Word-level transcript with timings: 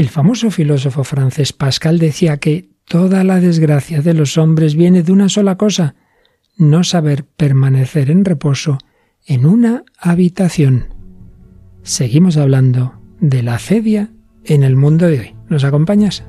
El 0.00 0.08
famoso 0.08 0.50
filósofo 0.50 1.04
francés 1.04 1.52
Pascal 1.52 1.98
decía 1.98 2.38
que 2.38 2.70
toda 2.86 3.22
la 3.22 3.38
desgracia 3.38 4.00
de 4.00 4.14
los 4.14 4.38
hombres 4.38 4.74
viene 4.74 5.02
de 5.02 5.12
una 5.12 5.28
sola 5.28 5.58
cosa, 5.58 5.94
no 6.56 6.84
saber 6.84 7.26
permanecer 7.26 8.10
en 8.10 8.24
reposo 8.24 8.78
en 9.26 9.44
una 9.44 9.84
habitación. 9.98 10.94
Seguimos 11.82 12.38
hablando 12.38 12.98
de 13.20 13.42
la 13.42 13.58
cedia 13.58 14.10
en 14.46 14.62
el 14.62 14.74
mundo 14.74 15.06
de 15.06 15.20
hoy. 15.20 15.34
¿Nos 15.50 15.64
acompañas? 15.64 16.24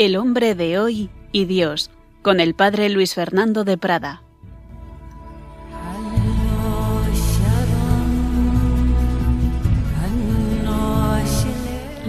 El 0.00 0.16
hombre 0.16 0.54
de 0.54 0.78
hoy 0.78 1.10
y 1.30 1.44
Dios, 1.44 1.90
con 2.22 2.40
el 2.40 2.54
padre 2.54 2.88
Luis 2.88 3.14
Fernando 3.14 3.64
de 3.64 3.76
Prada. 3.76 4.22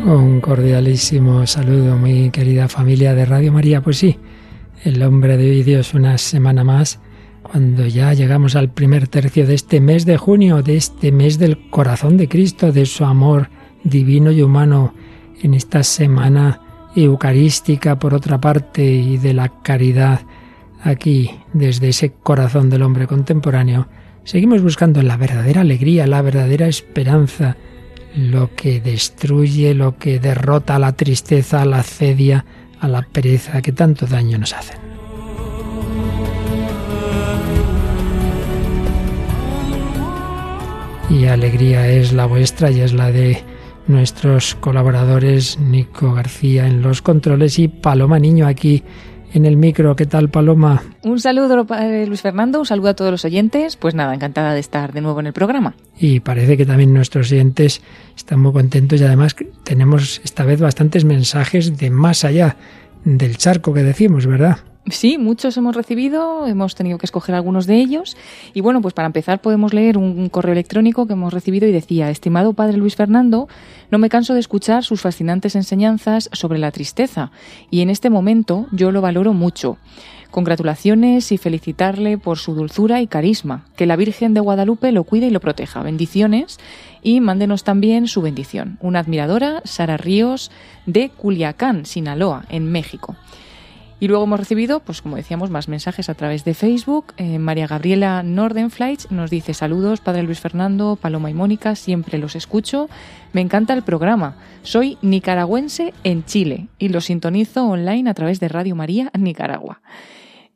Un 0.06 0.40
cordialísimo 0.40 1.46
saludo, 1.46 1.98
muy 1.98 2.30
querida 2.30 2.70
familia 2.70 3.14
de 3.14 3.26
Radio 3.26 3.52
María. 3.52 3.82
Pues 3.82 3.98
sí, 3.98 4.18
el 4.86 5.04
hombre 5.04 5.36
de 5.36 5.50
hoy 5.50 5.64
Dios 5.64 5.94
una 5.94 6.18
semana 6.18 6.64
más, 6.64 7.02
cuando 7.44 7.86
ya 7.86 8.14
llegamos 8.14 8.56
al 8.56 8.70
primer 8.70 9.10
tercio 9.10 9.46
de 9.46 9.56
este 9.56 9.82
mes 9.82 10.06
de 10.06 10.16
junio, 10.16 10.64
de 10.64 10.78
este 10.78 11.12
mes 11.12 11.40
del 11.40 11.70
corazón 11.70 12.16
de 12.16 12.30
Cristo, 12.30 12.72
de 12.72 12.86
su 12.86 13.04
amor 13.04 13.50
divino 13.84 14.32
y 14.32 14.44
humano, 14.44 14.94
en 15.42 15.54
esta 15.56 15.84
semana 15.84 16.62
eucarística 16.96 17.98
por 17.98 18.14
otra 18.14 18.40
parte 18.40 18.84
y 18.84 19.18
de 19.18 19.34
la 19.34 19.50
caridad 19.62 20.22
aquí 20.84 21.32
desde 21.54 21.90
ese 21.90 22.12
corazón 22.12 22.70
del 22.70 22.82
hombre 22.82 23.08
contemporáneo, 23.08 23.88
seguimos 24.24 24.62
buscando 24.62 25.02
la 25.02 25.18
verdadera 25.18 25.62
alegría, 25.62 26.08
la 26.08 26.22
verdadera 26.22 26.68
esperanza, 26.68 27.56
lo 28.16 28.56
que 28.56 28.82
destruye, 28.82 29.74
lo 29.74 29.98
que 29.98 30.20
derrota 30.20 30.76
a 30.76 30.80
la 30.80 30.94
tristeza, 30.94 31.62
a 31.62 31.66
la 31.66 31.84
cedia, 31.84 32.46
a 32.80 32.88
la 32.88 33.04
pereza 33.04 33.62
que 33.62 33.72
tanto 33.72 34.06
daño 34.06 34.38
nos 34.38 34.54
hacen. 34.54 34.80
Y 41.10 41.26
alegría 41.26 41.90
es 41.90 42.14
la 42.14 42.26
vuestra 42.26 42.72
y 42.72 42.80
es 42.80 42.94
la 42.94 43.12
de 43.12 43.44
nuestros 43.92 44.56
colaboradores 44.56 45.60
Nico 45.60 46.14
García 46.14 46.66
en 46.66 46.82
los 46.82 47.02
controles 47.02 47.60
y 47.60 47.68
Paloma 47.68 48.20
Niño 48.20 48.48
aquí 48.48 48.84
en 49.34 49.46
el 49.46 49.58
micro. 49.58 49.96
¿Qué 49.96 50.06
tal, 50.06 50.30
Paloma? 50.30 50.82
Un 51.04 51.20
saludo, 51.20 51.66
Luis 52.08 52.22
Fernando, 52.22 52.60
un 52.60 52.66
saludo 52.66 52.90
a 52.90 52.94
todos 52.96 53.12
los 53.12 53.26
oyentes. 53.26 53.76
Pues 53.76 53.96
nada, 53.96 54.14
encantada 54.14 54.54
de 54.54 54.60
estar 54.60 54.94
de 54.94 55.02
nuevo 55.02 55.20
en 55.20 55.28
el 55.28 55.34
programa. 55.34 55.76
Y 55.98 56.20
parece 56.22 56.58
que 56.58 56.66
también 56.66 56.94
nuestros 56.94 57.32
oyentes 57.32 57.82
están 58.16 58.40
muy 58.40 58.54
contentos 58.54 59.00
y 59.00 59.04
además 59.04 59.36
tenemos 59.64 60.22
esta 60.24 60.44
vez 60.44 60.60
bastantes 60.60 61.06
mensajes 61.06 61.78
de 61.78 61.90
más 61.90 62.24
allá 62.24 62.58
del 63.04 63.38
charco 63.38 63.74
que 63.74 63.84
decimos, 63.84 64.26
¿verdad? 64.26 64.60
Sí, 64.92 65.18
muchos 65.18 65.56
hemos 65.58 65.76
recibido, 65.76 66.46
hemos 66.48 66.76
tenido 66.76 66.98
que 66.98 67.06
escoger 67.06 67.34
algunos 67.34 67.66
de 67.66 67.80
ellos. 67.80 68.18
Y 68.54 68.62
bueno, 68.62 68.82
pues 68.82 68.94
para 68.94 69.06
empezar 69.06 69.42
podemos 69.42 69.74
leer 69.74 69.98
un, 69.98 70.30
correo 70.30 70.52
electrónico 70.52 71.08
que 71.08 71.14
hemos 71.14 71.34
recibido 71.34 71.68
y 71.68 71.72
decía, 71.72 72.10
estimado 72.10 72.54
padre 72.54 72.78
Luis 72.78 72.96
Fernando, 72.96 73.48
no 73.90 73.98
me 73.98 74.10
canso 74.10 74.34
de 74.34 74.42
escuchar 74.42 74.84
sus 74.84 75.02
fascinantes 75.02 75.56
enseñanzas 75.56 76.30
sobre 76.34 76.60
la 76.60 76.72
tristeza 76.72 77.32
y 77.70 77.82
en 77.82 77.90
este 77.90 78.10
momento 78.10 78.68
yo 78.72 78.92
lo 78.92 79.02
valoro 79.02 79.34
mucho. 79.34 79.78
Congratulaciones 80.30 81.32
y 81.32 81.38
felicitarle 81.38 82.18
por 82.18 82.38
su 82.38 82.54
dulzura 82.54 83.02
y 83.02 83.08
carisma. 83.08 83.66
Que 83.76 83.86
la 83.86 83.98
Virgen 83.98 84.34
de 84.34 84.40
Guadalupe 84.40 84.94
lo 84.94 85.04
cuide 85.04 85.28
y 85.28 85.30
lo 85.30 85.42
proteja. 85.42 85.84
Bendiciones 85.84 86.58
y 87.02 87.20
mándenos 87.20 87.66
también 87.66 88.08
su 88.08 88.22
bendición. 88.22 88.78
Una 88.82 89.00
admiradora, 89.00 89.62
Sara 89.66 89.98
Ríos, 89.98 90.50
de 90.86 91.10
Culiacán, 91.10 91.86
Sinaloa, 91.86 92.46
en 92.50 92.72
México. 92.72 93.18
Y 94.02 94.08
luego 94.08 94.24
hemos 94.24 94.40
recibido, 94.40 94.80
pues 94.80 95.00
como 95.00 95.16
decíamos, 95.16 95.52
más 95.52 95.68
mensajes 95.68 96.10
a 96.10 96.16
través 96.16 96.44
de 96.44 96.56
Facebook. 96.56 97.14
Eh, 97.18 97.38
María 97.38 97.68
Gabriela 97.68 98.24
Nordenflight 98.24 99.12
nos 99.12 99.30
dice 99.30 99.54
saludos, 99.54 100.02
Padre 100.02 100.24
Luis 100.24 100.40
Fernando, 100.40 100.98
Paloma 101.00 101.30
y 101.30 101.36
Mónica, 101.36 101.76
siempre 101.76 102.18
los 102.18 102.36
escucho. 102.36 102.90
Me 103.32 103.42
encanta 103.42 103.76
el 103.76 103.84
programa. 103.84 104.38
Soy 104.64 104.98
nicaragüense 105.04 105.94
en 106.04 106.26
Chile 106.26 106.68
y 106.80 106.90
lo 106.90 107.00
sintonizo 107.00 107.68
online 107.68 108.10
a 108.10 108.16
través 108.16 108.40
de 108.40 108.48
Radio 108.48 108.76
María 108.76 109.12
Nicaragua. 109.16 109.84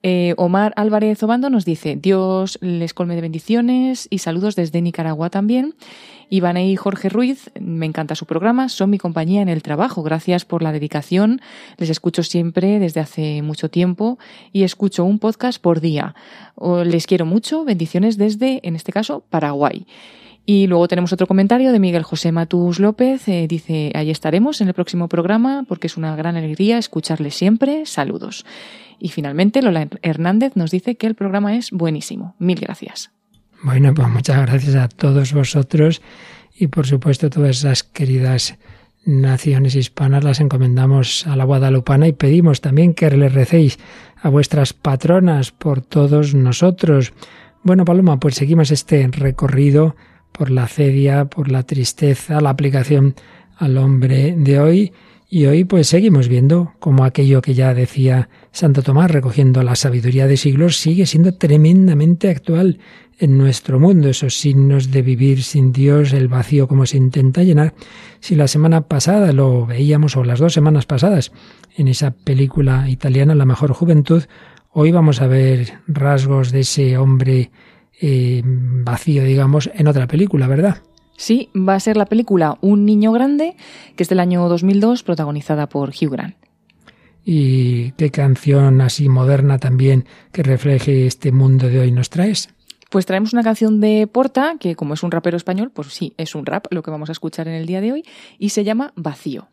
Eh, 0.02 0.34
Omar 0.38 0.74
Álvarez 0.76 1.22
Obando 1.22 1.52
nos 1.52 1.66
dice, 1.66 1.96
Dios 1.96 2.58
les 2.62 2.96
colme 2.96 3.14
de 3.14 3.22
bendiciones 3.22 4.08
y 4.10 4.18
saludos 4.20 4.56
desde 4.56 4.82
Nicaragua 4.82 5.30
también. 5.30 5.76
Y 6.38 6.76
Jorge 6.76 7.10
Ruiz, 7.10 7.50
me 7.60 7.86
encanta 7.86 8.16
su 8.16 8.26
programa, 8.26 8.68
son 8.68 8.90
mi 8.90 8.98
compañía 8.98 9.42
en 9.42 9.50
el 9.50 9.64
trabajo. 9.64 10.04
Gracias 10.04 10.44
por 10.44 10.62
la 10.62 10.72
dedicación. 10.72 11.42
Les 11.78 11.90
escucho 11.90 12.24
siempre 12.24 12.80
desde 12.80 13.00
hace 13.00 13.42
mucho 13.42 13.70
tiempo 13.70 14.20
y 14.52 14.64
escucho 14.64 15.06
un 15.06 15.20
podcast 15.20 15.62
por 15.62 15.80
día. 15.80 16.14
Les 16.86 17.08
quiero 17.08 17.26
mucho. 17.26 17.64
Bendiciones 17.64 18.18
desde, 18.18 18.60
en 18.64 18.76
este 18.76 18.92
caso, 18.92 19.24
Paraguay. 19.30 19.86
Y 20.46 20.68
luego 20.68 20.88
tenemos 20.88 21.12
otro 21.14 21.26
comentario 21.26 21.72
de 21.72 21.80
Miguel 21.80 22.04
José 22.04 22.32
Matus 22.32 22.80
López. 22.80 23.28
Eh, 23.28 23.48
dice, 23.48 23.92
ahí 23.96 24.12
estaremos 24.12 24.62
en 24.62 24.68
el 24.68 24.74
próximo 24.74 25.08
programa 25.08 25.64
porque 25.68 25.88
es 25.88 25.98
una 25.98 26.16
gran 26.16 26.36
alegría 26.36 26.78
escucharles 26.78 27.34
siempre. 27.34 27.86
Saludos. 27.86 28.46
Y 29.00 29.10
finalmente 29.10 29.62
Lola 29.62 29.88
Hernández 30.02 30.56
nos 30.56 30.70
dice 30.70 30.98
que 30.98 31.08
el 31.08 31.16
programa 31.16 31.56
es 31.56 31.72
buenísimo. 31.72 32.36
Mil 32.38 32.60
gracias. 32.60 33.15
Bueno, 33.64 33.94
pues 33.94 34.08
muchas 34.10 34.42
gracias 34.46 34.76
a 34.76 34.88
todos 34.88 35.34
vosotros 35.34 36.02
y 36.58 36.68
por 36.68 36.86
supuesto 36.88 37.30
todas 37.30 37.58
esas 37.58 37.84
queridas 37.84 38.58
naciones 39.06 39.76
hispanas 39.76 40.24
las 40.24 40.40
encomendamos 40.40 41.28
a 41.28 41.36
la 41.36 41.44
Guadalupana 41.44 42.08
y 42.08 42.14
pedimos 42.14 42.62
también 42.62 42.94
que 42.94 43.10
le 43.12 43.30
recéis 43.30 43.78
a 44.22 44.30
vuestras 44.30 44.74
patronas 44.74 45.52
por 45.52 45.82
todos 45.82 46.34
nosotros. 46.34 47.14
Bueno, 47.64 47.86
Paloma, 47.86 48.20
pues 48.20 48.36
seguimos 48.36 48.72
este 48.72 49.08
recorrido 49.08 49.96
por 50.32 50.50
la 50.50 50.68
cedia, 50.68 51.26
por 51.26 51.52
la 51.52 51.64
tristeza, 51.64 52.42
la 52.42 52.50
aplicación 52.50 53.16
al 53.58 53.78
hombre 53.78 54.36
de 54.38 54.60
hoy 54.60 54.94
y 55.30 55.46
hoy 55.48 55.64
pues 55.64 55.88
seguimos 55.88 56.28
viendo 56.28 56.74
cómo 56.80 57.04
aquello 57.04 57.42
que 57.42 57.54
ya 57.54 57.74
decía 57.74 58.30
Santo 58.52 58.84
Tomás 58.84 59.12
recogiendo 59.12 59.64
la 59.64 59.76
sabiduría 59.76 60.28
de 60.28 60.38
siglos 60.38 60.78
sigue 60.78 61.06
siendo 61.06 61.34
tremendamente 61.34 62.30
actual 62.30 62.80
en 63.18 63.38
nuestro 63.38 63.80
mundo, 63.80 64.10
esos 64.10 64.38
signos 64.38 64.92
de 64.92 65.02
vivir 65.02 65.44
sin 65.44 65.72
Dios, 65.72 66.14
el 66.14 66.28
vacío 66.28 66.68
como 66.68 66.86
se 66.86 66.98
intenta 66.98 67.44
llenar. 67.44 67.74
Si 68.20 68.36
la 68.36 68.48
semana 68.48 68.82
pasada 68.88 69.32
lo 69.32 69.66
veíamos, 69.66 70.18
o 70.18 70.24
las 70.24 70.40
dos 70.40 70.54
semanas 70.54 70.86
pasadas, 70.86 71.32
en 71.78 71.88
esa 71.88 72.12
película 72.12 72.90
italiana 72.90 73.36
La 73.36 73.46
mejor 73.46 73.72
juventud, 73.74 74.24
hoy 74.72 74.92
vamos 74.92 75.22
a 75.22 75.28
ver 75.28 75.80
rasgos 75.88 76.52
de 76.52 76.62
ese 76.62 76.98
hombre 76.98 77.52
eh, 78.02 78.42
vacío, 78.44 79.24
digamos, 79.24 79.70
en 79.74 79.88
otra 79.88 80.08
película, 80.08 80.48
¿verdad? 80.48 80.82
Sí, 81.18 81.50
va 81.56 81.76
a 81.76 81.80
ser 81.80 81.98
la 81.98 82.06
película 82.06 82.58
Un 82.62 82.86
niño 82.86 83.12
grande, 83.12 83.56
que 83.96 84.04
es 84.04 84.10
del 84.10 84.20
año 84.20 84.48
2002, 84.50 85.04
protagonizada 85.04 85.68
por 85.68 85.90
Hugh 85.90 86.12
Grant. 86.12 86.36
¿Y 87.24 87.92
qué 87.94 88.12
canción 88.12 88.82
así 88.82 89.10
moderna 89.10 89.58
también 89.58 90.06
que 90.32 90.44
refleje 90.44 91.08
este 91.08 91.32
mundo 91.32 91.68
de 91.68 91.80
hoy 91.80 91.92
nos 91.92 92.12
traes? 92.12 92.50
Pues 92.92 93.08
traemos 93.08 93.34
una 93.34 93.44
canción 93.44 93.82
de 93.82 94.08
Porta, 94.08 94.58
que 94.60 94.76
como 94.76 94.94
es 94.94 95.02
un 95.02 95.10
rapero 95.12 95.36
español, 95.36 95.72
pues 95.74 95.88
sí, 95.88 96.14
es 96.18 96.36
un 96.36 96.46
rap 96.46 96.68
lo 96.70 96.84
que 96.84 96.92
vamos 96.92 97.10
a 97.10 97.14
escuchar 97.14 97.48
en 97.48 97.56
el 97.56 97.66
día 97.66 97.82
de 97.82 97.94
hoy, 97.94 98.04
y 98.38 98.50
se 98.50 98.64
llama 98.64 98.94
Vacío. 98.96 99.48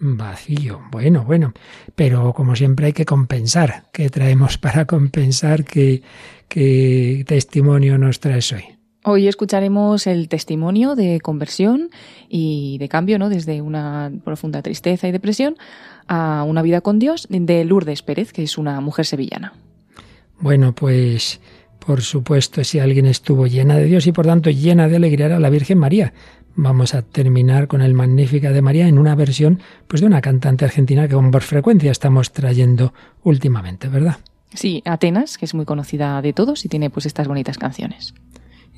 Vacío, 0.00 0.82
bueno, 0.90 1.24
bueno, 1.24 1.52
pero 1.94 2.32
como 2.32 2.56
siempre 2.56 2.86
hay 2.86 2.92
que 2.92 3.04
compensar. 3.04 3.84
¿Qué 3.92 4.10
traemos 4.10 4.58
para 4.58 4.84
compensar? 4.84 5.64
¿Qué, 5.64 6.02
qué 6.48 7.24
testimonio 7.24 7.98
nos 7.98 8.18
traes 8.18 8.52
hoy? 8.52 8.64
Hoy 9.04 9.26
escucharemos 9.26 10.06
el 10.06 10.28
testimonio 10.28 10.94
de 10.94 11.20
conversión 11.20 11.90
y 12.28 12.78
de 12.78 12.88
cambio, 12.88 13.18
¿no? 13.18 13.28
Desde 13.28 13.60
una 13.60 14.12
profunda 14.24 14.62
tristeza 14.62 15.08
y 15.08 15.12
depresión 15.12 15.56
a 16.06 16.44
una 16.44 16.62
vida 16.62 16.82
con 16.82 17.00
Dios 17.00 17.26
de 17.28 17.64
Lourdes 17.64 18.02
Pérez, 18.02 18.32
que 18.32 18.44
es 18.44 18.58
una 18.58 18.80
mujer 18.80 19.04
sevillana. 19.04 19.54
Bueno, 20.38 20.72
pues 20.72 21.40
por 21.84 22.02
supuesto, 22.02 22.62
si 22.62 22.78
alguien 22.78 23.06
estuvo 23.06 23.48
llena 23.48 23.76
de 23.76 23.86
Dios 23.86 24.06
y 24.06 24.12
por 24.12 24.24
tanto 24.24 24.50
llena 24.50 24.86
de 24.86 24.96
alegría 24.96 25.26
era 25.26 25.40
la 25.40 25.50
Virgen 25.50 25.78
María. 25.78 26.12
Vamos 26.54 26.94
a 26.94 27.02
terminar 27.02 27.66
con 27.66 27.82
el 27.82 27.94
Magnífica 27.94 28.52
de 28.52 28.62
María 28.62 28.86
en 28.86 28.98
una 28.98 29.16
versión 29.16 29.60
pues 29.88 30.00
de 30.00 30.06
una 30.06 30.20
cantante 30.20 30.64
argentina 30.64 31.08
que 31.08 31.14
con 31.14 31.32
frecuencia 31.40 31.90
estamos 31.90 32.30
trayendo 32.30 32.94
últimamente, 33.24 33.88
¿verdad? 33.88 34.18
Sí, 34.54 34.80
Atenas, 34.84 35.38
que 35.38 35.46
es 35.46 35.54
muy 35.54 35.64
conocida 35.64 36.22
de 36.22 36.32
todos 36.32 36.64
y 36.64 36.68
tiene 36.68 36.88
pues 36.88 37.06
estas 37.06 37.26
bonitas 37.26 37.58
canciones 37.58 38.14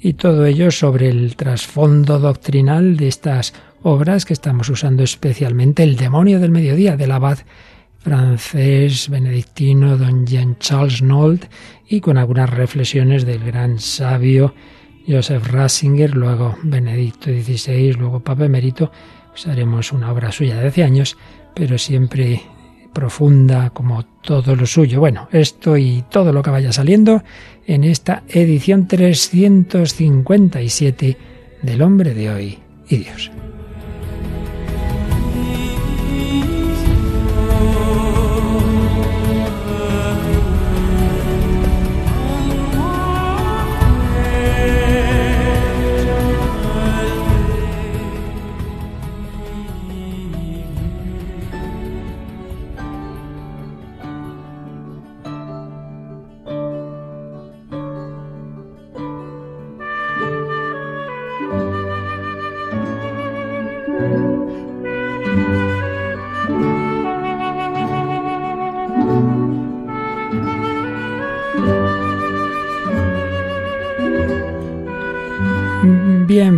y 0.05 0.13
todo 0.13 0.45
ello 0.45 0.71
sobre 0.71 1.09
el 1.09 1.35
trasfondo 1.35 2.19
doctrinal 2.19 2.99
de 2.99 3.09
estas 3.09 3.55
obras 3.83 4.27
que 4.27 4.35
estamos 4.35 4.69
usando 4.69 5.03
especialmente, 5.03 5.83
El 5.83 5.97
demonio 5.97 6.41
del 6.41 6.51
mediodía, 6.51 6.99
del 6.99 7.11
abad 7.11 7.39
francés 8.01 9.09
benedictino 9.09 9.97
don 9.97 10.27
Jean-Charles 10.27 11.01
Nold 11.01 11.47
y 11.89 12.03
con 12.03 12.19
algunas 12.19 12.51
reflexiones 12.51 13.25
del 13.25 13.45
gran 13.45 13.79
sabio 13.79 14.55
Joseph 15.09 15.47
Ratzinger, 15.47 16.15
luego 16.15 16.55
Benedicto 16.63 17.31
XVI, 17.31 17.95
luego 17.95 18.21
Papa 18.21 18.45
Emérito. 18.45 18.93
Pues 19.31 19.47
haremos 19.47 19.91
una 19.91 20.13
obra 20.13 20.31
suya 20.33 20.61
de 20.61 20.69
hace 20.69 20.85
años, 20.85 21.17
pero 21.55 21.79
siempre 21.79 22.43
profunda 22.95 23.69
como 23.71 24.05
todo 24.23 24.55
lo 24.57 24.65
suyo. 24.65 25.01
Bueno, 25.01 25.29
esto 25.33 25.77
y 25.77 26.03
todo 26.11 26.33
lo 26.33 26.43
que 26.43 26.49
vaya 26.51 26.73
saliendo 26.73 27.23
en 27.67 27.85
esta 27.85 28.23
edición 28.29 28.89
357 28.89 31.19
del 31.61 31.83
hombre 31.83 32.15
de 32.15 32.31
hoy 32.31 32.59
y 32.89 32.97
Dios. 32.97 33.31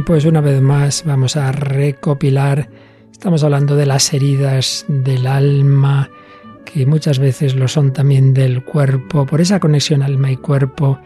Pues 0.07 0.25
una 0.25 0.41
vez 0.41 0.63
más 0.63 1.03
vamos 1.05 1.37
a 1.37 1.51
recopilar. 1.51 2.71
Estamos 3.11 3.43
hablando 3.43 3.75
de 3.75 3.87
las 3.87 4.15
heridas 4.15 4.85
del 4.87 5.27
alma, 5.27 6.09
que 6.65 6.87
muchas 6.87 7.19
veces 7.19 7.57
lo 7.57 7.67
son 7.67 7.93
también 7.93 8.33
del 8.33 8.63
cuerpo, 8.63 9.27
por 9.27 9.41
esa 9.41 9.59
conexión 9.59 10.05
alma 10.05 10.31
y 10.31 10.37
cuerpo. 10.37 11.01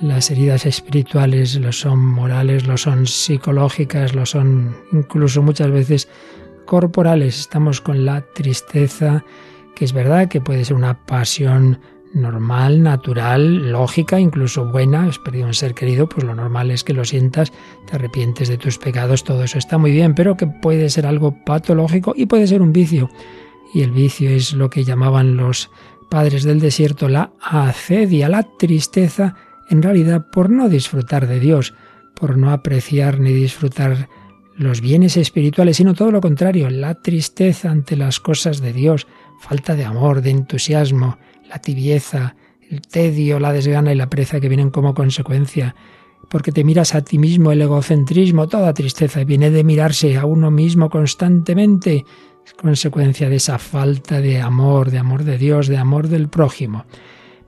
Las 0.00 0.30
heridas 0.30 0.64
espirituales 0.64 1.56
lo 1.56 1.72
son 1.72 1.98
morales, 1.98 2.66
lo 2.66 2.78
son 2.78 3.06
psicológicas, 3.06 4.14
lo 4.14 4.24
son 4.24 4.74
incluso 4.92 5.42
muchas 5.42 5.70
veces 5.70 6.08
corporales. 6.64 7.38
Estamos 7.40 7.82
con 7.82 8.06
la 8.06 8.22
tristeza, 8.32 9.26
que 9.76 9.84
es 9.84 9.92
verdad 9.92 10.28
que 10.28 10.40
puede 10.40 10.64
ser 10.64 10.76
una 10.76 11.04
pasión 11.04 11.80
normal, 12.14 12.82
natural, 12.82 13.70
lógica, 13.70 14.18
incluso 14.18 14.66
buena, 14.66 15.04
has 15.04 15.18
perdido 15.18 15.46
un 15.46 15.54
ser 15.54 15.74
querido, 15.74 16.08
pues 16.08 16.24
lo 16.24 16.34
normal 16.34 16.70
es 16.70 16.84
que 16.84 16.94
lo 16.94 17.04
sientas, 17.04 17.52
te 17.86 17.96
arrepientes 17.96 18.48
de 18.48 18.58
tus 18.58 18.78
pecados, 18.78 19.24
todo 19.24 19.44
eso 19.44 19.58
está 19.58 19.78
muy 19.78 19.90
bien, 19.90 20.14
pero 20.14 20.36
que 20.36 20.46
puede 20.46 20.88
ser 20.90 21.06
algo 21.06 21.44
patológico 21.44 22.14
y 22.16 22.26
puede 22.26 22.46
ser 22.46 22.62
un 22.62 22.72
vicio. 22.72 23.10
Y 23.74 23.82
el 23.82 23.90
vicio 23.90 24.30
es 24.30 24.54
lo 24.54 24.70
que 24.70 24.84
llamaban 24.84 25.36
los 25.36 25.70
padres 26.08 26.44
del 26.44 26.60
desierto 26.60 27.08
la 27.08 27.32
acedia, 27.40 28.28
la 28.28 28.42
tristeza, 28.58 29.36
en 29.68 29.82
realidad 29.82 30.26
por 30.32 30.50
no 30.50 30.68
disfrutar 30.68 31.26
de 31.26 31.40
Dios, 31.40 31.74
por 32.14 32.38
no 32.38 32.50
apreciar 32.50 33.20
ni 33.20 33.32
disfrutar 33.32 34.08
los 34.56 34.80
bienes 34.80 35.16
espirituales, 35.16 35.76
sino 35.76 35.94
todo 35.94 36.10
lo 36.10 36.20
contrario, 36.20 36.68
la 36.70 36.94
tristeza 36.94 37.70
ante 37.70 37.96
las 37.96 38.18
cosas 38.18 38.60
de 38.60 38.72
Dios, 38.72 39.06
falta 39.40 39.76
de 39.76 39.84
amor, 39.84 40.20
de 40.20 40.30
entusiasmo, 40.30 41.18
la 41.48 41.58
tibieza, 41.58 42.36
el 42.70 42.82
tedio, 42.82 43.40
la 43.40 43.52
desgana 43.52 43.92
y 43.92 43.96
la 43.96 44.10
pereza 44.10 44.40
que 44.40 44.48
vienen 44.48 44.70
como 44.70 44.94
consecuencia, 44.94 45.74
porque 46.28 46.52
te 46.52 46.64
miras 46.64 46.94
a 46.94 47.02
ti 47.02 47.18
mismo, 47.18 47.52
el 47.52 47.62
egocentrismo, 47.62 48.48
toda 48.48 48.74
tristeza 48.74 49.24
viene 49.24 49.50
de 49.50 49.64
mirarse 49.64 50.16
a 50.16 50.26
uno 50.26 50.50
mismo 50.50 50.90
constantemente, 50.90 52.04
es 52.44 52.54
consecuencia 52.54 53.28
de 53.28 53.36
esa 53.36 53.58
falta 53.58 54.20
de 54.20 54.40
amor, 54.40 54.90
de 54.90 54.98
amor 54.98 55.24
de 55.24 55.38
Dios, 55.38 55.68
de 55.68 55.78
amor 55.78 56.08
del 56.08 56.28
prójimo. 56.28 56.84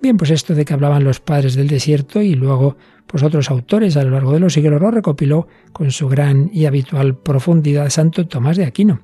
Bien, 0.00 0.17
pues 0.17 0.31
esto 0.31 0.55
de 0.55 0.64
que 0.64 0.73
hablaban 0.73 1.05
los 1.05 1.20
padres 1.20 1.55
del 1.55 1.69
desierto 1.69 2.23
y 2.23 2.35
luego 2.35 2.76
pues 3.06 3.23
otros 3.23 3.50
autores 3.50 3.96
a 3.96 4.05
lo 4.05 4.11
largo 4.11 4.32
de 4.32 4.41
los 4.41 4.53
siglos 4.53 4.81
lo 4.81 4.91
recopiló 4.91 5.49
con 5.73 5.91
su 5.91 6.08
gran 6.08 6.49
y 6.53 6.67
habitual 6.67 7.17
profundidad 7.17 7.91
Santo 7.91 8.26
Tomás 8.26 8.56
de 8.56 8.64
Aquino 8.64 9.00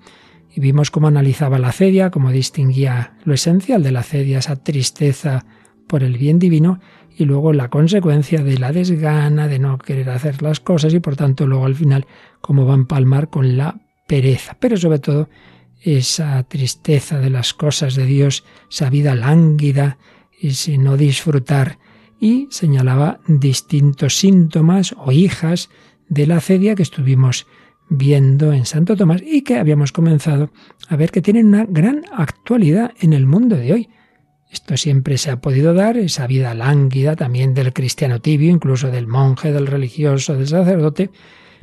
y 0.57 0.61
vimos 0.61 0.91
cómo 0.91 1.07
analizaba 1.07 1.59
la 1.59 1.71
cedia, 1.71 2.11
cómo 2.11 2.33
distinguía 2.33 3.13
lo 3.25 3.35
esencial 3.35 3.83
de 3.83 3.93
la 3.93 4.03
cedia, 4.03 4.39
esa 4.39 4.57
tristeza 4.57 5.45
por 5.87 6.03
el 6.03 6.17
bien 6.17 6.39
divino, 6.39 6.81
y 7.15 7.27
luego 7.27 7.53
la 7.53 7.69
consecuencia 7.69 8.43
de 8.43 8.57
la 8.57 8.73
desgana, 8.73 9.49
de 9.49 9.59
no 9.59 9.77
querer 9.77 10.09
hacer 10.09 10.41
las 10.41 10.61
cosas, 10.61 10.95
y 10.95 11.01
por 11.01 11.15
tanto 11.15 11.47
luego 11.47 11.67
al 11.67 11.75
final 11.75 12.07
cómo 12.41 12.65
va 12.65 12.73
a 12.73 12.77
empalmar 12.77 13.29
con 13.29 13.59
la 13.59 13.83
pereza. 14.07 14.57
Pero 14.59 14.79
sobre 14.79 14.99
todo 14.99 15.29
esa 15.83 16.43
tristeza 16.45 17.19
de 17.21 17.29
las 17.29 17.53
cosas 17.53 17.95
de 17.95 18.07
Dios, 18.07 18.43
esa 18.71 18.89
vida 18.89 19.15
lánguida, 19.15 19.99
ese 20.41 20.79
no 20.79 20.97
disfrutar, 20.97 21.79
y 22.19 22.49
señalaba 22.51 23.21
distintos 23.29 24.17
síntomas 24.17 24.95
o 24.97 25.13
hijas 25.13 25.69
de 26.09 26.27
la 26.27 26.41
cedia 26.41 26.75
que 26.75 26.83
estuvimos 26.83 27.47
viendo 27.89 28.53
en 28.53 28.67
Santo 28.67 28.97
Tomás 28.97 29.23
y 29.25 29.43
que 29.43 29.59
habíamos 29.59 29.93
comenzado 29.93 30.51
a 30.89 30.97
ver 30.97 31.11
que 31.11 31.23
tienen 31.23 31.47
una 31.47 31.65
gran 31.65 32.05
actualidad 32.13 32.93
en 33.01 33.13
el 33.13 33.27
mundo 33.27 33.57
de 33.57 33.73
hoy. 33.73 33.89
Esto 34.51 34.77
siempre 34.77 35.19
se 35.19 35.31
ha 35.31 35.41
podido 35.41 35.75
dar, 35.75 35.97
esa 35.97 36.27
vida 36.27 36.55
lánguida 36.55 37.17
también 37.17 37.53
del 37.55 37.73
cristiano 37.73 38.21
tibio, 38.21 38.51
incluso 38.51 38.91
del 38.91 39.07
monje, 39.07 39.53
del 39.53 39.67
religioso, 39.67 40.35
del 40.35 40.47
sacerdote, 40.47 41.11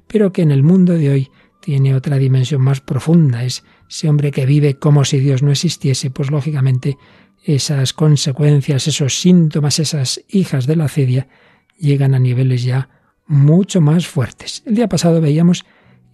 pero 0.07 0.33
que 0.33 0.41
en 0.41 0.51
el 0.51 0.63
mundo 0.63 0.93
de 0.93 1.09
hoy 1.09 1.31
tiene 1.61 1.95
otra 1.95 2.17
dimensión 2.17 2.61
más 2.61 2.81
profunda. 2.81 3.43
Es 3.43 3.63
ese 3.89 4.09
hombre 4.09 4.31
que 4.31 4.45
vive 4.45 4.75
como 4.75 5.05
si 5.05 5.19
Dios 5.19 5.43
no 5.43 5.51
existiese, 5.51 6.11
pues 6.11 6.29
lógicamente 6.29 6.97
esas 7.43 7.93
consecuencias, 7.93 8.87
esos 8.87 9.19
síntomas, 9.19 9.79
esas 9.79 10.21
hijas 10.27 10.67
de 10.67 10.75
la 10.75 10.87
cedia, 10.87 11.27
llegan 11.77 12.13
a 12.13 12.19
niveles 12.19 12.63
ya 12.63 12.89
mucho 13.25 13.81
más 13.81 14.07
fuertes. 14.07 14.63
El 14.65 14.75
día 14.75 14.89
pasado 14.89 15.21
veíamos 15.21 15.65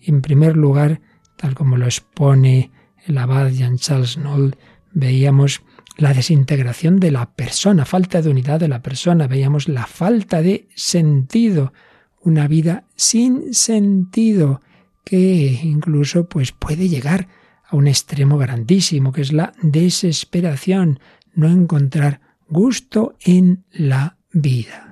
en 0.02 0.22
primer 0.22 0.56
lugar, 0.58 1.02
tal 1.36 1.56
como 1.56 1.78
lo 1.78 1.86
expone 1.86 2.72
el 3.06 3.18
abad 3.18 3.50
Jean-Charles 3.50 4.18
Noll, 4.18 4.56
veíamos 4.92 5.62
la 5.98 6.14
desintegración 6.14 7.00
de 7.00 7.12
la 7.12 7.32
persona, 7.32 7.86
falta 7.86 8.22
de 8.22 8.30
unidad 8.30 8.60
de 8.60 8.68
la 8.68 8.82
persona, 8.82 9.28
veíamos 9.28 9.68
la 9.68 9.86
falta 9.86 10.42
de 10.42 10.68
sentido, 10.76 11.74
una 12.22 12.48
vida 12.48 12.86
sin 12.96 13.54
sentido 13.54 14.62
que 15.04 15.60
incluso 15.64 16.28
pues 16.28 16.52
puede 16.52 16.88
llegar 16.88 17.28
a 17.68 17.76
un 17.76 17.88
extremo 17.88 18.38
grandísimo 18.38 19.12
que 19.12 19.22
es 19.22 19.34
la 19.34 19.54
desesperación, 19.62 21.00
no 21.34 21.48
encontrar 21.50 22.22
gusto 22.48 23.16
en 23.22 23.66
la 23.72 24.18
vida. 24.32 24.89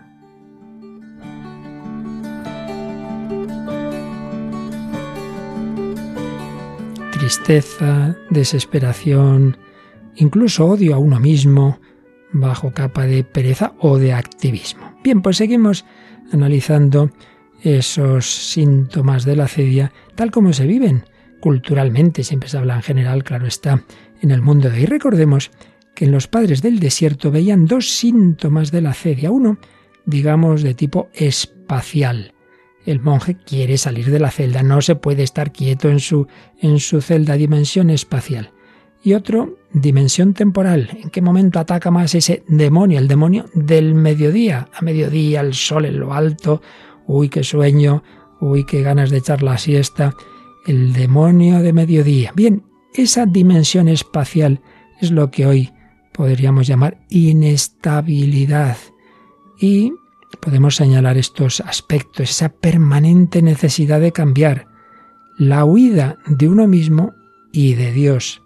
Tristeza, 7.28 8.16
desesperación, 8.30 9.58
incluso 10.16 10.66
odio 10.66 10.96
a 10.96 10.98
uno 10.98 11.20
mismo, 11.20 11.78
bajo 12.32 12.72
capa 12.72 13.06
de 13.06 13.26
pereza 13.26 13.74
o 13.80 13.98
de 13.98 14.14
activismo. 14.14 14.98
Bien, 15.04 15.22
pues 15.22 15.36
seguimos 15.36 15.84
analizando 16.32 17.12
esos 17.64 18.28
síntomas 18.28 19.26
de 19.26 19.36
la 19.36 19.50
cedia 19.50 19.92
tal 20.16 20.32
como 20.32 20.54
se 20.54 20.66
viven 20.66 21.04
culturalmente, 21.42 22.24
siempre 22.24 22.48
se 22.48 22.60
habla 22.60 22.76
en 22.76 22.82
general, 22.82 23.26
claro 23.26 23.46
está, 23.46 23.84
en 24.22 24.32
el 24.32 24.42
mundo 24.42 24.70
de 24.70 24.80
hoy. 24.80 24.86
Recordemos 24.86 25.52
que 25.96 26.06
en 26.06 26.14
los 26.14 26.30
padres 26.30 26.62
del 26.62 26.80
desierto 26.80 27.30
veían 27.30 27.66
dos 27.66 27.92
síntomas 27.92 28.72
de 28.72 28.82
la 28.82 28.94
cedia. 28.94 29.32
Uno, 29.32 29.58
digamos, 30.06 30.64
de 30.64 30.76
tipo 30.76 31.10
espacial, 31.14 32.32
el 32.88 33.02
monje 33.02 33.36
quiere 33.36 33.78
salir 33.78 34.10
de 34.10 34.20
la 34.20 34.32
celda, 34.32 34.64
no 34.64 34.82
se 34.82 34.96
puede 34.96 35.24
estar 35.24 35.52
quieto 35.52 35.90
en 35.90 36.00
su, 36.00 36.28
en 36.62 36.80
su 36.80 37.02
celda, 37.02 37.36
dimensión 37.36 37.90
espacial. 37.90 38.54
Y 39.04 39.14
otro, 39.14 39.58
dimensión 39.74 40.34
temporal. 40.34 40.90
¿En 41.04 41.10
qué 41.10 41.22
momento 41.22 41.60
ataca 41.60 41.92
más 41.92 42.16
ese 42.16 42.44
demonio? 42.48 42.98
El 43.00 43.08
demonio 43.08 43.46
del 43.54 43.94
mediodía. 43.94 44.70
A 44.74 44.82
mediodía, 44.82 45.42
el 45.42 45.54
sol 45.54 45.86
en 45.86 46.00
lo 46.00 46.14
alto. 46.14 46.62
Uy, 47.06 47.30
qué 47.30 47.44
sueño. 47.44 48.04
Uy, 48.40 48.66
qué 48.66 48.82
ganas 48.82 49.10
de 49.10 49.18
echar 49.18 49.44
la 49.44 49.58
siesta. 49.58 50.14
El 50.66 50.94
demonio 50.94 51.60
de 51.62 51.74
mediodía. 51.74 52.32
Bien, 52.36 52.64
esa 52.94 53.26
dimensión 53.26 53.88
espacial 53.88 54.62
es 55.00 55.12
lo 55.12 55.30
que 55.30 55.46
hoy 55.46 55.72
podríamos 56.14 56.68
llamar 56.68 57.00
inestabilidad. 57.10 58.78
Y 59.60 59.94
podemos 60.40 60.76
señalar 60.76 61.18
estos 61.18 61.62
aspectos, 61.62 62.30
esa 62.30 62.50
permanente 62.50 63.42
necesidad 63.42 64.00
de 64.00 64.12
cambiar, 64.12 64.68
la 65.38 65.66
huida 65.66 66.18
de 66.26 66.50
uno 66.50 66.68
mismo 66.68 67.14
y 67.52 67.76
de 67.76 67.92
Dios, 67.92 68.42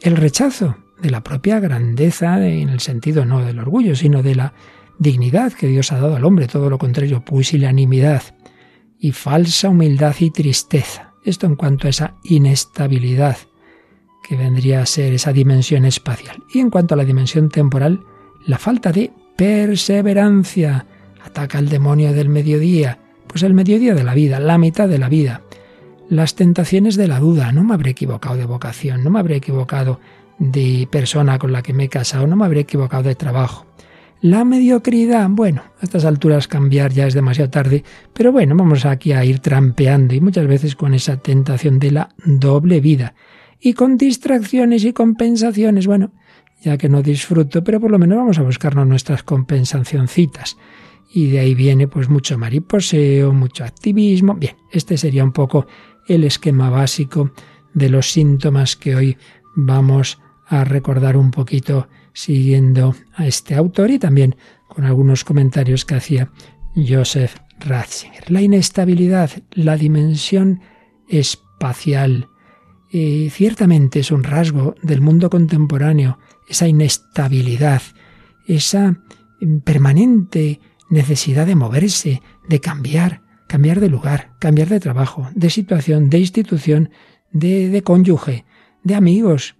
el 0.00 0.16
rechazo 0.16 0.76
de 1.00 1.10
la 1.10 1.22
propia 1.22 1.60
grandeza 1.60 2.46
en 2.46 2.68
el 2.68 2.80
sentido 2.80 3.24
no 3.24 3.44
del 3.44 3.58
orgullo, 3.58 3.96
sino 3.96 4.22
de 4.22 4.34
la 4.34 4.54
dignidad 4.98 5.52
que 5.52 5.66
Dios 5.66 5.92
ha 5.92 6.00
dado 6.00 6.16
al 6.16 6.24
hombre, 6.24 6.46
todo 6.46 6.70
lo 6.70 6.78
contrario, 6.78 7.24
pusilanimidad 7.24 8.22
y 8.98 9.12
falsa 9.12 9.68
humildad 9.68 10.14
y 10.20 10.30
tristeza. 10.30 11.14
Esto 11.24 11.46
en 11.46 11.56
cuanto 11.56 11.86
a 11.86 11.90
esa 11.90 12.14
inestabilidad 12.22 13.36
que 14.26 14.36
vendría 14.36 14.82
a 14.82 14.86
ser 14.86 15.12
esa 15.12 15.32
dimensión 15.32 15.84
espacial. 15.84 16.42
Y 16.52 16.60
en 16.60 16.70
cuanto 16.70 16.94
a 16.94 16.96
la 16.96 17.04
dimensión 17.04 17.48
temporal, 17.48 18.04
la 18.46 18.58
falta 18.58 18.92
de 18.92 19.12
perseverancia. 19.36 20.86
Ataca 21.24 21.58
al 21.58 21.68
demonio 21.68 22.12
del 22.12 22.28
mediodía, 22.28 22.98
pues 23.26 23.42
el 23.42 23.54
mediodía 23.54 23.94
de 23.94 24.04
la 24.04 24.14
vida, 24.14 24.38
la 24.38 24.58
mitad 24.58 24.88
de 24.88 24.98
la 24.98 25.08
vida. 25.08 25.42
Las 26.08 26.34
tentaciones 26.34 26.96
de 26.96 27.08
la 27.08 27.18
duda, 27.18 27.50
no 27.50 27.64
me 27.64 27.74
habré 27.74 27.90
equivocado 27.90 28.36
de 28.36 28.44
vocación, 28.44 29.02
no 29.02 29.10
me 29.10 29.18
habré 29.18 29.36
equivocado 29.36 30.00
de 30.38 30.86
persona 30.90 31.38
con 31.38 31.50
la 31.52 31.62
que 31.62 31.72
me 31.72 31.84
he 31.84 31.88
casado, 31.88 32.26
no 32.26 32.36
me 32.36 32.44
habré 32.44 32.60
equivocado 32.60 33.04
de 33.04 33.14
trabajo. 33.14 33.66
La 34.20 34.44
mediocridad, 34.44 35.28
bueno, 35.28 35.62
a 35.80 35.84
estas 35.84 36.04
alturas 36.04 36.48
cambiar 36.48 36.92
ya 36.92 37.06
es 37.06 37.14
demasiado 37.14 37.50
tarde, 37.50 37.84
pero 38.12 38.32
bueno, 38.32 38.54
vamos 38.56 38.86
aquí 38.86 39.12
a 39.12 39.24
ir 39.24 39.40
trampeando 39.40 40.14
y 40.14 40.20
muchas 40.20 40.46
veces 40.46 40.76
con 40.76 40.94
esa 40.94 41.18
tentación 41.18 41.78
de 41.78 41.90
la 41.90 42.08
doble 42.24 42.80
vida 42.80 43.14
y 43.60 43.74
con 43.74 43.98
distracciones 43.98 44.84
y 44.84 44.92
compensaciones, 44.92 45.86
bueno, 45.86 46.12
ya 46.62 46.78
que 46.78 46.88
no 46.88 47.02
disfruto, 47.02 47.62
pero 47.62 47.80
por 47.80 47.90
lo 47.90 47.98
menos 47.98 48.16
vamos 48.16 48.38
a 48.38 48.42
buscarnos 48.42 48.86
nuestras 48.86 49.22
compensacioncitas. 49.22 50.56
Y 51.16 51.28
de 51.28 51.38
ahí 51.38 51.54
viene 51.54 51.86
pues 51.86 52.08
mucho 52.08 52.36
mariposeo, 52.36 53.32
mucho 53.32 53.62
activismo. 53.62 54.34
Bien, 54.34 54.56
este 54.72 54.98
sería 54.98 55.22
un 55.22 55.30
poco 55.30 55.64
el 56.08 56.24
esquema 56.24 56.70
básico 56.70 57.30
de 57.72 57.88
los 57.88 58.10
síntomas 58.10 58.74
que 58.74 58.96
hoy 58.96 59.16
vamos 59.54 60.18
a 60.48 60.64
recordar 60.64 61.16
un 61.16 61.30
poquito 61.30 61.88
siguiendo 62.12 62.96
a 63.14 63.28
este 63.28 63.54
autor 63.54 63.92
y 63.92 64.00
también 64.00 64.34
con 64.66 64.86
algunos 64.86 65.22
comentarios 65.22 65.84
que 65.84 65.94
hacía 65.94 66.32
Joseph 66.74 67.36
Ratzinger. 67.60 68.28
La 68.32 68.42
inestabilidad, 68.42 69.30
la 69.52 69.76
dimensión 69.76 70.62
espacial, 71.08 72.28
eh, 72.92 73.28
ciertamente 73.30 74.00
es 74.00 74.10
un 74.10 74.24
rasgo 74.24 74.74
del 74.82 75.00
mundo 75.00 75.30
contemporáneo, 75.30 76.18
esa 76.48 76.66
inestabilidad, 76.66 77.82
esa 78.48 79.00
permanente 79.64 80.60
necesidad 80.94 81.46
de 81.46 81.56
moverse, 81.56 82.22
de 82.48 82.60
cambiar, 82.60 83.22
cambiar 83.48 83.80
de 83.80 83.90
lugar, 83.90 84.32
cambiar 84.38 84.68
de 84.68 84.80
trabajo, 84.80 85.28
de 85.34 85.50
situación, 85.50 86.08
de 86.08 86.18
institución, 86.20 86.90
de, 87.32 87.68
de 87.68 87.82
cónyuge, 87.82 88.44
de 88.82 88.94
amigos. 88.94 89.56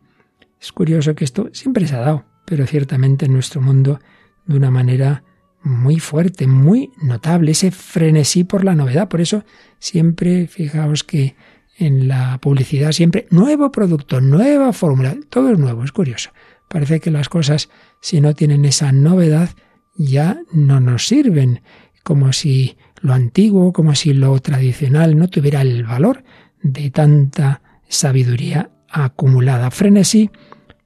Es 0.61 0.73
curioso 0.73 1.15
que 1.15 1.25
esto 1.25 1.51
siempre 1.53 1.87
se 1.87 1.97
ha 1.97 2.01
dado, 2.01 2.25
pero 2.47 2.67
ciertamente 2.67 3.27
en 3.27 3.35
nuestro 3.35 3.61
mundo 3.61 4.01
de 4.47 4.57
una 4.57 4.71
manera 4.71 5.25
muy 5.63 5.99
fuerte, 5.99 6.47
muy 6.47 6.93
notable, 7.03 7.51
ese 7.51 7.71
frenesí 7.71 8.45
por 8.45 8.65
la 8.65 8.75
novedad. 8.75 9.09
Por 9.09 9.21
eso 9.21 9.45
siempre, 9.79 10.47
fijaos 10.47 11.03
que 11.03 11.37
en 11.77 12.07
la 12.07 12.39
publicidad 12.41 12.93
siempre 12.93 13.27
nuevo 13.31 13.73
producto, 13.73 14.21
nueva 14.21 14.73
fórmula, 14.73 15.17
todo 15.29 15.51
es 15.51 15.59
nuevo, 15.59 15.83
es 15.83 15.91
curioso. 15.91 16.31
Parece 16.69 17.01
que 17.01 17.11
las 17.11 17.29
cosas, 17.29 17.71
si 18.01 18.21
no 18.21 18.35
tienen 18.35 18.65
esa 18.65 18.93
novedad, 18.93 19.51
ya 19.97 20.41
no 20.53 20.81
nos 20.81 21.07
sirven, 21.07 21.61
como 22.03 22.33
si 22.33 22.77
lo 23.01 23.13
antiguo, 23.13 23.73
como 23.73 23.95
si 23.95 24.13
lo 24.15 24.39
tradicional 24.41 25.17
no 25.19 25.29
tuviera 25.29 25.61
el 25.61 25.85
valor 25.85 26.25
de 26.63 26.91
tanta 26.91 27.63
sabiduría 27.89 28.71
acumulada. 28.89 29.71
Frenesí 29.71 30.31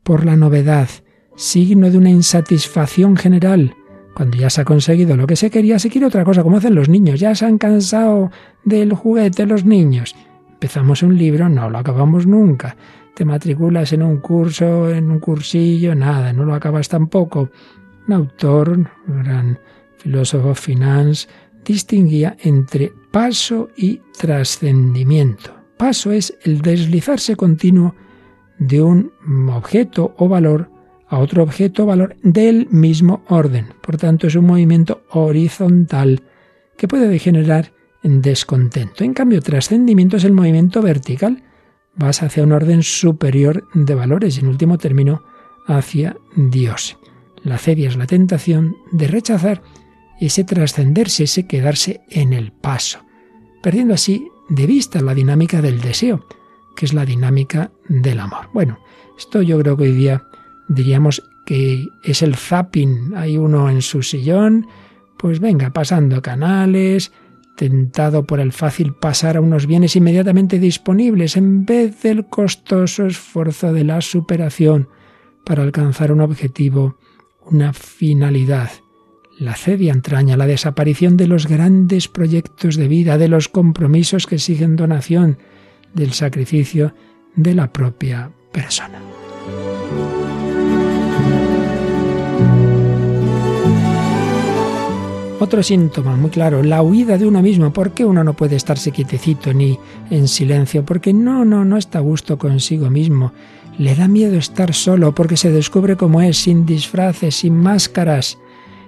por 0.02 0.24
la 0.24 0.36
novedad, 0.36 0.88
signo 1.36 1.90
de 1.90 1.98
una 1.98 2.10
insatisfacción 2.10 3.16
general. 3.16 3.74
Cuando 4.14 4.36
ya 4.36 4.50
se 4.50 4.62
ha 4.62 4.64
conseguido 4.64 5.16
lo 5.16 5.26
que 5.26 5.36
se 5.36 5.50
quería, 5.50 5.78
se 5.78 5.90
quiere 5.90 6.06
otra 6.06 6.24
cosa, 6.24 6.42
como 6.42 6.56
hacen 6.56 6.74
los 6.74 6.88
niños. 6.88 7.20
Ya 7.20 7.34
se 7.34 7.46
han 7.46 7.58
cansado 7.58 8.32
del 8.64 8.92
juguete 8.92 9.46
los 9.46 9.64
niños. 9.64 10.16
Empezamos 10.50 11.04
un 11.04 11.16
libro, 11.16 11.48
no 11.48 11.70
lo 11.70 11.78
acabamos 11.78 12.26
nunca 12.26 12.76
te 13.18 13.24
matriculas 13.24 13.92
en 13.92 14.04
un 14.04 14.18
curso, 14.18 14.88
en 14.90 15.10
un 15.10 15.18
cursillo, 15.18 15.92
nada, 15.96 16.32
no 16.32 16.44
lo 16.44 16.54
acabas 16.54 16.88
tampoco. 16.88 17.50
Un 18.08 18.14
autor, 18.14 18.70
un 19.06 19.22
gran 19.22 19.58
filósofo 19.98 20.54
finance, 20.54 21.28
distinguía 21.64 22.36
entre 22.40 22.92
paso 23.12 23.68
y 23.76 24.00
trascendimiento. 24.18 25.54
Paso 25.76 26.10
es 26.10 26.36
el 26.42 26.60
deslizarse 26.60 27.36
continuo 27.36 27.94
de 28.58 28.82
un 28.82 29.12
objeto 29.50 30.14
o 30.18 30.28
valor 30.28 30.70
a 31.06 31.18
otro 31.18 31.42
objeto 31.42 31.84
o 31.84 31.86
valor 31.86 32.16
del 32.22 32.66
mismo 32.70 33.22
orden. 33.28 33.68
Por 33.80 33.96
tanto, 33.96 34.26
es 34.26 34.34
un 34.34 34.46
movimiento 34.46 35.02
horizontal 35.10 36.22
que 36.76 36.88
puede 36.88 37.08
degenerar 37.08 37.72
en 38.02 38.22
descontento. 38.22 39.04
En 39.04 39.14
cambio, 39.14 39.40
trascendimiento 39.40 40.16
es 40.16 40.24
el 40.24 40.32
movimiento 40.32 40.82
vertical 40.82 41.44
vas 41.98 42.22
hacia 42.22 42.44
un 42.44 42.52
orden 42.52 42.82
superior 42.82 43.64
de 43.74 43.94
valores 43.94 44.36
y 44.36 44.40
en 44.40 44.48
último 44.48 44.78
término 44.78 45.22
hacia 45.66 46.16
Dios. 46.36 46.96
La 47.42 47.58
cedia 47.58 47.88
es 47.88 47.96
la 47.96 48.06
tentación 48.06 48.76
de 48.92 49.08
rechazar 49.08 49.62
ese 50.20 50.44
trascenderse, 50.44 51.24
ese 51.24 51.46
quedarse 51.46 52.00
en 52.10 52.32
el 52.32 52.52
paso, 52.52 53.00
perdiendo 53.62 53.94
así 53.94 54.28
de 54.48 54.66
vista 54.66 55.00
la 55.00 55.14
dinámica 55.14 55.62
del 55.62 55.80
deseo, 55.80 56.26
que 56.76 56.86
es 56.86 56.94
la 56.94 57.04
dinámica 57.04 57.70
del 57.88 58.20
amor. 58.20 58.48
Bueno, 58.52 58.78
esto 59.16 59.42
yo 59.42 59.58
creo 59.60 59.76
que 59.76 59.84
hoy 59.84 59.92
día 59.92 60.24
diríamos 60.68 61.22
que 61.46 61.88
es 62.04 62.22
el 62.22 62.36
zapping. 62.36 63.14
Hay 63.16 63.38
uno 63.38 63.70
en 63.70 63.82
su 63.82 64.02
sillón, 64.02 64.66
pues 65.16 65.40
venga, 65.40 65.70
pasando 65.70 66.20
canales, 66.22 67.12
tentado 67.56 68.24
por 68.24 68.38
el 68.38 68.52
fácil 68.52 68.94
pasar 68.94 69.36
a 69.36 69.40
unos 69.40 69.66
bienes 69.66 69.96
inmediatamente 69.96 70.60
disponibles 70.60 71.36
en 71.36 71.66
vez 71.66 72.02
del 72.02 72.26
costoso 72.26 73.06
esfuerzo 73.06 73.72
de 73.72 73.82
la 73.82 74.00
superación 74.00 74.88
para 75.44 75.64
alcanzar 75.64 76.12
un 76.12 76.20
objetivo, 76.20 76.98
una 77.50 77.72
finalidad. 77.72 78.70
La 79.38 79.54
cedia 79.54 79.92
entraña 79.92 80.36
la 80.36 80.46
desaparición 80.46 81.16
de 81.16 81.26
los 81.26 81.46
grandes 81.46 82.08
proyectos 82.08 82.76
de 82.76 82.88
vida, 82.88 83.18
de 83.18 83.28
los 83.28 83.48
compromisos 83.48 84.26
que 84.26 84.34
exigen 84.34 84.76
donación, 84.76 85.38
del 85.94 86.12
sacrificio 86.12 86.94
de 87.36 87.54
la 87.54 87.72
propia 87.72 88.30
persona. 88.52 89.00
Otro 95.40 95.62
síntoma 95.62 96.16
muy 96.16 96.30
claro, 96.30 96.64
la 96.64 96.82
huida 96.82 97.16
de 97.16 97.24
uno 97.24 97.40
mismo. 97.40 97.72
¿Por 97.72 97.92
qué 97.92 98.04
uno 98.04 98.24
no 98.24 98.34
puede 98.34 98.56
estarse 98.56 98.90
quietecito 98.90 99.54
ni 99.54 99.78
en 100.10 100.26
silencio? 100.26 100.84
Porque 100.84 101.12
no, 101.12 101.44
no, 101.44 101.64
no 101.64 101.76
está 101.76 101.98
a 101.98 102.02
gusto 102.02 102.38
consigo 102.38 102.90
mismo. 102.90 103.32
Le 103.78 103.94
da 103.94 104.08
miedo 104.08 104.36
estar 104.36 104.74
solo 104.74 105.14
porque 105.14 105.36
se 105.36 105.52
descubre 105.52 105.96
como 105.96 106.20
es, 106.20 106.36
sin 106.36 106.66
disfraces, 106.66 107.36
sin 107.36 107.56
máscaras. 107.56 108.38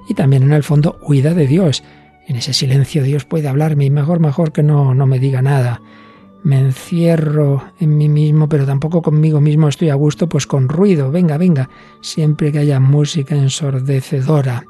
Y 0.09 0.15
también 0.15 0.43
en 0.43 0.53
el 0.53 0.65
fondo 0.65 0.99
huida 1.03 1.33
de 1.33 1.47
Dios. 1.47 1.85
En 2.27 2.37
ese 2.37 2.53
silencio 2.53 3.05
Dios 3.05 3.25
puede 3.25 3.49
hablarme 3.49 3.85
y 3.85 3.91
mejor, 3.91 4.19
mejor 4.19 4.53
que 4.53 4.65
no, 4.65 4.95
no 4.95 5.07
me 5.07 5.21
diga 5.21 5.43
nada. 5.43 5.81
Me 6.43 6.59
encierro 6.59 7.73
en 7.79 7.97
mí 7.97 8.09
mismo, 8.09 8.49
pero 8.49 8.67
tampoco 8.67 9.01
conmigo 9.01 9.41
mismo 9.41 9.69
estoy 9.69 9.91
a 9.91 9.95
gusto, 9.95 10.29
pues 10.29 10.47
con 10.47 10.69
ruido. 10.69 11.13
Venga, 11.13 11.39
venga, 11.39 11.71
siempre 12.01 12.51
que 12.51 12.59
haya 12.59 12.81
música 12.81 13.37
ensordecedora 13.37 14.65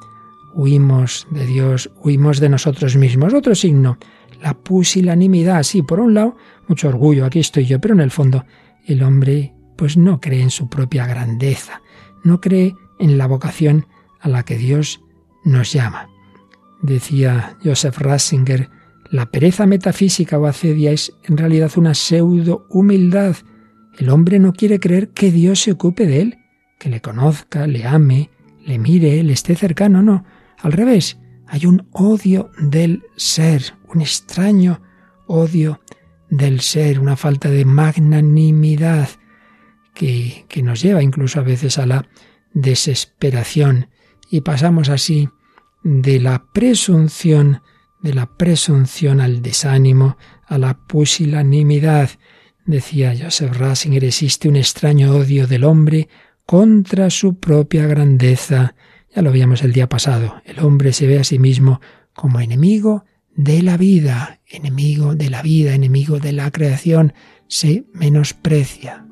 huimos 0.53 1.27
de 1.31 1.47
Dios, 1.47 1.91
huimos 2.03 2.41
de 2.41 2.49
nosotros 2.49 2.97
mismos. 2.97 3.35
Otro 3.35 3.55
signo, 3.55 3.99
la 4.43 4.55
pusilanimidad. 4.55 5.63
Sí, 5.63 5.83
por 5.83 6.01
un 6.01 6.15
lado, 6.15 6.37
mucho 6.69 6.89
orgullo, 6.89 7.25
aquí 7.25 7.39
estoy 7.39 7.67
yo, 7.67 7.81
pero 7.81 7.95
en 7.95 8.01
el 8.01 8.11
fondo 8.11 8.45
el 8.87 9.03
hombre 9.03 9.55
pues 9.81 9.97
no 9.97 10.21
cree 10.21 10.43
en 10.43 10.51
su 10.51 10.69
propia 10.69 11.07
grandeza, 11.07 11.81
no 12.23 12.43
cree 12.43 12.77
en 12.99 13.17
la 13.17 13.27
vocación 13.27 13.87
a 14.21 14.29
la 14.29 14.43
que 14.43 14.59
Dios 14.59 15.03
nos 15.43 15.73
llama. 15.73 16.11
Decía 16.83 17.57
Joseph 17.65 17.97
Ratzinger, 17.97 18.69
la 19.11 19.31
pereza 19.31 19.65
metafísica 19.65 20.39
o 20.39 20.45
acedia 20.45 20.93
es 20.93 21.15
en 21.25 21.39
realidad 21.39 21.71
una 21.77 21.95
pseudo 21.95 22.67
humildad. 22.69 23.37
El 23.99 24.11
hombre 24.11 24.39
no 24.39 24.53
quiere 24.53 24.81
creer 24.81 25.09
que 25.13 25.33
Dios 25.33 25.61
se 25.61 25.73
ocupe 25.73 26.05
de 26.05 26.21
él, 26.21 26.39
que 26.79 26.91
le 26.91 27.01
conozca, 27.01 27.67
le 27.67 27.87
ame, 27.87 28.29
le 28.67 28.79
mire, 28.79 29.23
le 29.23 29.33
esté 29.33 29.57
cercano, 29.57 30.03
no. 30.03 30.27
Al 30.59 30.73
revés, 30.73 31.19
hay 31.47 31.65
un 31.65 31.89
odio 31.93 32.51
del 32.59 33.03
ser, 33.17 33.63
un 33.89 34.03
extraño 34.03 34.83
odio 35.27 35.81
del 36.29 36.61
ser, 36.61 37.01
una 37.01 37.17
falta 37.17 37.49
de 37.49 37.65
magnanimidad 37.65 39.09
que, 40.01 40.63
nos 40.63 40.81
lleva 40.81 41.03
incluso 41.03 41.41
a 41.41 41.43
veces 41.43 41.77
a 41.79 41.85
la 41.85 42.07
desesperación 42.55 43.91
y 44.31 44.41
pasamos 44.41 44.89
así 44.89 45.29
de 45.83 46.21
la 46.21 46.47
presunción 46.53 47.63
de 48.03 48.15
la 48.15 48.35
presunción 48.39 49.21
al 49.21 49.43
desánimo, 49.43 50.17
a 50.47 50.57
la 50.57 50.79
pusilanimidad. 50.87 52.09
Decía 52.65 53.15
Joseph 53.15 53.55
Ratzinger, 53.59 54.05
existe 54.05 54.49
un 54.49 54.57
extraño 54.57 55.15
odio 55.15 55.47
del 55.47 55.65
hombre 55.65 56.09
contra 56.47 57.11
su 57.11 57.39
propia 57.39 57.87
grandeza. 57.87 58.75
Ya 59.15 59.21
lo 59.21 59.33
veíamos 59.33 59.63
el 59.63 59.75
día 59.75 59.87
pasado. 59.87 60.41
El 60.47 60.61
hombre 60.61 60.95
se 60.95 61.07
ve 61.07 61.19
a 61.19 61.25
sí 61.25 61.39
mismo 61.39 61.83
como 62.15 62.41
enemigo 62.41 63.05
de 63.37 63.63
la 63.63 63.77
vida, 63.77 64.41
enemigo 64.47 65.15
de 65.15 65.29
la 65.29 65.43
vida, 65.43 65.75
enemigo 65.75 66.21
de 66.21 66.33
la 66.33 66.51
creación. 66.51 67.13
Se 67.49 67.85
menosprecia. 67.93 69.10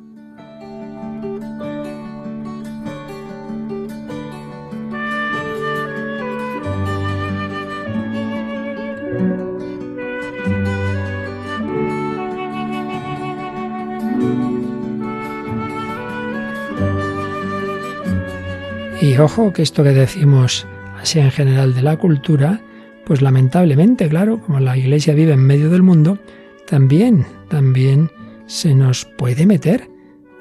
Y 19.09 19.17
ojo 19.17 19.55
que 19.55 19.63
esto 19.63 19.83
que 19.83 19.93
decimos 19.95 20.67
así 21.01 21.19
en 21.19 21.31
general 21.31 21.75
de 21.75 21.81
la 21.81 21.97
cultura, 21.97 22.61
pues 23.07 23.23
lamentablemente, 23.23 24.07
claro, 24.07 24.39
como 24.39 24.61
la 24.61 24.77
Iglesia 24.77 25.15
vive 25.15 25.33
en 25.33 25.47
medio 25.47 25.71
del 25.71 25.83
mundo, 25.83 26.19
también, 26.67 27.25
también 27.49 28.11
se 28.47 28.75
nos 28.75 29.07
puede 29.07 29.47
meter 29.47 29.89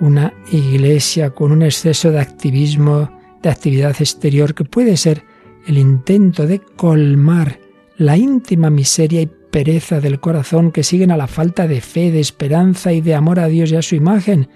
una 0.01 0.33
iglesia 0.51 1.29
con 1.29 1.53
un 1.53 1.61
exceso 1.61 2.11
de 2.11 2.19
activismo, 2.19 3.09
de 3.41 3.49
actividad 3.49 3.95
exterior 4.01 4.53
que 4.53 4.65
puede 4.65 4.97
ser 4.97 5.23
el 5.65 5.77
intento 5.77 6.45
de 6.45 6.59
colmar 6.59 7.61
la 7.95 8.17
íntima 8.17 8.69
miseria 8.69 9.21
y 9.21 9.31
pereza 9.49 10.01
del 10.01 10.19
corazón 10.19 10.73
que 10.73 10.83
siguen 10.83 11.11
a 11.11 11.17
la 11.17 11.27
falta 11.27 11.69
de 11.69 11.79
fe, 11.79 12.11
de 12.11 12.19
esperanza 12.19 12.91
y 12.91 12.99
de 12.99 13.15
amor 13.15 13.39
a 13.39 13.47
Dios 13.47 13.71
y 13.71 13.77
a 13.77 13.81
su 13.81 13.95
imagen. 13.95 14.49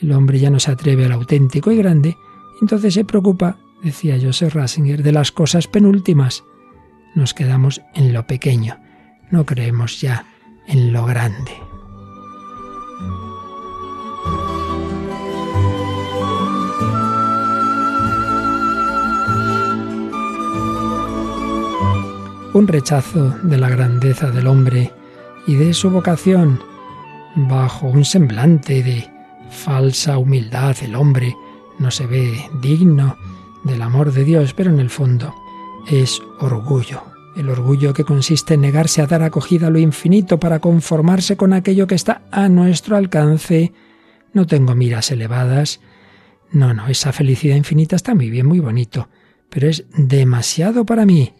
El 0.00 0.12
hombre 0.12 0.38
ya 0.38 0.48
no 0.48 0.58
se 0.60 0.70
atreve 0.70 1.04
al 1.04 1.12
auténtico 1.12 1.70
y 1.70 1.76
grande, 1.76 2.16
entonces 2.60 2.94
se 2.94 3.04
preocupa, 3.04 3.56
decía 3.82 4.18
Joseph 4.20 4.54
Ratzinger, 4.54 5.02
de 5.02 5.12
las 5.12 5.32
cosas 5.32 5.66
penúltimas. 5.66 6.44
Nos 7.14 7.34
quedamos 7.34 7.82
en 7.94 8.12
lo 8.12 8.26
pequeño, 8.26 8.78
no 9.30 9.44
creemos 9.46 10.00
ya 10.00 10.26
en 10.66 10.92
lo 10.92 11.04
grande. 11.04 11.52
Un 22.52 22.68
rechazo 22.68 23.30
de 23.42 23.58
la 23.58 23.68
grandeza 23.68 24.30
del 24.30 24.46
hombre 24.46 24.92
y 25.46 25.56
de 25.56 25.74
su 25.74 25.90
vocación, 25.90 26.62
bajo 27.34 27.88
un 27.88 28.04
semblante 28.04 28.82
de 28.82 29.10
falsa 29.50 30.18
humildad 30.18 30.76
el 30.82 30.94
hombre 30.94 31.34
no 31.78 31.90
se 31.90 32.06
ve 32.06 32.50
digno 32.60 33.16
del 33.64 33.82
amor 33.82 34.12
de 34.12 34.24
Dios, 34.24 34.54
pero 34.54 34.70
en 34.70 34.80
el 34.80 34.90
fondo 34.90 35.34
es 35.90 36.22
orgullo. 36.40 37.02
El 37.36 37.48
orgullo 37.48 37.92
que 37.92 38.04
consiste 38.04 38.54
en 38.54 38.60
negarse 38.60 39.02
a 39.02 39.06
dar 39.06 39.22
acogida 39.22 39.66
a 39.66 39.70
lo 39.70 39.78
infinito 39.78 40.38
para 40.38 40.60
conformarse 40.60 41.36
con 41.36 41.52
aquello 41.52 41.86
que 41.86 41.96
está 41.96 42.22
a 42.30 42.48
nuestro 42.48 42.96
alcance. 42.96 43.72
No 44.32 44.46
tengo 44.46 44.74
miras 44.74 45.10
elevadas. 45.10 45.80
No, 46.52 46.72
no, 46.74 46.86
esa 46.86 47.12
felicidad 47.12 47.56
infinita 47.56 47.96
está 47.96 48.14
muy 48.14 48.30
bien, 48.30 48.46
muy 48.46 48.60
bonito, 48.60 49.08
pero 49.50 49.68
es 49.68 49.84
demasiado 49.96 50.86
para 50.86 51.04
mí. 51.04 51.32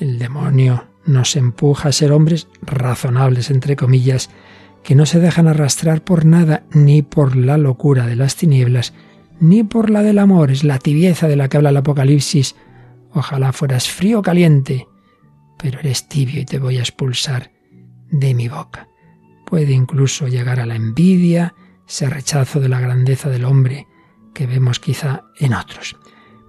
El 0.00 0.18
demonio 0.18 0.84
nos 1.06 1.36
empuja 1.36 1.90
a 1.90 1.92
ser 1.92 2.10
hombres 2.10 2.48
razonables, 2.62 3.50
entre 3.50 3.76
comillas, 3.76 4.30
que 4.82 4.96
no 4.96 5.06
se 5.06 5.20
dejan 5.20 5.46
arrastrar 5.48 6.02
por 6.02 6.24
nada 6.24 6.64
ni 6.72 7.02
por 7.02 7.36
la 7.36 7.58
locura 7.58 8.06
de 8.06 8.16
las 8.16 8.36
tinieblas, 8.36 8.92
ni 9.40 9.64
por 9.64 9.90
la 9.90 10.02
del 10.02 10.18
amor, 10.18 10.50
es 10.50 10.64
la 10.64 10.78
tibieza 10.78 11.28
de 11.28 11.36
la 11.36 11.48
que 11.48 11.56
habla 11.56 11.70
el 11.70 11.76
Apocalipsis. 11.76 12.56
Ojalá 13.12 13.52
fueras 13.52 13.88
frío 13.88 14.20
o 14.20 14.22
caliente, 14.22 14.86
pero 15.58 15.80
eres 15.80 16.08
tibio 16.08 16.40
y 16.40 16.44
te 16.44 16.58
voy 16.58 16.78
a 16.78 16.80
expulsar 16.80 17.50
de 18.10 18.34
mi 18.34 18.48
boca. 18.48 18.88
Puede 19.46 19.72
incluso 19.72 20.28
llegar 20.28 20.60
a 20.60 20.66
la 20.66 20.74
envidia, 20.74 21.54
ese 21.88 22.08
rechazo 22.08 22.60
de 22.60 22.68
la 22.68 22.80
grandeza 22.80 23.30
del 23.30 23.44
hombre 23.44 23.86
que 24.34 24.46
vemos 24.46 24.80
quizá 24.80 25.22
en 25.38 25.54
otros. 25.54 25.96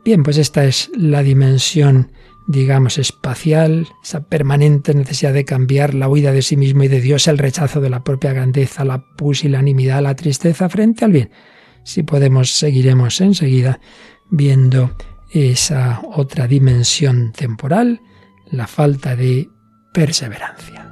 Bien, 0.04 0.24
pues 0.24 0.38
esta 0.38 0.66
es 0.66 0.90
la 0.96 1.22
dimensión, 1.22 2.12
digamos, 2.48 2.98
espacial, 2.98 3.88
esa 4.04 4.28
permanente 4.28 4.94
necesidad 4.94 5.34
de 5.34 5.46
cambiar, 5.46 5.94
la 5.94 6.10
huida 6.10 6.32
de 6.32 6.42
sí 6.42 6.58
mismo 6.58 6.84
y 6.84 6.88
de 6.88 7.02
Dios, 7.02 7.28
el 7.28 7.38
rechazo 7.38 7.82
de 7.82 7.90
la 7.90 8.04
propia 8.04 8.34
grandeza, 8.34 8.86
la 8.86 9.04
pusilanimidad, 9.16 10.02
la 10.02 10.16
tristeza 10.16 10.70
frente 10.70 11.06
al 11.06 11.12
bien. 11.12 11.30
Si 11.88 12.04
podemos, 12.04 12.52
seguiremos 12.52 13.22
enseguida 13.22 13.80
viendo 14.30 14.92
esa 15.30 16.02
otra 16.04 16.46
dimensión 16.46 17.32
temporal, 17.32 18.02
la 18.52 18.68
falta 18.68 19.16
de 19.16 19.50
perseverancia. 19.94 20.92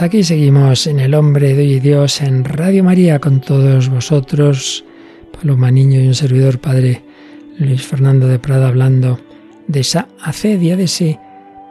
Pues 0.00 0.08
aquí 0.08 0.24
seguimos 0.24 0.86
en 0.86 0.98
El 0.98 1.12
Hombre 1.12 1.52
de 1.52 1.60
hoy 1.60 1.78
Dios 1.78 2.22
en 2.22 2.42
Radio 2.42 2.82
María 2.82 3.18
con 3.18 3.42
todos 3.42 3.90
vosotros, 3.90 4.82
Paloma 5.30 5.70
Niño 5.70 6.00
y 6.00 6.06
un 6.06 6.14
servidor 6.14 6.58
Padre 6.58 7.04
Luis 7.58 7.86
Fernando 7.86 8.26
de 8.26 8.38
Prada 8.38 8.68
hablando 8.68 9.20
de 9.66 9.80
esa 9.80 10.08
acedia, 10.22 10.78
de 10.78 10.84
ese 10.84 11.20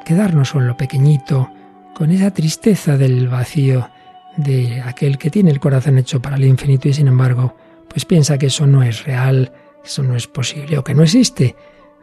quedarnos 0.06 0.52
con 0.52 0.68
lo 0.68 0.78
pequeñito, 0.78 1.50
con 1.96 2.12
esa 2.12 2.32
tristeza 2.32 2.98
del 2.98 3.30
vacío 3.30 3.90
de 4.38 4.80
aquel 4.82 5.18
que 5.18 5.32
tiene 5.32 5.50
el 5.50 5.60
corazón 5.60 5.98
hecho 5.98 6.22
para 6.22 6.36
el 6.36 6.46
infinito 6.46 6.88
y 6.88 6.94
sin 6.94 7.08
embargo 7.08 7.56
pues 7.88 8.06
piensa 8.06 8.38
que 8.38 8.46
eso 8.46 8.68
no 8.68 8.84
es 8.84 9.06
real, 9.06 9.52
eso 9.84 10.04
no 10.04 10.16
es 10.16 10.28
posible 10.28 10.78
o 10.78 10.84
que 10.84 10.94
no 10.94 11.02
existe 11.02 11.56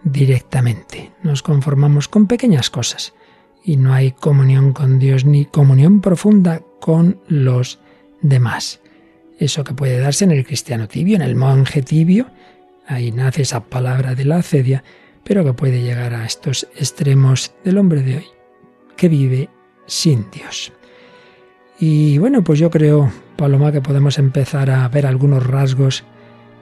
directamente. 0.03 1.13
Nos 1.23 1.45
conformamos 1.45 2.09
con 2.09 2.27
pequeñas 2.27 2.69
cosas 2.69 3.15
y 3.67 3.77
no 3.77 3.93
hay 3.93 4.13
comunión 4.13 4.73
con 4.73 5.01
Dios 5.01 5.25
ni 5.25 5.45
comunión 5.45 6.01
profunda 6.01 6.63
con 6.81 7.21
los 7.27 7.81
demás. 8.23 8.81
Eso 9.41 9.65
que 9.65 9.75
puede 9.75 9.99
darse 9.99 10.25
en 10.25 10.31
el 10.31 10.47
cristiano 10.47 10.87
tibio, 10.87 11.17
en 11.17 11.23
el 11.23 11.35
monje 11.35 11.83
tibio, 11.83 12.29
ahí 12.87 13.11
nace 13.11 13.43
esa 13.43 13.65
palabra 13.65 14.15
de 14.15 14.25
la 14.25 14.37
acedia, 14.37 14.85
pero 15.25 15.45
que 15.45 15.53
puede 15.53 15.83
llegar 15.83 16.15
a 16.15 16.25
estos 16.25 16.69
extremos 16.77 17.53
del 17.65 17.79
hombre 17.79 18.03
de 18.03 18.19
hoy, 18.19 18.27
que 18.97 19.09
vive 19.09 19.51
sin 19.87 20.31
Dios. 20.31 20.73
Y 21.81 22.19
bueno, 22.19 22.45
pues 22.45 22.61
yo 22.61 22.71
creo, 22.71 23.11
Paloma, 23.35 23.73
que 23.73 23.83
podemos 23.83 24.19
empezar 24.19 24.71
a 24.71 24.89
ver 24.89 25.07
algunos 25.07 25.45
rasgos 25.45 26.05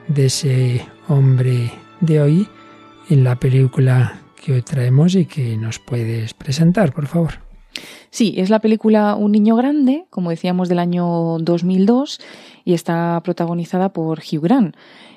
de 0.08 0.26
ese 0.26 0.86
hombre 1.06 1.70
de 2.00 2.20
hoy 2.22 2.48
en 3.10 3.24
la 3.24 3.38
película 3.38 4.23
que 4.44 4.52
hoy 4.52 4.62
traemos 4.62 5.14
y 5.14 5.24
que 5.24 5.56
nos 5.56 5.78
puedes 5.78 6.34
presentar, 6.34 6.92
por 6.92 7.06
favor. 7.06 7.40
Sí, 8.10 8.34
es 8.36 8.50
la 8.50 8.60
película 8.60 9.16
Un 9.16 9.32
niño 9.32 9.56
grande, 9.56 10.04
como 10.10 10.30
decíamos, 10.30 10.68
del 10.68 10.78
año 10.78 11.38
2002 11.40 12.20
y 12.64 12.74
está 12.74 13.20
protagonizada 13.24 13.92
por 13.92 14.20
Hugh 14.20 14.42
Grant. 14.42 14.76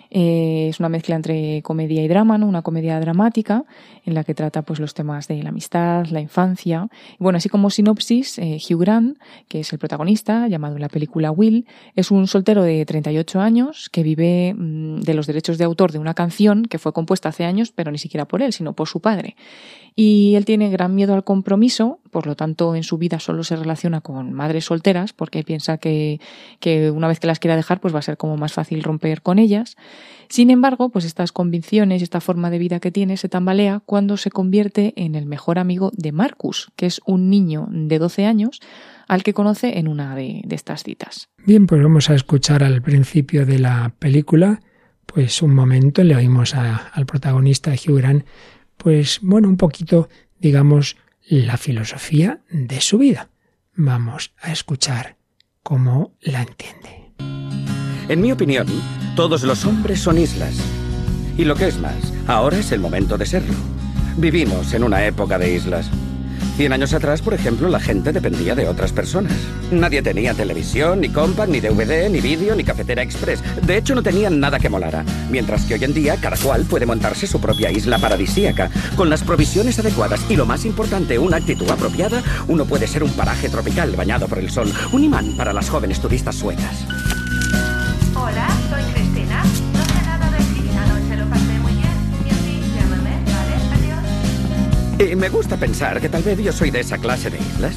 Eh, 0.09 0.67
es 0.69 0.79
una 0.79 0.89
mezcla 0.89 1.15
entre 1.15 1.61
comedia 1.61 2.03
y 2.03 2.07
drama, 2.07 2.37
¿no? 2.37 2.47
una 2.47 2.61
comedia 2.61 2.99
dramática 2.99 3.65
en 4.05 4.13
la 4.13 4.23
que 4.23 4.33
trata 4.33 4.61
pues, 4.61 4.79
los 4.79 4.93
temas 4.93 5.27
de 5.27 5.41
la 5.43 5.49
amistad, 5.49 6.05
la 6.07 6.21
infancia. 6.21 6.87
Bueno, 7.19 7.37
así 7.37 7.49
como 7.49 7.69
sinopsis, 7.69 8.39
eh, 8.39 8.57
Hugh 8.57 8.79
Grant, 8.79 9.17
que 9.47 9.61
es 9.61 9.73
el 9.73 9.79
protagonista, 9.79 10.47
llamado 10.47 10.75
en 10.75 10.81
la 10.81 10.89
película 10.89 11.31
Will, 11.31 11.65
es 11.95 12.11
un 12.11 12.27
soltero 12.27 12.63
de 12.63 12.85
38 12.85 13.39
años 13.41 13.89
que 13.89 14.03
vive 14.03 14.53
mm, 14.53 15.01
de 15.01 15.13
los 15.13 15.27
derechos 15.27 15.57
de 15.57 15.65
autor 15.65 15.91
de 15.91 15.99
una 15.99 16.13
canción 16.13 16.63
que 16.65 16.79
fue 16.79 16.93
compuesta 16.93 17.29
hace 17.29 17.45
años, 17.45 17.71
pero 17.71 17.91
ni 17.91 17.97
siquiera 17.97 18.25
por 18.25 18.41
él, 18.41 18.53
sino 18.53 18.73
por 18.73 18.87
su 18.87 18.99
padre. 19.01 19.35
Y 19.99 20.35
él 20.35 20.45
tiene 20.45 20.69
gran 20.69 20.95
miedo 20.95 21.15
al 21.15 21.25
compromiso 21.25 21.99
por 22.17 22.25
lo 22.25 22.35
tanto 22.35 22.75
en 22.75 22.81
su 22.81 22.97
vida 22.97 23.19
solo 23.19 23.43
se 23.43 23.55
relaciona 23.55 24.01
con 24.01 24.33
madres 24.33 24.65
solteras 24.65 25.13
porque 25.13 25.43
piensa 25.43 25.77
que, 25.77 26.19
que 26.59 26.89
una 26.89 27.07
vez 27.07 27.19
que 27.19 27.27
las 27.27 27.37
quiera 27.37 27.55
dejar 27.55 27.79
pues 27.79 27.93
va 27.93 27.99
a 27.99 28.01
ser 28.01 28.17
como 28.17 28.37
más 28.37 28.53
fácil 28.53 28.81
romper 28.81 29.21
con 29.21 29.37
ellas. 29.37 29.75
Sin 30.29 30.49
embargo, 30.49 30.89
pues 30.89 31.05
estas 31.05 31.31
convicciones, 31.31 32.01
esta 32.01 32.19
forma 32.19 32.49
de 32.49 32.57
vida 32.57 32.79
que 32.79 32.91
tiene 32.91 33.17
se 33.17 33.29
tambalea 33.29 33.81
cuando 33.85 34.17
se 34.17 34.31
convierte 34.31 34.93
en 34.95 35.13
el 35.13 35.27
mejor 35.27 35.59
amigo 35.59 35.91
de 35.93 36.11
Marcus, 36.11 36.71
que 36.75 36.87
es 36.87 37.01
un 37.05 37.29
niño 37.29 37.67
de 37.69 37.99
12 37.99 38.25
años 38.25 38.61
al 39.07 39.21
que 39.21 39.33
conoce 39.33 39.77
en 39.77 39.87
una 39.87 40.15
de, 40.15 40.41
estas 40.49 40.83
citas. 40.83 41.29
Bien, 41.45 41.67
pues 41.67 41.81
vamos 41.83 42.09
a 42.09 42.15
escuchar 42.15 42.63
al 42.63 42.81
principio 42.81 43.45
de 43.45 43.59
la 43.59 43.93
película, 43.99 44.59
pues 45.05 45.43
un 45.43 45.53
momento 45.53 46.03
le 46.03 46.15
oímos 46.15 46.55
al 46.55 47.05
protagonista 47.05 47.71
Hugh 47.71 47.99
Grant, 47.99 48.25
pues 48.77 49.19
bueno, 49.21 49.47
un 49.49 49.57
poquito, 49.57 50.09
digamos, 50.39 50.97
la 51.27 51.57
filosofía 51.57 52.41
de 52.49 52.81
su 52.81 52.97
vida. 52.97 53.29
Vamos 53.75 54.33
a 54.39 54.51
escuchar 54.51 55.17
cómo 55.61 56.13
la 56.21 56.41
entiende. 56.41 57.11
En 58.09 58.21
mi 58.21 58.31
opinión, 58.31 58.67
todos 59.15 59.43
los 59.43 59.65
hombres 59.65 59.99
son 59.99 60.17
islas. 60.17 60.55
Y 61.37 61.43
lo 61.43 61.55
que 61.55 61.67
es 61.67 61.77
más, 61.79 62.13
ahora 62.25 62.57
es 62.57 62.71
el 62.71 62.79
momento 62.79 63.17
de 63.17 63.25
serlo. 63.25 63.53
Vivimos 64.17 64.73
en 64.73 64.83
una 64.83 65.05
época 65.05 65.37
de 65.37 65.53
islas. 65.53 65.89
Cien 66.57 66.73
años 66.73 66.91
atrás, 66.95 67.21
por 67.21 67.35
ejemplo, 67.35 67.69
la 67.69 67.79
gente 67.79 68.11
dependía 68.11 68.55
de 68.55 68.67
otras 68.67 68.91
personas. 68.91 69.31
Nadie 69.69 70.01
tenía 70.01 70.33
televisión, 70.33 71.01
ni 71.01 71.09
compact, 71.09 71.51
ni 71.51 71.59
DVD, 71.59 72.09
ni 72.09 72.19
vídeo, 72.19 72.55
ni 72.55 72.63
cafetera 72.63 73.03
express. 73.03 73.43
De 73.61 73.77
hecho, 73.77 73.93
no 73.93 74.01
tenían 74.01 74.39
nada 74.39 74.57
que 74.57 74.67
molara. 74.67 75.05
Mientras 75.29 75.65
que 75.65 75.75
hoy 75.75 75.83
en 75.83 75.93
día, 75.93 76.17
cada 76.19 76.35
cual 76.35 76.63
puede 76.63 76.87
montarse 76.87 77.27
su 77.27 77.39
propia 77.39 77.69
isla 77.69 77.99
paradisíaca. 77.99 78.71
Con 78.95 79.07
las 79.07 79.21
provisiones 79.21 79.77
adecuadas 79.77 80.19
y, 80.29 80.35
lo 80.35 80.47
más 80.47 80.65
importante, 80.65 81.19
una 81.19 81.37
actitud 81.37 81.69
apropiada, 81.69 82.23
uno 82.47 82.65
puede 82.65 82.87
ser 82.87 83.03
un 83.03 83.11
paraje 83.11 83.49
tropical 83.49 83.95
bañado 83.95 84.27
por 84.27 84.39
el 84.39 84.49
sol, 84.49 84.73
un 84.91 85.03
imán 85.03 85.37
para 85.37 85.53
las 85.53 85.69
jóvenes 85.69 85.99
turistas 85.99 86.37
suecas. 86.37 86.87
Y 94.99 95.15
me 95.15 95.29
gusta 95.29 95.57
pensar 95.57 96.01
que 96.01 96.09
tal 96.09 96.23
vez 96.23 96.39
yo 96.39 96.51
soy 96.51 96.71
de 96.71 96.79
esa 96.79 96.97
clase 96.97 97.29
de 97.29 97.37
islas. 97.37 97.75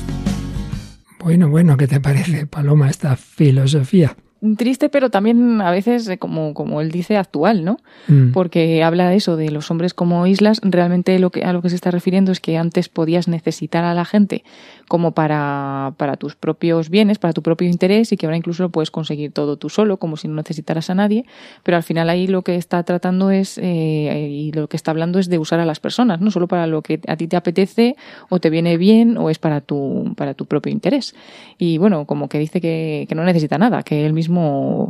Bueno, 1.19 1.51
bueno, 1.51 1.77
¿qué 1.77 1.87
te 1.87 2.01
parece, 2.01 2.47
Paloma, 2.47 2.89
esta 2.89 3.15
filosofía? 3.15 4.17
Triste, 4.57 4.89
pero 4.89 5.11
también 5.11 5.61
a 5.61 5.71
veces, 5.71 6.09
eh, 6.09 6.19
como, 6.19 6.55
como 6.55 6.81
él 6.81 6.91
dice, 6.91 7.17
actual, 7.17 7.65
¿no? 7.65 7.79
Mm. 8.09 8.33
Porque 8.33 8.83
habla 8.83 9.09
de 9.09 9.17
eso, 9.17 9.37
de 9.37 9.51
los 9.51 9.71
hombres 9.71 9.95
como 9.95 10.27
islas. 10.27 10.61
Realmente 10.63 11.19
lo 11.19 11.31
que, 11.31 11.45
a 11.45 11.53
lo 11.53 11.63
que 11.63 11.69
se 11.69 11.75
está 11.75 11.91
refiriendo 11.91 12.33
es 12.33 12.41
que 12.41 12.57
antes 12.57 12.89
podías 12.89 13.29
necesitar 13.29 13.85
a 13.85 13.95
la 13.95 14.05
gente 14.05 14.45
como 14.89 15.13
para, 15.13 15.95
para 15.99 16.17
tus 16.17 16.35
propios 16.35 16.91
bienes, 16.91 17.19
para 17.19 17.33
tu 17.33 17.43
propio 17.43 17.69
interés 17.69 18.11
y 18.13 18.17
que 18.17 18.27
ahora 18.27 18.37
incluso 18.37 18.65
lo 18.65 18.71
puedes 18.71 18.91
conseguir 18.91 19.31
todo 19.31 19.57
tú 19.57 19.69
solo, 19.69 19.99
como 19.99 20.17
si 20.17 20.27
no 20.27 20.35
necesitaras 20.35 20.91
a 20.91 20.95
nadie, 20.95 21.27
pero 21.63 21.77
al 21.77 21.85
final 21.85 22.09
ahí 22.11 22.27
lo 22.27 22.43
que 22.43 22.57
está 22.57 22.83
tratando 22.83 23.31
es, 23.31 23.57
eh, 23.59 24.29
y 24.29 24.51
lo 24.51 24.69
que 24.69 24.77
está 24.77 24.91
hablando 24.91 25.21
es 25.21 25.29
de 25.29 25.39
usar 25.39 25.61
a 25.61 25.65
las 25.65 25.79
personas, 25.79 26.21
no 26.21 26.33
solo 26.33 26.49
para 26.49 26.67
lo 26.67 26.83
que 26.83 27.01
a 27.07 27.17
ti 27.17 27.29
te 27.29 27.37
apetece 27.37 27.95
o 28.31 28.41
te 28.41 28.51
viene 28.51 28.79
bien 28.79 29.17
o 29.17 29.31
es 29.31 29.39
para 29.39 29.61
tu, 29.61 30.13
para 30.17 30.35
tu 30.35 30.47
propio 30.47 30.73
interés. 30.73 31.15
Y 31.57 31.79
bueno, 31.79 32.05
como 32.05 32.29
que 32.29 32.41
dice 32.41 32.61
que, 32.61 33.07
que 33.09 33.15
no 33.15 33.23
necesita 33.23 33.59
nada, 33.59 33.85
que 33.85 34.05
él 34.05 34.13
mismo 34.13 34.30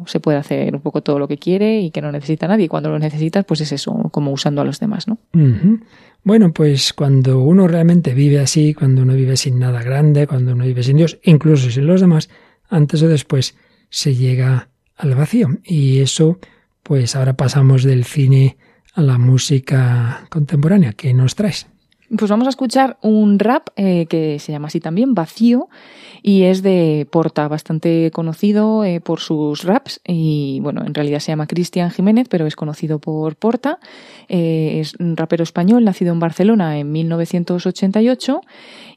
se 0.07 0.20
puede 0.20 0.38
hacer 0.38 0.74
un 0.74 0.81
poco 0.81 1.03
todo 1.03 1.18
lo 1.18 1.29
que 1.29 1.38
quiere 1.38 1.81
y 1.81 1.90
que 1.90 2.00
no 2.00 2.12
necesita 2.12 2.46
a 2.46 2.48
nadie. 2.50 2.68
Cuando 2.68 2.90
lo 2.90 2.98
necesitas, 2.98 3.44
pues 3.44 3.61
es 3.61 3.72
eso, 3.72 4.09
como 4.11 4.33
usando 4.33 4.61
a 4.61 4.64
los 4.64 4.81
demás, 4.81 5.09
¿no? 5.09 5.18
Bueno, 6.22 6.53
pues 6.53 6.92
cuando 6.92 7.40
uno 7.40 7.66
realmente 7.66 8.12
vive 8.14 8.40
así, 8.40 8.74
cuando 8.74 9.03
uno 9.03 9.14
vive 9.14 9.37
sin 9.37 9.59
nada 9.59 9.83
grande, 9.83 10.26
cuando 10.26 10.53
uno 10.53 10.64
vive 10.64 10.83
sin 10.83 10.98
Dios, 10.98 11.18
incluso 11.22 11.70
sin 11.70 11.87
los 11.87 12.00
demás, 12.00 12.29
antes 12.68 13.03
o 13.03 13.09
después 13.09 13.57
se 13.88 14.14
llega 14.14 14.68
al 14.96 15.14
vacío. 15.14 15.48
Y 15.64 16.00
eso, 16.00 16.38
pues 16.83 17.16
ahora 17.16 17.35
pasamos 17.35 17.85
del 17.85 18.05
cine 18.05 18.59
a 18.94 19.03
la 19.03 19.18
música 19.18 20.26
contemporánea. 20.31 20.92
¿Qué 20.92 21.14
nos 21.14 21.35
traes? 21.35 21.66
Pues 22.18 22.29
vamos 22.29 22.49
a 22.49 22.51
escuchar 22.51 22.99
un 23.03 23.38
rap 23.38 23.68
eh, 23.77 24.07
que 24.07 24.40
se 24.40 24.51
llama 24.51 24.66
así 24.66 24.81
también, 24.81 25.14
Vacío, 25.14 25.68
y 26.23 26.42
es 26.42 26.61
de 26.61 27.07
Porta, 27.09 27.46
bastante 27.46 28.11
conocido 28.11 28.85
eh, 28.85 29.01
por 29.01 29.20
sus 29.20 29.62
raps, 29.62 30.01
y 30.05 30.59
bueno, 30.61 30.85
en 30.85 30.92
realidad 30.92 31.20
se 31.20 31.31
llama 31.31 31.46
Cristian 31.46 31.92
Jiménez, 31.92 32.27
pero 32.29 32.46
es 32.46 32.57
conocido 32.57 32.99
por 32.99 33.37
Porta, 33.37 33.79
eh, 34.29 34.81
es 34.81 34.96
un 34.99 35.16
rapero 35.16 35.44
español, 35.44 35.85
nacido 35.85 36.12
en 36.12 36.18
Barcelona 36.18 36.81
en 36.81 36.90
1988, 36.90 38.40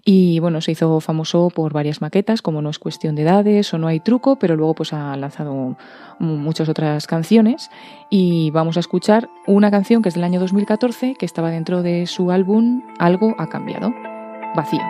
y 0.05 0.39
bueno, 0.39 0.59
se 0.59 0.71
hizo 0.71 0.99
famoso 0.99 1.49
por 1.49 1.71
varias 1.71 2.01
maquetas, 2.01 2.41
como 2.41 2.61
No 2.61 2.69
es 2.69 2.79
cuestión 2.79 3.15
de 3.15 3.21
edades 3.21 3.73
o 3.73 3.77
No 3.77 3.87
hay 3.87 3.99
truco, 3.99 4.37
pero 4.37 4.55
luego 4.55 4.75
pues 4.75 4.91
ha 4.93 5.15
lanzado 5.15 5.77
muchas 6.19 6.67
otras 6.67 7.07
canciones 7.07 7.69
y 8.09 8.51
vamos 8.51 8.77
a 8.77 8.81
escuchar 8.81 9.29
una 9.47 9.71
canción 9.71 10.01
que 10.01 10.09
es 10.09 10.15
del 10.15 10.25
año 10.25 10.39
2014 10.39 11.15
que 11.15 11.25
estaba 11.25 11.51
dentro 11.51 11.83
de 11.83 12.05
su 12.05 12.31
álbum 12.31 12.81
Algo 12.99 13.33
ha 13.37 13.47
cambiado, 13.47 13.93
Vacío. 14.55 14.81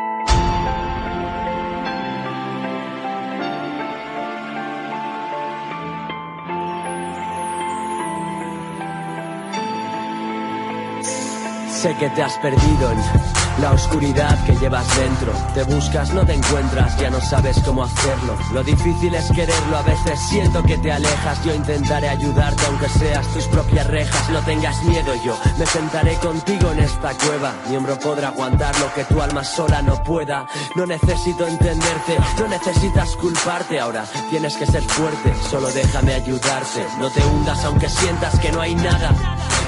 Sé 11.01 11.93
que 11.99 12.09
te 12.11 12.23
has 12.23 12.37
perdido 12.37 12.91
en 12.93 13.42
la 13.59 13.71
oscuridad 13.71 14.43
que 14.45 14.55
llevas 14.55 14.85
dentro. 14.97 15.33
Te 15.53 15.63
buscas, 15.63 16.13
no 16.13 16.25
te 16.25 16.33
encuentras, 16.33 16.97
ya 16.97 17.09
no 17.09 17.21
sabes 17.21 17.59
cómo 17.65 17.83
hacerlo. 17.83 18.37
Lo 18.51 18.63
difícil 18.63 19.13
es 19.15 19.31
quererlo, 19.31 19.77
a 19.77 19.81
veces 19.83 20.19
siento 20.19 20.63
que 20.63 20.77
te 20.77 20.91
alejas. 20.91 21.43
Yo 21.43 21.53
intentaré 21.53 22.09
ayudarte 22.09 22.65
aunque 22.67 22.89
seas 22.89 23.27
tus 23.27 23.45
propias 23.47 23.87
rejas. 23.87 24.29
No 24.29 24.39
tengas 24.41 24.81
miedo, 24.83 25.13
yo 25.23 25.37
me 25.57 25.65
sentaré 25.65 26.15
contigo 26.15 26.71
en 26.71 26.79
esta 26.79 27.13
cueva. 27.13 27.53
Mi 27.69 27.75
hombro 27.75 27.97
podrá 27.99 28.29
aguantar 28.29 28.77
lo 28.79 28.93
que 28.93 29.03
tu 29.05 29.21
alma 29.21 29.43
sola 29.43 29.81
no 29.81 30.01
pueda. 30.03 30.45
No 30.75 30.85
necesito 30.85 31.47
entenderte, 31.47 32.17
no 32.39 32.47
necesitas 32.47 33.15
culparte 33.15 33.79
ahora. 33.79 34.05
Tienes 34.29 34.55
que 34.57 34.65
ser 34.65 34.83
fuerte, 34.83 35.33
solo 35.49 35.71
déjame 35.71 36.13
ayudarte. 36.13 36.85
No 36.99 37.09
te 37.09 37.23
hundas 37.25 37.63
aunque 37.65 37.89
sientas 37.89 38.39
que 38.39 38.51
no 38.51 38.61
hay 38.61 38.75
nada. 38.75 39.11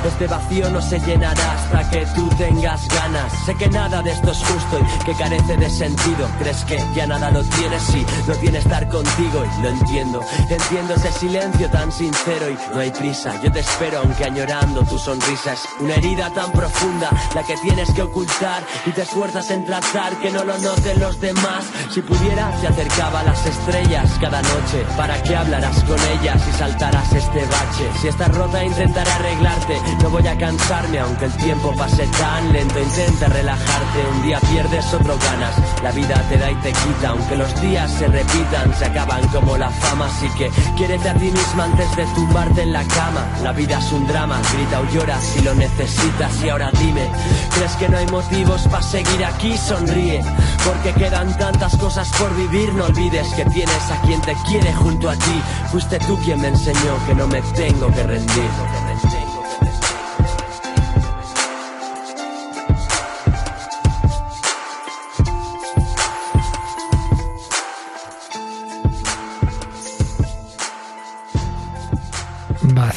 Este 0.08 0.28
vacío 0.28 0.70
no 0.70 0.82
se 0.82 1.00
llenará 1.00 1.54
hasta 1.54 1.90
que 1.90 2.06
tú 2.16 2.30
tengas 2.38 2.88
ganas. 2.88 3.34
Sé 3.46 3.56
que 3.56 3.68
nada 3.68 4.02
de 4.04 4.12
esto 4.12 4.32
es 4.32 4.38
justo 4.38 4.80
y 4.80 5.06
que 5.06 5.14
carece 5.16 5.58
de 5.58 5.70
sentido. 5.70 6.28
¿Crees 6.40 6.64
que 6.66 6.82
ya 6.96 7.08
nada 7.08 7.32
lo 7.32 7.44
tienes? 7.44 7.82
Sí, 7.84 8.06
no 8.28 8.36
tiene 8.36 8.60
estar 8.60 8.88
contigo 8.88 9.44
y 9.44 9.62
lo 9.64 9.70
entiendo. 9.70 10.22
Entiendo 10.50 10.94
ese 10.94 11.12
silencio 11.12 11.70
tan 11.70 11.92
sincero 11.92 12.50
y 12.50 12.74
no 12.74 12.80
hay 12.80 12.92
prisa. 12.92 13.34
Yo 13.42 13.52
te 13.52 13.60
espero 13.60 14.00
aunque 14.00 14.26
añorando 14.26 14.84
tu 14.84 14.98
sonrisa 14.98 15.54
es 15.54 15.62
una 15.80 15.96
herida 15.96 16.30
tan 16.30 16.52
profunda 16.52 17.10
la 17.34 17.44
que 17.44 17.58
tienes 17.58 17.92
que 17.92 18.04
ocultar 18.04 18.64
y 18.86 18.92
te 18.92 19.02
esfuerzas 19.02 19.50
en 19.52 19.66
tratar 19.66 20.16
que 20.18 20.32
no 20.32 20.44
lo 20.44 20.58
noten 20.60 21.00
los 21.00 21.20
demás. 21.20 21.66
Si 21.92 22.02
pudiera 22.02 22.52
te 22.62 22.68
acercaba 22.68 23.22
a 23.22 23.24
las 23.24 23.46
estrellas 23.46 24.12
cada 24.22 24.42
noche 24.42 24.86
para 24.96 25.22
que 25.24 25.36
hablaras 25.36 25.84
con 25.84 26.00
ellas 26.20 26.42
y 26.48 26.58
saltaras 26.58 27.12
este 27.12 27.40
bache. 27.46 27.90
Si 28.02 28.08
estás 28.08 28.34
rota 28.36 28.64
intentaré 28.64 29.12
arreglarte. 29.12 29.95
No 30.02 30.10
voy 30.10 30.28
a 30.28 30.38
cansarme 30.38 31.00
aunque 31.00 31.26
el 31.26 31.34
tiempo 31.34 31.74
pase 31.76 32.08
tan 32.20 32.54
lento. 32.54 32.80
Intenta 32.80 33.28
relajarte, 33.28 34.06
un 34.14 34.22
día 34.24 34.40
pierdes, 34.40 34.94
otro 34.94 35.18
ganas. 35.18 35.56
La 35.84 35.92
vida 35.92 36.16
te 36.30 36.38
da 36.38 36.52
y 36.52 36.56
te 36.56 36.72
quita, 36.72 37.10
aunque 37.10 37.36
los 37.36 37.62
días 37.62 37.92
se 37.92 38.08
repitan, 38.08 38.74
se 38.78 38.86
acaban 38.86 39.28
como 39.30 39.58
la 39.58 39.70
fama. 39.70 40.06
Así 40.06 40.30
que 40.38 40.50
quiérete 40.78 41.10
a 41.10 41.14
ti 41.14 41.32
misma 41.32 41.66
antes 41.66 41.96
de 41.96 42.06
tumbarte 42.16 42.62
en 42.62 42.74
la 42.74 42.84
cama. 42.84 43.26
La 43.44 43.52
vida 43.52 43.80
es 43.80 43.92
un 43.92 44.08
drama, 44.08 44.40
grita 44.54 44.80
o 44.80 44.86
llora 44.92 45.20
si 45.20 45.42
lo 45.42 45.56
necesitas. 45.56 46.44
Y 46.44 46.50
ahora 46.50 46.72
dime, 46.80 47.10
¿crees 47.56 47.76
que 47.78 47.90
no 47.90 47.98
hay 47.98 48.08
motivos 48.08 48.68
para 48.68 48.84
seguir 48.84 49.26
aquí? 49.26 49.58
Sonríe, 49.58 50.24
porque 50.66 50.94
quedan 50.94 51.36
tantas 51.38 51.76
cosas 51.78 52.10
por 52.20 52.36
vivir. 52.36 52.74
No 52.74 52.86
olvides 52.86 53.28
que 53.34 53.46
tienes 53.46 53.92
a 53.92 54.02
quien 54.02 54.22
te 54.22 54.36
quiere 54.48 54.74
junto 54.74 55.10
a 55.10 55.16
ti. 55.16 55.42
Fuiste 55.72 56.00
tú 56.00 56.18
quien 56.24 56.42
me 56.42 56.50
enseñó 56.50 56.98
que 57.08 57.16
no 57.16 57.28
me 57.28 57.42
tengo 57.42 57.88
que 57.92 58.04
rendir. 58.04 58.85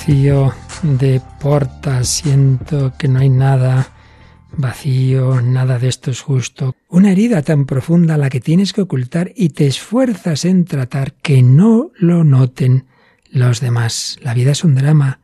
Vacío 0.08 0.54
de 0.84 1.20
porta, 1.38 2.02
siento 2.02 2.94
que 2.98 3.08
no 3.08 3.18
hay 3.18 3.28
nada. 3.28 3.92
Vacío, 4.56 5.42
nada 5.42 5.78
de 5.78 5.88
esto 5.88 6.10
es 6.10 6.22
justo. 6.22 6.74
Una 6.88 7.12
herida 7.12 7.42
tan 7.42 7.66
profunda 7.66 8.16
la 8.16 8.30
que 8.30 8.40
tienes 8.40 8.72
que 8.72 8.80
ocultar 8.80 9.32
y 9.36 9.50
te 9.50 9.66
esfuerzas 9.66 10.46
en 10.46 10.64
tratar 10.64 11.12
que 11.12 11.42
no 11.42 11.90
lo 11.98 12.24
noten 12.24 12.86
los 13.30 13.60
demás. 13.60 14.18
La 14.22 14.32
vida 14.32 14.52
es 14.52 14.64
un 14.64 14.76
drama. 14.76 15.20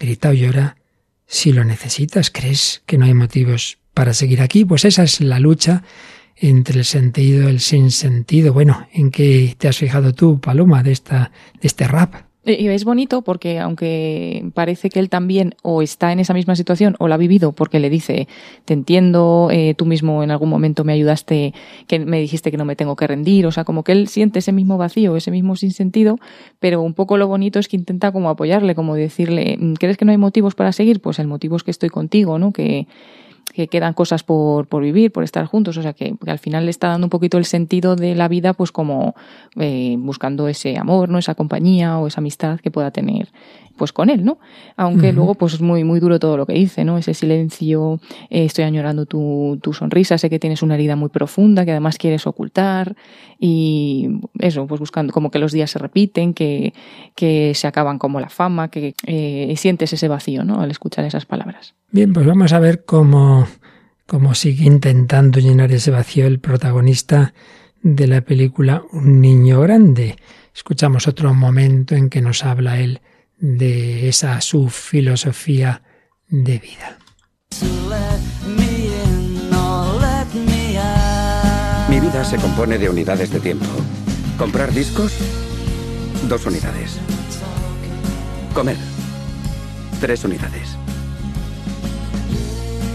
Grita 0.00 0.30
o 0.30 0.32
llora. 0.32 0.78
Si 1.28 1.52
lo 1.52 1.62
necesitas, 1.62 2.32
crees 2.32 2.82
que 2.86 2.98
no 2.98 3.04
hay 3.04 3.14
motivos 3.14 3.78
para 3.94 4.14
seguir 4.14 4.42
aquí, 4.42 4.64
pues 4.64 4.84
esa 4.84 5.04
es 5.04 5.20
la 5.20 5.38
lucha 5.38 5.84
entre 6.34 6.80
el 6.80 6.84
sentido 6.84 7.44
y 7.44 7.52
el 7.52 7.60
sinsentido. 7.60 8.52
Bueno, 8.52 8.88
¿en 8.92 9.12
qué 9.12 9.54
te 9.56 9.68
has 9.68 9.78
fijado 9.78 10.12
tú, 10.12 10.40
Paloma, 10.40 10.82
de, 10.82 10.90
esta, 10.90 11.30
de 11.60 11.68
este 11.68 11.86
rap? 11.86 12.33
Y 12.46 12.68
es 12.68 12.84
bonito 12.84 13.22
porque 13.22 13.58
aunque 13.58 14.50
parece 14.52 14.90
que 14.90 15.00
él 15.00 15.08
también 15.08 15.54
o 15.62 15.80
está 15.80 16.12
en 16.12 16.20
esa 16.20 16.34
misma 16.34 16.56
situación 16.56 16.94
o 16.98 17.08
la 17.08 17.14
ha 17.14 17.18
vivido 17.18 17.52
porque 17.52 17.80
le 17.80 17.88
dice, 17.88 18.28
te 18.66 18.74
entiendo, 18.74 19.48
eh, 19.50 19.74
tú 19.74 19.86
mismo 19.86 20.22
en 20.22 20.30
algún 20.30 20.50
momento 20.50 20.84
me 20.84 20.92
ayudaste, 20.92 21.54
que 21.86 21.98
me 21.98 22.20
dijiste 22.20 22.50
que 22.50 22.58
no 22.58 22.66
me 22.66 22.76
tengo 22.76 22.96
que 22.96 23.06
rendir, 23.06 23.46
o 23.46 23.52
sea, 23.52 23.64
como 23.64 23.82
que 23.82 23.92
él 23.92 24.08
siente 24.08 24.40
ese 24.40 24.52
mismo 24.52 24.76
vacío, 24.76 25.16
ese 25.16 25.30
mismo 25.30 25.56
sinsentido, 25.56 26.18
pero 26.60 26.82
un 26.82 26.92
poco 26.92 27.16
lo 27.16 27.28
bonito 27.28 27.58
es 27.58 27.68
que 27.68 27.76
intenta 27.76 28.12
como 28.12 28.28
apoyarle, 28.28 28.74
como 28.74 28.94
decirle, 28.94 29.58
¿crees 29.78 29.96
que 29.96 30.04
no 30.04 30.10
hay 30.10 30.18
motivos 30.18 30.54
para 30.54 30.72
seguir? 30.72 31.00
Pues 31.00 31.18
el 31.18 31.26
motivo 31.26 31.56
es 31.56 31.62
que 31.62 31.70
estoy 31.70 31.88
contigo, 31.88 32.38
¿no? 32.38 32.52
Que, 32.52 32.86
que 33.54 33.68
quedan 33.68 33.94
cosas 33.94 34.24
por, 34.24 34.66
por 34.66 34.82
vivir, 34.82 35.12
por 35.12 35.22
estar 35.22 35.46
juntos, 35.46 35.76
o 35.76 35.82
sea 35.82 35.92
que, 35.92 36.16
al 36.26 36.38
final 36.40 36.64
le 36.64 36.70
está 36.70 36.88
dando 36.88 37.06
un 37.06 37.10
poquito 37.10 37.38
el 37.38 37.44
sentido 37.44 37.94
de 37.94 38.16
la 38.16 38.26
vida, 38.26 38.52
pues 38.52 38.72
como 38.72 39.14
eh, 39.56 39.94
buscando 39.98 40.48
ese 40.48 40.76
amor, 40.76 41.08
¿no? 41.08 41.18
Esa 41.18 41.36
compañía 41.36 41.98
o 41.98 42.08
esa 42.08 42.20
amistad 42.20 42.58
que 42.58 42.72
pueda 42.72 42.90
tener 42.90 43.28
pues 43.76 43.92
con 43.92 44.08
él, 44.08 44.24
¿no? 44.24 44.38
Aunque 44.76 45.12
luego 45.12 45.34
pues 45.34 45.54
es 45.54 45.60
muy, 45.60 45.82
muy 45.82 45.98
duro 45.98 46.20
todo 46.20 46.36
lo 46.36 46.46
que 46.46 46.52
dice, 46.52 46.84
¿no? 46.84 46.96
Ese 46.96 47.12
silencio, 47.12 48.00
eh, 48.30 48.44
estoy 48.44 48.64
añorando 48.64 49.06
tu, 49.06 49.58
tu 49.62 49.72
sonrisa, 49.72 50.16
sé 50.16 50.30
que 50.30 50.38
tienes 50.38 50.62
una 50.62 50.74
herida 50.74 50.94
muy 50.94 51.08
profunda 51.08 51.64
que 51.64 51.72
además 51.72 51.98
quieres 51.98 52.26
ocultar 52.26 52.94
y 53.38 54.20
eso, 54.38 54.66
pues 54.66 54.78
buscando 54.78 55.12
como 55.12 55.30
que 55.30 55.38
los 55.38 55.52
días 55.52 55.70
se 55.70 55.78
repiten, 55.78 56.34
que, 56.34 56.72
que 57.16 57.52
se 57.54 57.66
acaban 57.66 57.98
como 57.98 58.20
la 58.20 58.28
fama, 58.28 58.68
que 58.68 58.94
eh, 59.06 59.52
sientes 59.56 59.92
ese 59.92 60.08
vacío, 60.08 60.44
¿no? 60.44 60.60
Al 60.60 60.70
escuchar 60.70 61.04
esas 61.04 61.26
palabras. 61.26 61.74
Bien, 61.90 62.12
pues 62.12 62.26
vamos 62.26 62.52
a 62.52 62.58
ver 62.58 62.84
cómo, 62.84 63.43
cómo 64.06 64.34
sigue 64.34 64.64
intentando 64.64 65.40
llenar 65.40 65.72
ese 65.72 65.90
vacío 65.90 66.26
el 66.26 66.40
protagonista 66.40 67.34
de 67.82 68.06
la 68.06 68.22
película 68.22 68.82
Un 68.92 69.20
niño 69.20 69.60
grande. 69.60 70.16
Escuchamos 70.54 71.06
otro 71.08 71.34
momento 71.34 71.94
en 71.94 72.08
que 72.08 72.20
nos 72.20 72.44
habla 72.44 72.80
él 72.80 73.00
de 73.38 74.08
esa 74.08 74.40
su 74.40 74.68
filosofía 74.68 75.82
de 76.28 76.58
vida. 76.58 76.98
Mi 81.88 82.00
vida 82.00 82.24
se 82.24 82.36
compone 82.38 82.78
de 82.78 82.88
unidades 82.88 83.30
de 83.30 83.40
tiempo. 83.40 83.66
Comprar 84.38 84.72
discos, 84.72 85.12
dos 86.28 86.46
unidades. 86.46 86.98
Comer, 88.54 88.76
tres 90.00 90.24
unidades. 90.24 90.76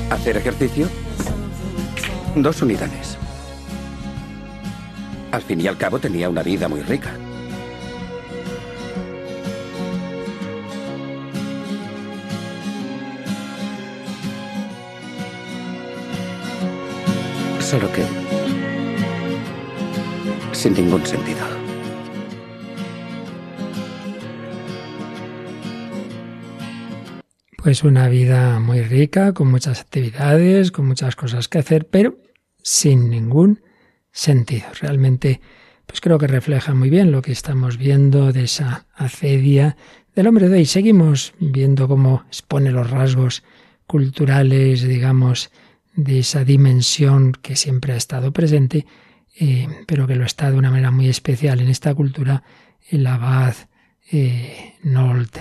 Hacer 0.09 0.37
ejercicio, 0.37 0.89
dos 2.35 2.61
unidades. 2.61 3.17
Al 5.31 5.41
fin 5.41 5.61
y 5.61 5.67
al 5.67 5.77
cabo 5.77 5.99
tenía 5.99 6.29
una 6.29 6.43
vida 6.43 6.67
muy 6.67 6.81
rica. 6.81 7.11
Solo 17.59 17.91
que... 17.91 18.03
sin 20.53 20.73
ningún 20.73 21.05
sentido. 21.05 21.58
Pues 27.69 27.83
una 27.83 28.09
vida 28.09 28.59
muy 28.59 28.81
rica, 28.81 29.35
con 29.35 29.51
muchas 29.51 29.79
actividades, 29.79 30.71
con 30.71 30.87
muchas 30.87 31.15
cosas 31.15 31.47
que 31.47 31.59
hacer, 31.59 31.85
pero 31.87 32.17
sin 32.63 33.11
ningún 33.11 33.61
sentido. 34.11 34.65
Realmente, 34.81 35.39
pues 35.85 36.01
creo 36.01 36.17
que 36.17 36.25
refleja 36.25 36.73
muy 36.73 36.89
bien 36.89 37.11
lo 37.11 37.21
que 37.21 37.31
estamos 37.31 37.77
viendo 37.77 38.33
de 38.33 38.45
esa 38.45 38.87
acedia 38.95 39.77
del 40.15 40.25
hombre 40.25 40.49
de 40.49 40.57
hoy. 40.57 40.65
Seguimos 40.65 41.35
viendo 41.39 41.87
cómo 41.87 42.23
expone 42.25 42.71
los 42.71 42.89
rasgos 42.89 43.43
culturales, 43.85 44.81
digamos, 44.81 45.51
de 45.93 46.21
esa 46.21 46.43
dimensión 46.43 47.33
que 47.33 47.55
siempre 47.55 47.93
ha 47.93 47.97
estado 47.97 48.33
presente, 48.33 48.87
eh, 49.39 49.67
pero 49.85 50.07
que 50.07 50.15
lo 50.15 50.25
está 50.25 50.49
de 50.49 50.57
una 50.57 50.71
manera 50.71 50.89
muy 50.89 51.07
especial 51.07 51.61
en 51.61 51.67
esta 51.67 51.93
cultura, 51.93 52.41
el 52.89 53.05
abad 53.05 53.53
eh, 54.11 54.73
Nolt 54.81 55.37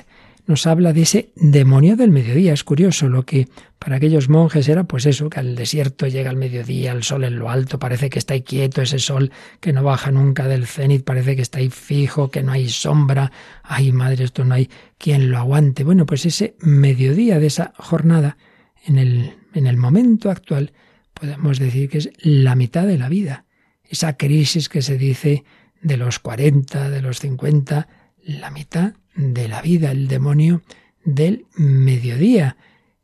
nos 0.48 0.66
habla 0.66 0.94
de 0.94 1.02
ese 1.02 1.30
demonio 1.36 1.94
del 1.94 2.10
mediodía. 2.10 2.54
Es 2.54 2.64
curioso 2.64 3.08
lo 3.08 3.26
que 3.26 3.48
para 3.78 3.96
aquellos 3.96 4.30
monjes 4.30 4.66
era 4.66 4.84
pues 4.84 5.04
eso, 5.04 5.28
que 5.28 5.38
al 5.38 5.54
desierto 5.54 6.06
llega 6.06 6.30
el 6.30 6.38
mediodía, 6.38 6.92
el 6.92 7.02
sol 7.02 7.24
en 7.24 7.38
lo 7.38 7.50
alto, 7.50 7.78
parece 7.78 8.08
que 8.08 8.18
está 8.18 8.32
ahí 8.32 8.40
quieto 8.40 8.80
ese 8.80 8.98
sol 8.98 9.30
que 9.60 9.74
no 9.74 9.82
baja 9.82 10.10
nunca 10.10 10.48
del 10.48 10.66
cenit, 10.66 11.04
parece 11.04 11.36
que 11.36 11.42
está 11.42 11.58
ahí 11.58 11.68
fijo, 11.68 12.30
que 12.30 12.42
no 12.42 12.52
hay 12.52 12.70
sombra. 12.70 13.30
Ay, 13.62 13.92
madre, 13.92 14.24
esto 14.24 14.42
no 14.46 14.54
hay 14.54 14.70
quien 14.96 15.30
lo 15.30 15.36
aguante. 15.36 15.84
Bueno, 15.84 16.06
pues 16.06 16.24
ese 16.24 16.56
mediodía 16.60 17.38
de 17.38 17.46
esa 17.46 17.74
jornada 17.76 18.38
en 18.86 18.98
el, 18.98 19.34
en 19.52 19.66
el 19.66 19.76
momento 19.76 20.30
actual 20.30 20.72
podemos 21.12 21.58
decir 21.58 21.90
que 21.90 21.98
es 21.98 22.10
la 22.16 22.54
mitad 22.54 22.86
de 22.86 22.96
la 22.96 23.10
vida. 23.10 23.44
Esa 23.84 24.16
crisis 24.16 24.70
que 24.70 24.80
se 24.80 24.96
dice 24.96 25.44
de 25.82 25.98
los 25.98 26.18
40, 26.20 26.88
de 26.88 27.02
los 27.02 27.20
50, 27.20 27.86
la 28.24 28.50
mitad 28.50 28.94
de 29.18 29.48
la 29.48 29.60
vida, 29.60 29.90
el 29.90 30.08
demonio 30.08 30.62
del 31.04 31.46
mediodía. 31.56 32.56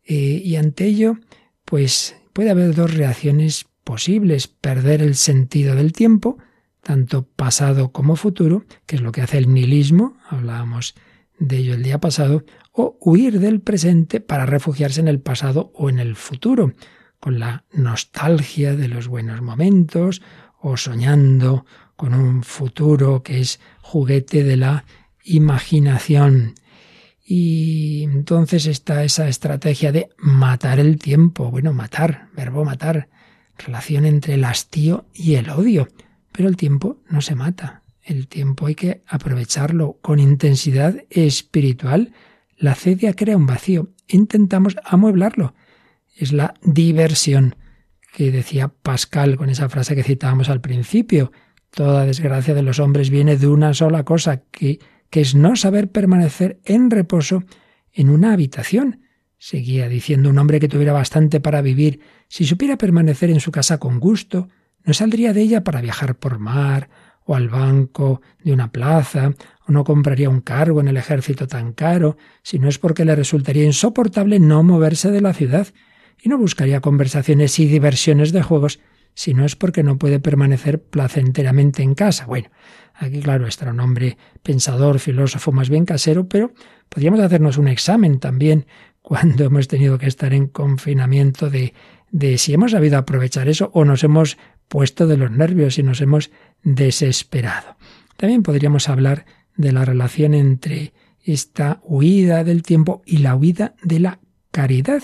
Eh, 0.04 0.40
y 0.42 0.56
ante 0.56 0.86
ello, 0.86 1.18
pues 1.64 2.16
puede 2.32 2.50
haber 2.50 2.74
dos 2.74 2.94
reacciones 2.94 3.66
posibles. 3.82 4.48
Perder 4.48 5.02
el 5.02 5.16
sentido 5.16 5.74
del 5.74 5.92
tiempo, 5.92 6.38
tanto 6.82 7.24
pasado 7.24 7.92
como 7.92 8.16
futuro, 8.16 8.64
que 8.86 8.96
es 8.96 9.02
lo 9.02 9.12
que 9.12 9.22
hace 9.22 9.38
el 9.38 9.52
nihilismo, 9.52 10.16
hablábamos 10.28 10.94
de 11.38 11.58
ello 11.58 11.74
el 11.74 11.82
día 11.82 11.98
pasado, 11.98 12.44
o 12.70 12.96
huir 13.00 13.40
del 13.40 13.60
presente 13.60 14.20
para 14.20 14.46
refugiarse 14.46 15.00
en 15.00 15.08
el 15.08 15.20
pasado 15.20 15.72
o 15.74 15.90
en 15.90 15.98
el 15.98 16.14
futuro, 16.16 16.72
con 17.18 17.38
la 17.38 17.64
nostalgia 17.72 18.76
de 18.76 18.88
los 18.88 19.08
buenos 19.08 19.42
momentos 19.42 20.22
o 20.60 20.76
soñando 20.76 21.66
con 21.96 22.14
un 22.14 22.42
futuro 22.42 23.22
que 23.22 23.40
es 23.40 23.60
juguete 23.80 24.44
de 24.44 24.56
la 24.56 24.84
imaginación. 25.24 26.54
Y 27.26 28.04
entonces 28.04 28.66
está 28.66 29.02
esa 29.02 29.28
estrategia 29.28 29.90
de 29.90 30.10
matar 30.18 30.78
el 30.78 30.98
tiempo. 30.98 31.50
Bueno, 31.50 31.72
matar, 31.72 32.28
verbo 32.36 32.64
matar, 32.64 33.08
relación 33.58 34.04
entre 34.04 34.34
el 34.34 34.44
hastío 34.44 35.06
y 35.12 35.34
el 35.34 35.50
odio. 35.50 35.88
Pero 36.30 36.48
el 36.48 36.56
tiempo 36.56 36.98
no 37.08 37.20
se 37.20 37.34
mata. 37.34 37.82
El 38.02 38.28
tiempo 38.28 38.66
hay 38.66 38.74
que 38.74 39.02
aprovecharlo 39.08 39.98
con 40.02 40.20
intensidad 40.20 41.02
espiritual 41.08 42.12
la 42.56 42.74
cedia 42.74 43.14
crea 43.14 43.36
un 43.36 43.46
vacío. 43.46 43.90
Intentamos 44.08 44.76
amueblarlo. 44.84 45.54
Es 46.16 46.32
la 46.32 46.54
diversión 46.62 47.56
que 48.14 48.30
decía 48.30 48.68
Pascal 48.68 49.36
con 49.36 49.50
esa 49.50 49.68
frase 49.68 49.94
que 49.94 50.04
citábamos 50.04 50.48
al 50.48 50.60
principio. 50.60 51.32
Toda 51.70 52.06
desgracia 52.06 52.54
de 52.54 52.62
los 52.62 52.78
hombres 52.78 53.10
viene 53.10 53.36
de 53.36 53.48
una 53.48 53.74
sola 53.74 54.04
cosa, 54.04 54.42
que, 54.50 54.78
que 55.14 55.20
es 55.20 55.36
no 55.36 55.54
saber 55.54 55.92
permanecer 55.92 56.58
en 56.64 56.90
reposo 56.90 57.44
en 57.92 58.10
una 58.10 58.32
habitación. 58.32 59.02
Seguía 59.38 59.88
diciendo 59.88 60.28
un 60.28 60.38
hombre 60.38 60.58
que 60.58 60.66
tuviera 60.66 60.92
bastante 60.92 61.38
para 61.38 61.62
vivir, 61.62 62.00
si 62.26 62.44
supiera 62.44 62.76
permanecer 62.76 63.30
en 63.30 63.38
su 63.38 63.52
casa 63.52 63.78
con 63.78 64.00
gusto, 64.00 64.48
no 64.82 64.92
saldría 64.92 65.32
de 65.32 65.42
ella 65.42 65.62
para 65.62 65.80
viajar 65.80 66.16
por 66.16 66.40
mar, 66.40 66.90
o 67.22 67.36
al 67.36 67.48
banco 67.48 68.22
de 68.42 68.52
una 68.52 68.72
plaza, 68.72 69.34
o 69.68 69.70
no 69.70 69.84
compraría 69.84 70.28
un 70.28 70.40
cargo 70.40 70.80
en 70.80 70.88
el 70.88 70.96
ejército 70.96 71.46
tan 71.46 71.74
caro, 71.74 72.16
si 72.42 72.58
no 72.58 72.68
es 72.68 72.80
porque 72.80 73.04
le 73.04 73.14
resultaría 73.14 73.64
insoportable 73.64 74.40
no 74.40 74.64
moverse 74.64 75.12
de 75.12 75.20
la 75.20 75.32
ciudad, 75.32 75.68
y 76.20 76.28
no 76.28 76.38
buscaría 76.38 76.80
conversaciones 76.80 77.56
y 77.60 77.66
diversiones 77.66 78.32
de 78.32 78.42
juegos, 78.42 78.80
si 79.14 79.32
no 79.32 79.44
es 79.44 79.54
porque 79.54 79.84
no 79.84 79.96
puede 79.96 80.18
permanecer 80.18 80.82
placenteramente 80.82 81.84
en 81.84 81.94
casa. 81.94 82.26
Bueno, 82.26 82.50
aquí 82.94 83.20
claro, 83.20 83.46
está 83.46 83.70
un 83.70 83.80
hombre 83.80 84.16
pensador, 84.42 84.98
filósofo, 84.98 85.52
más 85.52 85.68
bien 85.68 85.84
casero, 85.84 86.28
pero 86.28 86.52
podríamos 86.88 87.20
hacernos 87.20 87.58
un 87.58 87.68
examen 87.68 88.18
también 88.18 88.66
cuando 89.02 89.44
hemos 89.44 89.68
tenido 89.68 89.98
que 89.98 90.06
estar 90.06 90.32
en 90.32 90.46
confinamiento 90.46 91.50
de, 91.50 91.74
de 92.10 92.38
si 92.38 92.54
hemos 92.54 92.70
sabido 92.70 92.96
aprovechar 92.96 93.48
eso 93.48 93.70
o 93.74 93.84
nos 93.84 94.02
hemos 94.04 94.38
puesto 94.68 95.06
de 95.06 95.16
los 95.16 95.30
nervios 95.30 95.78
y 95.78 95.82
nos 95.82 96.00
hemos 96.00 96.30
desesperado. 96.62 97.76
También 98.16 98.42
podríamos 98.42 98.88
hablar 98.88 99.26
de 99.56 99.72
la 99.72 99.84
relación 99.84 100.34
entre 100.34 100.92
esta 101.22 101.80
huida 101.84 102.44
del 102.44 102.62
tiempo 102.62 103.02
y 103.04 103.18
la 103.18 103.36
huida 103.36 103.74
de 103.82 104.00
la 104.00 104.20
caridad. 104.50 105.02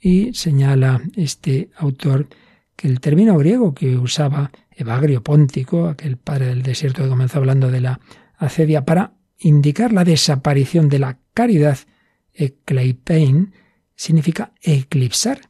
Y 0.00 0.34
señala 0.34 1.00
este 1.16 1.70
autor 1.76 2.28
que 2.76 2.88
el 2.88 3.00
término 3.00 3.36
griego 3.38 3.74
que 3.74 3.96
usaba 3.96 4.50
Evagrio 4.70 5.22
Póntico, 5.22 5.88
aquel 5.88 6.16
padre 6.16 6.46
del 6.46 6.62
desierto 6.62 7.02
que 7.02 7.08
comenzó 7.08 7.38
hablando 7.38 7.70
de 7.70 7.80
la 7.80 8.00
acedia, 8.36 8.84
para 8.84 9.14
indicar 9.38 9.92
la 9.92 10.04
desaparición 10.04 10.88
de 10.88 10.98
la 10.98 11.18
caridad, 11.34 11.78
ekleipein, 12.32 13.52
significa 13.94 14.52
eclipsar, 14.62 15.40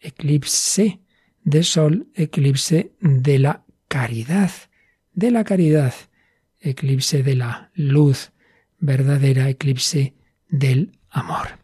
eclipse, 0.00 1.00
de 1.42 1.62
sol, 1.62 2.08
eclipse 2.14 2.92
de 3.00 3.38
la 3.38 3.64
caridad, 3.88 4.50
de 5.12 5.30
la 5.30 5.44
caridad, 5.44 5.94
eclipse 6.60 7.22
de 7.22 7.34
la 7.34 7.70
luz 7.74 8.32
verdadera, 8.78 9.48
eclipse 9.48 10.14
del 10.48 10.98
amor. 11.10 11.58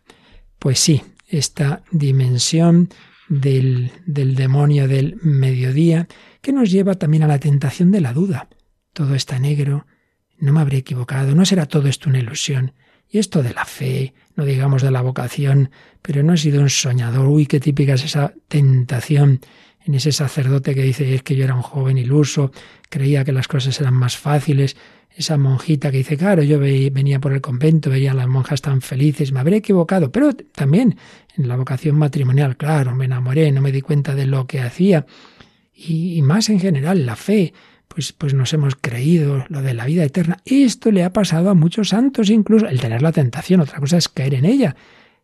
Pues 0.59 0.79
sí, 0.79 1.03
esta 1.29 1.83
dimensión 1.91 2.89
del, 3.29 3.91
del 4.07 4.35
demonio 4.35 4.89
del 4.89 5.17
mediodía, 5.23 6.09
que 6.41 6.53
nos 6.53 6.71
lleva 6.71 6.95
también 6.95 7.23
a 7.23 7.29
la 7.29 7.41
tentación 7.41 7.91
de 7.91 8.01
la 8.01 8.13
duda. 8.13 8.49
Todo 8.93 9.15
está 9.15 9.39
negro, 9.39 9.87
no 10.39 10.53
me 10.53 10.61
habré 10.61 10.79
equivocado, 10.79 11.35
no 11.35 11.45
será 11.45 11.67
todo 11.67 11.89
esto 11.89 12.09
una 12.09 12.19
ilusión. 12.19 12.73
Y 13.09 13.19
esto 13.19 13.43
de 13.43 13.55
la 13.55 13.65
fe, 13.65 14.15
no 14.35 14.45
digamos 14.45 14.83
de 14.83 14.91
la 14.91 15.01
vocación, 15.01 15.71
pero 16.03 16.23
no 16.23 16.35
he 16.35 16.39
sido 16.39 16.61
un 16.61 16.71
soñador. 16.71 17.29
Uy, 17.29 17.47
qué 17.47 17.61
típica 17.61 17.95
es 17.95 18.05
esa 18.05 18.35
tentación 18.49 19.41
en 19.87 19.95
ese 19.95 20.11
sacerdote 20.11 20.75
que 20.75 20.83
dice 20.83 21.15
es 21.15 21.23
que 21.23 21.37
yo 21.37 21.45
era 21.45 21.55
un 21.55 21.63
joven 21.63 21.97
iluso, 21.97 22.51
creía 22.89 23.25
que 23.25 23.33
las 23.33 23.47
cosas 23.47 23.81
eran 23.81 23.95
más 23.95 24.17
fáciles. 24.17 24.77
Esa 25.17 25.39
monjita 25.39 25.91
que 25.91 25.97
dice, 25.97 26.19
claro, 26.19 26.43
yo 26.43 26.59
venía 26.61 27.19
por 27.21 27.33
el 27.33 27.41
convento, 27.41 27.89
veía 27.89 28.11
a 28.11 28.15
las 28.15 28.29
monjas 28.29 28.61
tan 28.61 28.83
felices, 28.83 29.33
me 29.33 29.41
habré 29.41 29.57
equivocado, 29.57 30.13
pero 30.13 30.35
también 30.35 30.99
en 31.37 31.49
la 31.49 31.57
vocación 31.57 31.97
matrimonial, 31.97 32.59
claro, 32.59 32.95
me 32.95 33.07
enamoré, 33.07 33.51
no 33.51 33.63
me 33.63 33.73
di 33.73 33.81
cuenta 33.81 34.15
de 34.15 34.27
lo 34.27 34.47
que 34.47 34.61
hacía. 34.61 35.07
Y, 35.75 36.21
más 36.21 36.51
en 36.51 36.61
general, 36.61 37.07
la 37.07 37.17
fe, 37.17 37.55
pues, 37.89 38.13
pues 38.13 38.35
nos 38.35 38.53
hemos 38.53 38.77
creído 38.77 39.47
lo 39.49 39.63
de 39.63 39.73
la 39.73 39.87
vida 39.87 40.05
eterna. 40.05 40.39
Esto 40.45 40.91
le 40.91 41.03
ha 41.03 41.15
pasado 41.15 41.49
a 41.49 41.55
muchos 41.55 41.91
santos, 41.91 42.29
incluso 42.29 42.67
el 42.67 42.79
tener 42.79 43.01
la 43.01 43.13
tentación, 43.13 43.61
otra 43.61 43.81
cosa 43.81 43.97
es 43.97 44.11
caer 44.11 44.35
en 44.35 44.45
ella. 44.45 44.77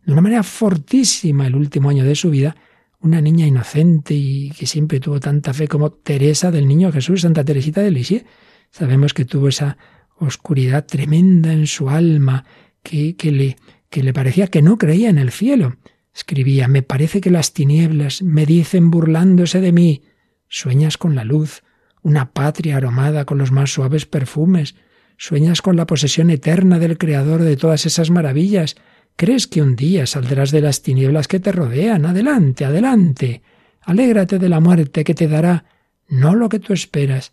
De 0.06 0.12
una 0.12 0.22
manera 0.22 0.42
fortísima 0.42 1.46
el 1.46 1.54
último 1.54 1.90
año 1.90 2.04
de 2.04 2.14
su 2.14 2.30
vida, 2.30 2.56
una 3.00 3.20
niña 3.20 3.46
inocente 3.46 4.14
y 4.14 4.50
que 4.52 4.66
siempre 4.66 5.00
tuvo 5.00 5.20
tanta 5.20 5.52
fe 5.52 5.68
como 5.68 5.90
Teresa 5.90 6.50
del 6.50 6.66
Niño 6.66 6.92
Jesús, 6.92 7.22
Santa 7.22 7.44
Teresita 7.44 7.82
de 7.82 7.90
Lisieux. 7.90 8.24
Sabemos 8.72 9.12
que 9.12 9.26
tuvo 9.26 9.48
esa 9.48 9.76
oscuridad 10.16 10.86
tremenda 10.86 11.52
en 11.52 11.66
su 11.66 11.90
alma, 11.90 12.46
que, 12.82 13.16
que, 13.16 13.30
le, 13.30 14.12
parecía 14.14 14.46
que 14.46 14.62
no 14.62 14.78
creía 14.78 15.10
en 15.10 15.18
el 15.18 15.30
cielo. 15.30 15.76
Escribía, 16.14 16.68
me 16.68 16.82
parece 16.82 17.20
que 17.20 17.30
las 17.30 17.52
tinieblas 17.52 18.22
me 18.22 18.46
dicen 18.46 18.90
burlándose 18.90 19.60
de 19.60 19.72
mí. 19.72 20.02
Sueñas 20.48 20.96
con 20.96 21.14
la 21.14 21.24
luz, 21.24 21.62
una 22.02 22.32
patria 22.32 22.78
aromada 22.78 23.26
con 23.26 23.36
los 23.36 23.52
más 23.52 23.70
suaves 23.70 24.06
perfumes. 24.06 24.74
Sueñas 25.18 25.60
con 25.60 25.76
la 25.76 25.86
posesión 25.86 26.30
eterna 26.30 26.78
del 26.78 26.96
Creador 26.96 27.42
de 27.42 27.56
todas 27.58 27.84
esas 27.84 28.10
maravillas. 28.10 28.76
¿Crees 29.16 29.46
que 29.46 29.60
un 29.60 29.76
día 29.76 30.06
saldrás 30.06 30.50
de 30.50 30.62
las 30.62 30.80
tinieblas 30.80 31.28
que 31.28 31.40
te 31.40 31.52
rodean? 31.52 32.06
Adelante, 32.06 32.64
adelante. 32.64 33.42
Alégrate 33.82 34.38
de 34.38 34.48
la 34.48 34.60
muerte 34.60 35.04
que 35.04 35.14
te 35.14 35.28
dará 35.28 35.66
no 36.08 36.34
lo 36.34 36.48
que 36.48 36.58
tú 36.58 36.72
esperas, 36.72 37.32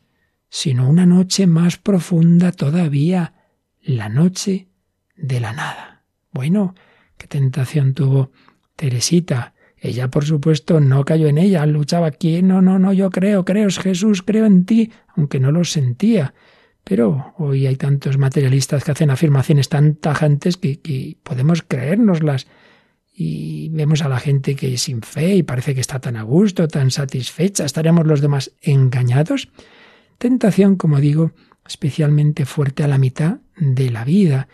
sino 0.50 0.90
una 0.90 1.06
noche 1.06 1.48
más 1.48 1.78
profunda 1.78 2.52
todavía, 2.52 3.34
la 3.82 4.10
noche 4.10 4.68
de 5.16 5.40
la 5.40 5.54
nada. 5.54 6.04
Bueno, 6.32 6.76
qué 7.18 7.28
tentación 7.28 7.94
tuvo 7.94 8.32
Teresita. 8.76 9.54
Ella, 9.78 10.10
por 10.10 10.26
supuesto, 10.26 10.80
no 10.80 11.06
cayó 11.06 11.28
en 11.28 11.38
ella, 11.38 11.66
luchaba 11.66 12.08
aquí, 12.08 12.42
no, 12.42 12.62
no, 12.62 12.80
no, 12.80 12.92
yo 12.92 13.10
creo, 13.10 13.46
creo, 13.46 13.68
es 13.68 13.80
Jesús, 13.80 14.24
creo 14.24 14.46
en 14.46 14.66
ti, 14.66 14.92
aunque 15.16 15.40
no 15.40 15.52
lo 15.52 15.64
sentía. 15.64 16.34
Pero 16.84 17.34
hoy 17.38 17.68
hay 17.68 17.76
tantos 17.76 18.18
materialistas 18.18 18.84
que 18.84 18.92
hacen 18.92 19.12
afirmaciones 19.12 19.70
tan 19.70 19.96
tajantes 19.96 20.58
que, 20.58 21.18
podemos 21.24 21.62
creérnoslas. 21.62 22.48
Y 23.14 23.70
vemos 23.70 24.02
a 24.02 24.10
la 24.10 24.20
gente 24.20 24.56
que 24.56 24.74
es 24.74 24.82
sin 24.82 25.02
fe 25.02 25.36
y 25.36 25.44
parece 25.44 25.76
que 25.76 25.82
está 25.82 26.00
tan 26.00 26.16
a 26.16 26.24
gusto, 26.24 26.68
tan 26.68 26.90
satisfecha. 26.90 27.66
¿Estaremos 27.66 28.08
los 28.08 28.22
demás 28.22 28.54
engañados? 28.62 29.50
Tentación, 30.20 30.76
como 30.76 31.00
digo, 31.00 31.32
especialmente 31.68 32.46
fuerte 32.46 32.84
a 32.84 32.88
la 32.88 32.98
mitad 32.98 33.40
de 33.58 33.90
la 33.90 34.06
vida. 34.06 34.48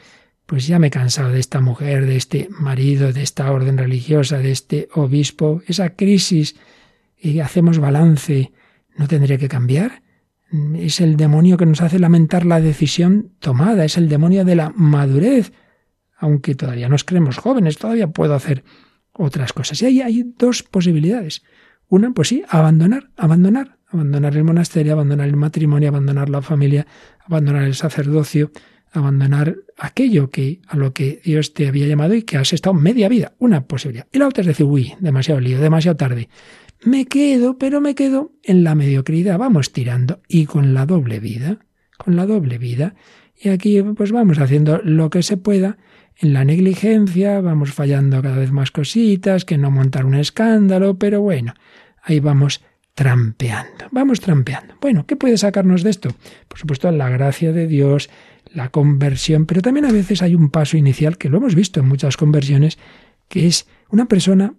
Pues 0.45 0.67
ya 0.67 0.79
me 0.79 0.87
he 0.87 0.91
cansado 0.91 1.31
de 1.31 1.39
esta 1.39 1.59
mujer, 1.59 2.05
de 2.05 2.15
este 2.15 2.47
marido, 2.49 3.11
de 3.11 3.23
esta 3.23 3.51
orden 3.51 3.77
religiosa, 3.77 4.37
de 4.37 4.51
este 4.51 4.87
obispo, 4.93 5.61
esa 5.67 5.89
crisis. 5.95 6.55
Y 7.17 7.39
hacemos 7.39 7.79
balance. 7.79 8.53
¿No 8.95 9.07
tendré 9.07 9.37
que 9.37 9.49
cambiar? 9.49 10.03
es 10.75 11.01
el 11.01 11.17
demonio 11.17 11.57
que 11.57 11.65
nos 11.65 11.81
hace 11.81 11.99
lamentar 11.99 12.45
la 12.45 12.61
decisión 12.61 13.31
tomada, 13.39 13.83
es 13.83 13.97
el 13.97 14.07
demonio 14.07 14.45
de 14.45 14.55
la 14.55 14.71
madurez. 14.75 15.51
Aunque 16.17 16.55
todavía 16.55 16.87
nos 16.87 17.03
creemos 17.03 17.37
jóvenes, 17.37 17.77
todavía 17.77 18.07
puedo 18.07 18.35
hacer 18.35 18.63
otras 19.11 19.53
cosas. 19.53 19.81
Y 19.81 19.85
ahí 19.85 20.01
hay 20.01 20.33
dos 20.37 20.63
posibilidades. 20.63 21.43
Una, 21.87 22.11
pues 22.11 22.29
sí, 22.29 22.43
abandonar, 22.47 23.11
abandonar, 23.17 23.77
abandonar 23.95 24.35
el 24.37 24.43
monasterio, 24.43 24.93
abandonar 24.93 25.27
el 25.27 25.35
matrimonio, 25.35 25.89
abandonar 25.89 26.29
la 26.29 26.41
familia, 26.41 26.85
abandonar 27.25 27.63
el 27.63 27.75
sacerdocio, 27.75 28.51
abandonar 28.91 29.57
aquello 29.77 30.29
que 30.29 30.61
a 30.67 30.77
lo 30.77 30.93
que 30.93 31.21
Dios 31.23 31.53
te 31.53 31.67
había 31.67 31.87
llamado 31.87 32.13
y 32.13 32.23
que 32.23 32.37
has 32.37 32.53
estado 32.53 32.73
media 32.73 33.09
vida, 33.09 33.33
una 33.39 33.65
posibilidad. 33.65 34.07
Y 34.11 34.19
la 34.19 34.27
otra 34.27 34.41
es 34.41 34.47
decir, 34.47 34.65
uy, 34.65 34.93
demasiado 34.99 35.41
lío, 35.41 35.59
demasiado 35.59 35.97
tarde 35.97 36.29
me 36.85 37.05
quedo, 37.05 37.57
pero 37.57 37.81
me 37.81 37.95
quedo 37.95 38.31
en 38.43 38.63
la 38.63 38.75
mediocridad, 38.75 39.37
vamos 39.37 39.71
tirando 39.71 40.21
y 40.27 40.45
con 40.45 40.73
la 40.73 40.85
doble 40.85 41.19
vida, 41.19 41.59
con 41.97 42.15
la 42.15 42.25
doble 42.25 42.57
vida. 42.57 42.95
Y 43.37 43.49
aquí 43.49 43.81
pues 43.81 44.11
vamos 44.11 44.39
haciendo 44.39 44.79
lo 44.83 45.09
que 45.09 45.23
se 45.23 45.37
pueda 45.37 45.77
en 46.17 46.33
la 46.33 46.45
negligencia, 46.45 47.41
vamos 47.41 47.73
fallando 47.73 48.21
cada 48.21 48.37
vez 48.37 48.51
más 48.51 48.71
cositas, 48.71 49.45
que 49.45 49.57
no 49.57 49.71
montar 49.71 50.05
un 50.05 50.15
escándalo, 50.15 50.97
pero 50.97 51.21
bueno, 51.21 51.53
ahí 52.01 52.19
vamos 52.19 52.61
trampeando, 52.95 53.85
vamos 53.91 54.21
trampeando. 54.21 54.75
Bueno, 54.81 55.05
¿qué 55.05 55.15
puede 55.17 55.37
sacarnos 55.37 55.83
de 55.83 55.89
esto? 55.89 56.15
Por 56.47 56.57
supuesto, 56.57 56.89
la 56.91 57.09
gracia 57.09 57.51
de 57.51 57.67
Dios, 57.67 58.09
la 58.53 58.69
conversión, 58.69 59.45
pero 59.45 59.61
también 59.61 59.85
a 59.85 59.91
veces 59.91 60.21
hay 60.21 60.33
un 60.33 60.49
paso 60.49 60.77
inicial 60.77 61.17
que 61.17 61.29
lo 61.29 61.37
hemos 61.37 61.55
visto 61.55 61.81
en 61.81 61.87
muchas 61.87 62.15
conversiones, 62.15 62.79
que 63.27 63.47
es 63.47 63.67
una 63.89 64.05
persona 64.05 64.53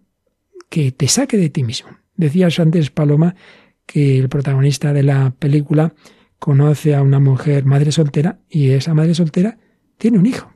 que 0.69 0.93
te 0.93 1.09
saque 1.09 1.39
de 1.39 1.49
ti 1.49 1.65
mismo. 1.65 1.89
Decías 2.15 2.61
antes, 2.61 2.91
Paloma, 2.91 3.35
que 3.87 4.19
el 4.19 4.29
protagonista 4.29 4.93
de 4.93 5.03
la 5.03 5.31
película 5.39 5.95
conoce 6.39 6.95
a 6.95 7.03
una 7.03 7.21
mujer 7.21 7.65
madre 7.65 7.91
soltera 7.91 8.41
y 8.51 8.71
esa 8.71 8.93
madre 8.93 9.15
soltera 9.15 9.59
tiene 9.97 10.19
un 10.19 10.27
hijo. 10.27 10.53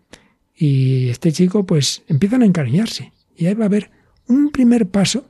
Y 0.55 1.09
este 1.09 1.33
chico 1.33 1.64
pues 1.64 2.03
empiezan 2.09 2.43
a 2.43 2.47
encariñarse. 2.47 3.12
Y 3.35 3.47
ahí 3.47 3.55
va 3.55 3.64
a 3.64 3.69
haber 3.69 3.90
un 4.27 4.51
primer 4.51 4.88
paso, 4.88 5.27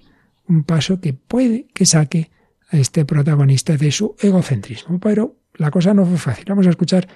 un 0.49 0.65
paso 0.65 1.01
que 1.01 1.13
puede 1.13 1.69
que 1.73 1.87
saque 1.87 2.31
a 2.71 2.77
este 2.77 3.05
protagonista 3.05 3.77
de 3.77 3.91
su 3.91 4.17
egocentrismo. 4.19 4.99
Pero 5.01 5.37
la 5.55 5.71
cosa 5.71 5.95
no 5.95 6.07
fue 6.07 6.19
fácil. 6.19 6.45
Vamos 6.49 6.67
a 6.67 6.71
escuchar 6.71 7.09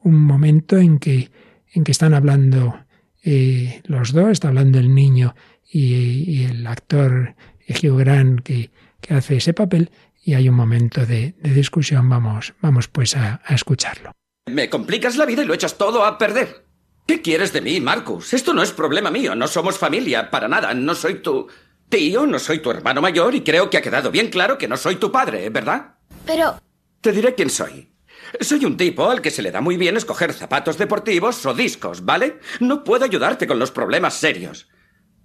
un 0.00 0.24
momento 0.24 0.78
en 0.78 0.98
que, 0.98 1.30
en 1.72 1.84
que 1.84 1.92
están 1.92 2.14
hablando 2.14 2.84
eh, 3.22 3.82
los 3.84 4.12
dos, 4.12 4.30
está 4.30 4.48
hablando 4.48 4.78
el 4.78 4.94
niño 4.94 5.34
y, 5.70 6.44
el 6.44 6.66
actor 6.66 7.34
Hugh 7.68 7.98
Grant 7.98 8.40
que, 8.40 8.70
que 9.00 9.14
hace 9.14 9.36
ese 9.36 9.54
papel 9.54 9.90
y 10.24 10.34
hay 10.34 10.48
un 10.48 10.54
momento 10.54 11.06
de, 11.06 11.34
discusión. 11.42 12.08
Vamos, 12.08 12.54
vamos 12.60 12.88
pues 12.88 13.16
a, 13.16 13.40
a, 13.44 13.54
escucharlo. 13.54 14.12
Me 14.50 14.68
complicas 14.68 15.16
la 15.16 15.26
vida 15.26 15.42
y 15.42 15.46
lo 15.46 15.54
echas 15.54 15.78
todo 15.78 16.04
a 16.04 16.18
perder. 16.18 16.66
¿Qué 17.06 17.20
quieres 17.20 17.52
de 17.52 17.60
mí, 17.60 17.80
Marcus? 17.80 18.32
Esto 18.32 18.54
no 18.54 18.62
es 18.62 18.70
problema 18.70 19.10
mío, 19.10 19.34
no 19.34 19.48
somos 19.48 19.76
familia, 19.76 20.30
para 20.30 20.48
nada, 20.48 20.72
no 20.72 20.94
soy 20.94 21.16
tu 21.16 21.48
tío, 21.92 22.26
no 22.26 22.38
soy 22.38 22.60
tu 22.60 22.70
hermano 22.70 23.02
mayor 23.02 23.34
y 23.34 23.42
creo 23.42 23.68
que 23.68 23.76
ha 23.76 23.82
quedado 23.82 24.10
bien 24.10 24.30
claro 24.30 24.56
que 24.56 24.66
no 24.66 24.78
soy 24.78 24.96
tu 24.96 25.12
padre, 25.12 25.50
¿verdad? 25.50 25.96
Pero... 26.24 26.58
Te 27.02 27.12
diré 27.12 27.34
quién 27.34 27.50
soy. 27.50 27.92
Soy 28.40 28.64
un 28.64 28.78
tipo 28.78 29.10
al 29.10 29.20
que 29.20 29.30
se 29.30 29.42
le 29.42 29.50
da 29.50 29.60
muy 29.60 29.76
bien 29.76 29.98
escoger 29.98 30.32
zapatos 30.32 30.78
deportivos 30.78 31.44
o 31.44 31.52
discos, 31.52 32.04
¿vale? 32.04 32.40
No 32.60 32.82
puedo 32.82 33.04
ayudarte 33.04 33.46
con 33.46 33.58
los 33.58 33.70
problemas 33.70 34.14
serios. 34.14 34.70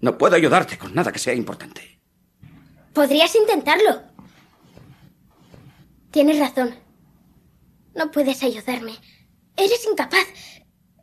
No 0.02 0.18
puedo 0.18 0.36
ayudarte 0.36 0.78
con 0.78 0.94
nada 0.94 1.14
que 1.14 1.20
sea 1.20 1.34
importante. 1.34 2.02
Podrías 2.94 3.34
intentarlo. 3.36 4.02
Tienes 6.12 6.38
razón. 6.38 6.76
No 7.96 8.12
puedes 8.12 8.44
ayudarme. 8.44 8.96
Eres 9.56 9.88
incapaz. 9.90 10.28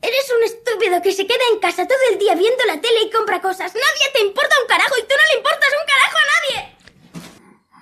Eres 0.05 0.31
un 0.37 0.45
estúpido 0.45 1.01
que 1.01 1.13
se 1.13 1.27
queda 1.27 1.41
en 1.51 1.61
casa 1.61 1.89
todo 1.89 1.99
el 2.11 2.19
día 2.19 2.35
viendo 2.35 2.63
la 2.67 2.79
tele 2.79 3.05
y 3.05 3.11
compra 3.11 3.41
cosas. 3.41 3.73
Nadie 3.75 4.13
te 4.13 4.21
importa 4.21 4.55
un 4.61 4.69
carajo 4.69 4.99
y 4.99 5.03
tú 5.03 5.15
no 5.17 5.33
le 5.33 5.39
importas 5.39 5.71
un 5.81 5.87
carajo 5.87 6.19
a 6.19 6.61
nadie. 6.61 6.74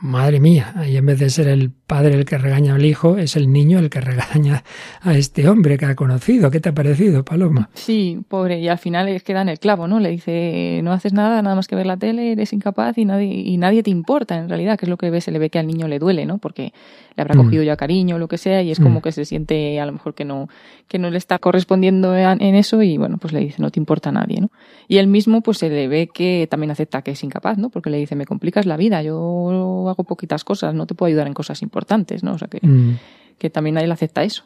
Madre 0.02 0.40
mía, 0.40 0.72
ahí 0.74 0.96
en 0.96 1.06
vez 1.06 1.20
de 1.20 1.30
ser 1.30 1.46
el 1.46 1.70
padre 1.70 2.14
el 2.14 2.24
que 2.24 2.36
regaña 2.36 2.74
al 2.74 2.84
hijo, 2.84 3.18
es 3.18 3.36
el 3.36 3.52
niño 3.52 3.78
el 3.78 3.88
que 3.88 4.00
regaña 4.00 4.64
a 5.00 5.14
este 5.14 5.48
hombre 5.48 5.78
que 5.78 5.84
ha 5.84 5.94
conocido. 5.94 6.50
¿Qué 6.50 6.58
te 6.58 6.70
ha 6.70 6.74
parecido, 6.74 7.24
Paloma? 7.24 7.70
Sí, 7.74 8.18
pobre, 8.28 8.58
y 8.58 8.66
al 8.66 8.78
final 8.78 9.08
es 9.08 9.22
que 9.22 9.30
en 9.30 9.48
el 9.48 9.60
clavo, 9.60 9.86
¿no? 9.86 10.00
Le 10.00 10.10
dice, 10.10 10.80
no 10.82 10.90
haces 10.92 11.12
nada, 11.12 11.40
nada 11.40 11.54
más 11.54 11.68
que 11.68 11.76
ver 11.76 11.86
la 11.86 11.96
tele, 11.98 12.32
eres 12.32 12.52
incapaz 12.52 12.98
y 12.98 13.04
nadie, 13.04 13.28
y 13.28 13.56
nadie 13.58 13.84
te 13.84 13.90
importa, 13.90 14.36
en 14.36 14.48
realidad, 14.48 14.76
que 14.76 14.86
es 14.86 14.90
lo 14.90 14.96
que 14.96 15.08
ve, 15.08 15.20
se 15.20 15.30
le 15.30 15.38
ve 15.38 15.50
que 15.50 15.60
al 15.60 15.68
niño 15.68 15.86
le 15.86 16.00
duele, 16.00 16.26
¿no? 16.26 16.38
Porque 16.38 16.72
le 17.14 17.20
habrá 17.20 17.36
mm. 17.36 17.44
cogido 17.44 17.62
ya 17.62 17.76
cariño 17.76 18.16
o 18.16 18.18
lo 18.18 18.26
que 18.26 18.38
sea, 18.38 18.60
y 18.60 18.72
es 18.72 18.80
como 18.80 18.98
mm. 18.98 19.02
que 19.02 19.12
se 19.12 19.24
siente 19.24 19.78
a 19.78 19.86
lo 19.86 19.92
mejor 19.92 20.14
que 20.14 20.24
no, 20.24 20.48
que 20.88 20.98
no 20.98 21.10
le 21.10 21.18
está 21.18 21.38
correspondiendo 21.38 22.16
en 22.16 22.54
eso, 22.56 22.82
y 22.82 22.98
bueno, 22.98 23.18
pues 23.18 23.32
le 23.32 23.38
dice, 23.38 23.62
no 23.62 23.70
te 23.70 23.78
importa 23.78 24.08
a 24.08 24.12
nadie, 24.12 24.40
¿no? 24.40 24.50
Y 24.88 24.96
él 24.96 25.06
mismo, 25.06 25.42
pues 25.42 25.58
se 25.58 25.70
le 25.70 25.86
ve 25.86 26.08
que 26.12 26.48
también 26.50 26.72
acepta 26.72 27.02
que 27.02 27.12
es 27.12 27.22
incapaz, 27.22 27.56
¿no? 27.56 27.70
Porque 27.70 27.88
le 27.88 27.98
dice, 27.98 28.16
me 28.16 28.26
complicas 28.26 28.66
la 28.66 28.76
vida, 28.76 29.00
yo 29.02 29.91
hago 29.92 30.04
poquitas 30.04 30.44
cosas, 30.44 30.74
no 30.74 30.86
te 30.86 30.94
puedo 30.94 31.08
ayudar 31.08 31.26
en 31.26 31.34
cosas 31.34 31.62
importantes, 31.62 32.22
¿no? 32.22 32.32
O 32.34 32.38
sea 32.38 32.48
que, 32.48 32.58
Mm. 32.66 32.98
que 33.38 33.50
también 33.50 33.74
nadie 33.74 33.86
le 33.86 33.94
acepta 33.94 34.24
eso. 34.24 34.44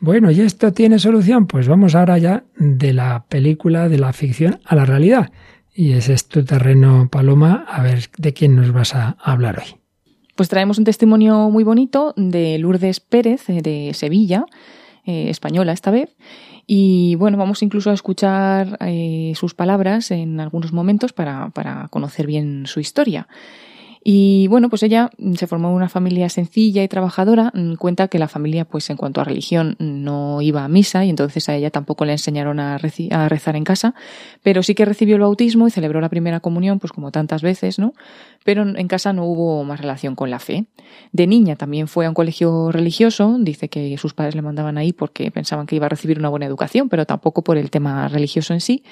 Bueno, 0.00 0.30
¿y 0.30 0.40
esto 0.40 0.72
tiene 0.72 0.98
solución? 0.98 1.46
Pues 1.46 1.68
vamos 1.68 1.94
ahora 1.94 2.16
ya 2.18 2.44
de 2.56 2.92
la 2.92 3.24
película, 3.28 3.88
de 3.88 3.98
la 3.98 4.12
ficción 4.12 4.60
a 4.64 4.74
la 4.74 4.84
realidad. 4.86 5.30
Y 5.74 5.92
ese 5.92 6.14
es 6.14 6.26
tu 6.26 6.44
terreno, 6.44 7.08
Paloma. 7.10 7.64
A 7.68 7.82
ver 7.82 8.10
de 8.16 8.32
quién 8.32 8.56
nos 8.56 8.72
vas 8.72 8.94
a 8.94 9.16
hablar 9.22 9.58
hoy. 9.58 9.76
Pues 10.36 10.48
traemos 10.48 10.78
un 10.78 10.84
testimonio 10.84 11.50
muy 11.50 11.64
bonito 11.64 12.14
de 12.16 12.58
Lourdes 12.58 13.00
Pérez, 13.00 13.50
eh, 13.50 13.60
de 13.62 13.92
Sevilla, 13.92 14.46
eh, 15.04 15.28
española 15.28 15.72
esta 15.72 15.90
vez. 15.90 16.16
Y 16.66 17.14
bueno, 17.16 17.36
vamos 17.36 17.62
incluso 17.62 17.90
a 17.90 17.94
escuchar 17.94 18.78
eh, 18.80 19.32
sus 19.36 19.54
palabras 19.54 20.10
en 20.12 20.40
algunos 20.40 20.72
momentos 20.72 21.12
para, 21.12 21.50
para 21.50 21.88
conocer 21.88 22.26
bien 22.26 22.62
su 22.66 22.80
historia. 22.80 23.28
Y 24.02 24.46
bueno, 24.48 24.70
pues 24.70 24.82
ella 24.82 25.10
mm, 25.18 25.34
se 25.34 25.46
formó 25.46 25.68
en 25.68 25.74
una 25.74 25.88
familia 25.88 26.28
sencilla 26.28 26.82
y 26.82 26.88
trabajadora. 26.88 27.52
Mm, 27.54 27.74
Cuenta 27.74 28.08
que 28.08 28.18
la 28.18 28.28
familia, 28.28 28.64
pues 28.64 28.88
en 28.90 28.96
cuanto 28.96 29.20
a 29.20 29.24
religión, 29.24 29.76
no 29.78 30.40
iba 30.42 30.64
a 30.64 30.68
misa 30.68 31.04
y 31.04 31.10
entonces 31.10 31.48
a 31.48 31.54
ella 31.54 31.70
tampoco 31.70 32.04
le 32.04 32.12
enseñaron 32.12 32.60
a, 32.60 32.78
rezar 32.78 33.56
en 33.56 33.64
casa, 33.64 33.94
pero 34.42 34.62
sí 34.62 34.74
que 34.74 34.84
recibió 34.84 35.16
el 35.16 35.22
bautismo 35.22 35.66
y 35.66 35.70
celebró 35.70 36.00
la 36.00 36.08
primera 36.08 36.40
comunión, 36.40 36.78
pues 36.78 36.92
como 36.92 37.10
tantas 37.10 37.42
veces, 37.42 37.78
¿no? 37.78 37.92
Pero 38.44 38.62
en 38.62 38.88
casa 38.88 39.12
no 39.12 39.24
hubo 39.24 39.64
más 39.64 39.80
relación 39.80 40.14
con 40.14 40.30
la 40.30 40.38
fe. 40.38 40.66
De 41.12 41.26
niña 41.26 41.56
también 41.56 41.88
fue 41.88 42.06
a 42.06 42.08
un 42.08 42.14
colegio 42.14 42.72
religioso, 42.72 43.36
dice 43.38 43.68
que 43.68 43.96
sus 43.98 44.14
padres 44.14 44.34
le 44.34 44.42
mandaban 44.42 44.78
ahí 44.78 44.92
porque 44.92 45.30
pensaban 45.30 45.66
que 45.66 45.76
iba 45.76 45.86
a 45.86 45.88
recibir 45.88 46.18
una 46.18 46.28
buena 46.28 46.46
educación, 46.46 46.88
pero 46.88 47.06
tampoco 47.06 47.42
por 47.42 47.58
el 47.58 47.70
tema 47.70 48.08
religioso 48.08 48.54
en 48.54 48.60
sí. 48.60 48.82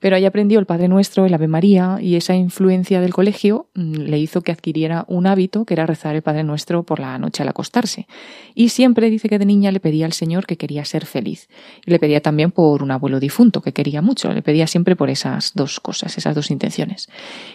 Pero 0.00 0.16
ahí 0.16 0.24
aprendió 0.24 0.58
el 0.58 0.66
Padre 0.66 0.88
Nuestro, 0.88 1.24
el 1.24 1.34
Ave 1.34 1.48
María, 1.48 1.98
y 2.00 2.16
esa 2.16 2.34
influencia 2.34 3.00
del 3.00 3.14
colegio 3.14 3.68
mm, 3.74 3.94
le 3.94 4.18
hizo 4.18 4.42
que 4.42 4.55
adquiriera 4.56 5.04
un 5.08 5.26
hábito 5.26 5.64
que 5.64 5.74
era 5.74 5.86
rezar 5.86 6.16
el 6.16 6.22
Padre 6.22 6.44
Nuestro 6.44 6.82
por 6.82 7.00
la 7.00 7.18
noche 7.18 7.42
al 7.42 7.48
acostarse. 7.48 8.06
Y 8.54 8.70
siempre 8.70 9.10
dice 9.10 9.28
que 9.28 9.38
de 9.38 9.46
niña 9.46 9.70
le 9.70 9.80
pedía 9.80 10.06
al 10.06 10.12
Señor 10.12 10.46
que 10.46 10.56
quería 10.56 10.84
ser 10.84 11.06
feliz. 11.06 11.48
Y 11.84 11.90
le 11.90 11.98
pedía 11.98 12.20
también 12.20 12.50
por 12.50 12.82
un 12.82 12.90
abuelo 12.90 13.20
difunto 13.20 13.62
que 13.62 13.72
quería 13.72 14.02
mucho. 14.02 14.32
Le 14.32 14.42
pedía 14.42 14.66
siempre 14.66 14.96
por 14.96 15.10
esas 15.10 15.52
dos 15.54 15.80
cosas, 15.80 16.18
esas 16.18 16.34
dos 16.34 16.50
intenciones. 16.50 17.08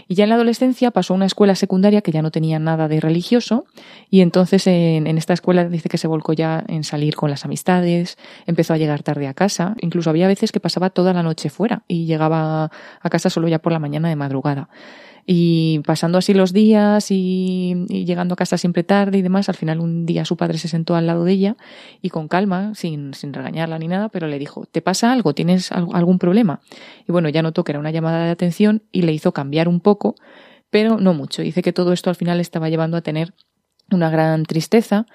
Y 0.07 0.15
ya 0.15 0.23
en 0.23 0.29
la 0.29 0.35
adolescencia 0.35 0.91
pasó 0.91 1.13
a 1.13 1.17
una 1.17 1.25
escuela 1.25 1.55
secundaria 1.55 2.01
que 2.01 2.11
ya 2.11 2.21
no 2.21 2.31
tenía 2.31 2.59
nada 2.59 2.87
de 2.87 2.99
religioso 2.99 3.65
y 4.09 4.21
entonces 4.21 4.67
en, 4.67 5.07
en 5.07 5.17
esta 5.17 5.33
escuela 5.33 5.67
dice 5.67 5.89
que 5.89 5.97
se 5.97 6.07
volcó 6.07 6.33
ya 6.33 6.63
en 6.67 6.83
salir 6.83 7.15
con 7.15 7.29
las 7.29 7.45
amistades, 7.45 8.17
empezó 8.45 8.73
a 8.73 8.77
llegar 8.77 9.03
tarde 9.03 9.27
a 9.27 9.33
casa, 9.33 9.75
incluso 9.81 10.09
había 10.09 10.27
veces 10.27 10.51
que 10.51 10.59
pasaba 10.59 10.89
toda 10.89 11.13
la 11.13 11.23
noche 11.23 11.49
fuera 11.49 11.83
y 11.87 12.05
llegaba 12.05 12.71
a 13.01 13.09
casa 13.09 13.29
solo 13.29 13.47
ya 13.47 13.59
por 13.59 13.71
la 13.71 13.79
mañana 13.79 14.09
de 14.09 14.15
madrugada. 14.15 14.69
Y 15.25 15.79
pasando 15.85 16.17
así 16.17 16.33
los 16.33 16.53
días 16.53 17.07
y, 17.09 17.85
llegando 17.89 18.33
a 18.33 18.35
casa 18.37 18.57
siempre 18.57 18.83
tarde 18.83 19.17
y 19.17 19.21
demás, 19.21 19.49
al 19.49 19.55
final 19.55 19.79
un 19.79 20.05
día 20.05 20.25
su 20.25 20.37
padre 20.37 20.57
se 20.57 20.67
sentó 20.67 20.95
al 20.95 21.07
lado 21.07 21.23
de 21.25 21.31
ella 21.33 21.57
y 22.01 22.09
con 22.09 22.27
calma, 22.27 22.73
sin, 22.75 23.13
sin 23.13 23.33
regañarla 23.33 23.77
ni 23.79 23.87
nada, 23.87 24.09
pero 24.09 24.27
le 24.27 24.39
dijo, 24.39 24.65
¿te 24.65 24.81
pasa 24.81 25.11
algo? 25.11 25.33
¿Tienes 25.33 25.71
al- 25.71 25.87
algún 25.93 26.19
problema? 26.19 26.61
Y 27.07 27.11
bueno, 27.11 27.29
ya 27.29 27.41
notó 27.41 27.63
que 27.63 27.71
era 27.71 27.79
una 27.79 27.91
llamada 27.91 28.25
de 28.25 28.31
atención 28.31 28.83
y 28.91 29.03
le 29.03 29.13
hizo 29.13 29.31
cambiar 29.31 29.67
un 29.67 29.79
poco, 29.79 30.15
pero 30.69 30.97
no 30.97 31.13
mucho. 31.13 31.41
Dice 31.41 31.61
que 31.61 31.73
todo 31.73 31.93
esto 31.93 32.09
al 32.09 32.15
final 32.15 32.37
le 32.37 32.41
estaba 32.41 32.69
llevando 32.69 32.97
a 32.97 33.01
tener 33.01 33.33
una 33.91 34.09
gran 34.09 34.43
tristeza, 34.43 35.05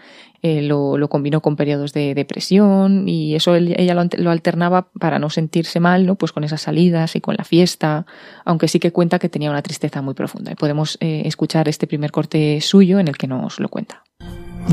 eh, 0.42 0.62
lo, 0.62 0.98
lo 0.98 1.08
combinó 1.08 1.40
con 1.40 1.56
periodos 1.56 1.92
de 1.92 2.14
depresión 2.14 3.08
y 3.08 3.34
eso 3.34 3.54
ella 3.56 3.94
lo, 3.94 4.30
alternaba 4.30 4.88
para 5.00 5.18
no 5.18 5.30
sentirse 5.30 5.80
mal, 5.80 6.06
¿no? 6.06 6.14
Pues 6.16 6.32
con 6.32 6.44
esas 6.44 6.60
salidas 6.60 7.16
y 7.16 7.20
con 7.20 7.34
la 7.36 7.44
fiesta, 7.44 8.06
aunque 8.44 8.68
sí 8.68 8.78
que 8.78 8.92
cuenta 8.92 9.18
que 9.18 9.28
tenía 9.28 9.50
una 9.50 9.62
tristeza 9.62 10.02
muy 10.02 10.14
profunda. 10.14 10.52
Y 10.52 10.54
podemos 10.54 10.98
eh, 11.00 11.22
escuchar 11.24 11.68
este 11.68 11.86
primer 11.86 12.12
corte 12.12 12.60
suyo 12.60 13.00
en 13.00 13.08
el 13.08 13.16
que 13.16 13.26
nos 13.26 13.58
lo 13.58 13.68
cuenta. 13.68 14.04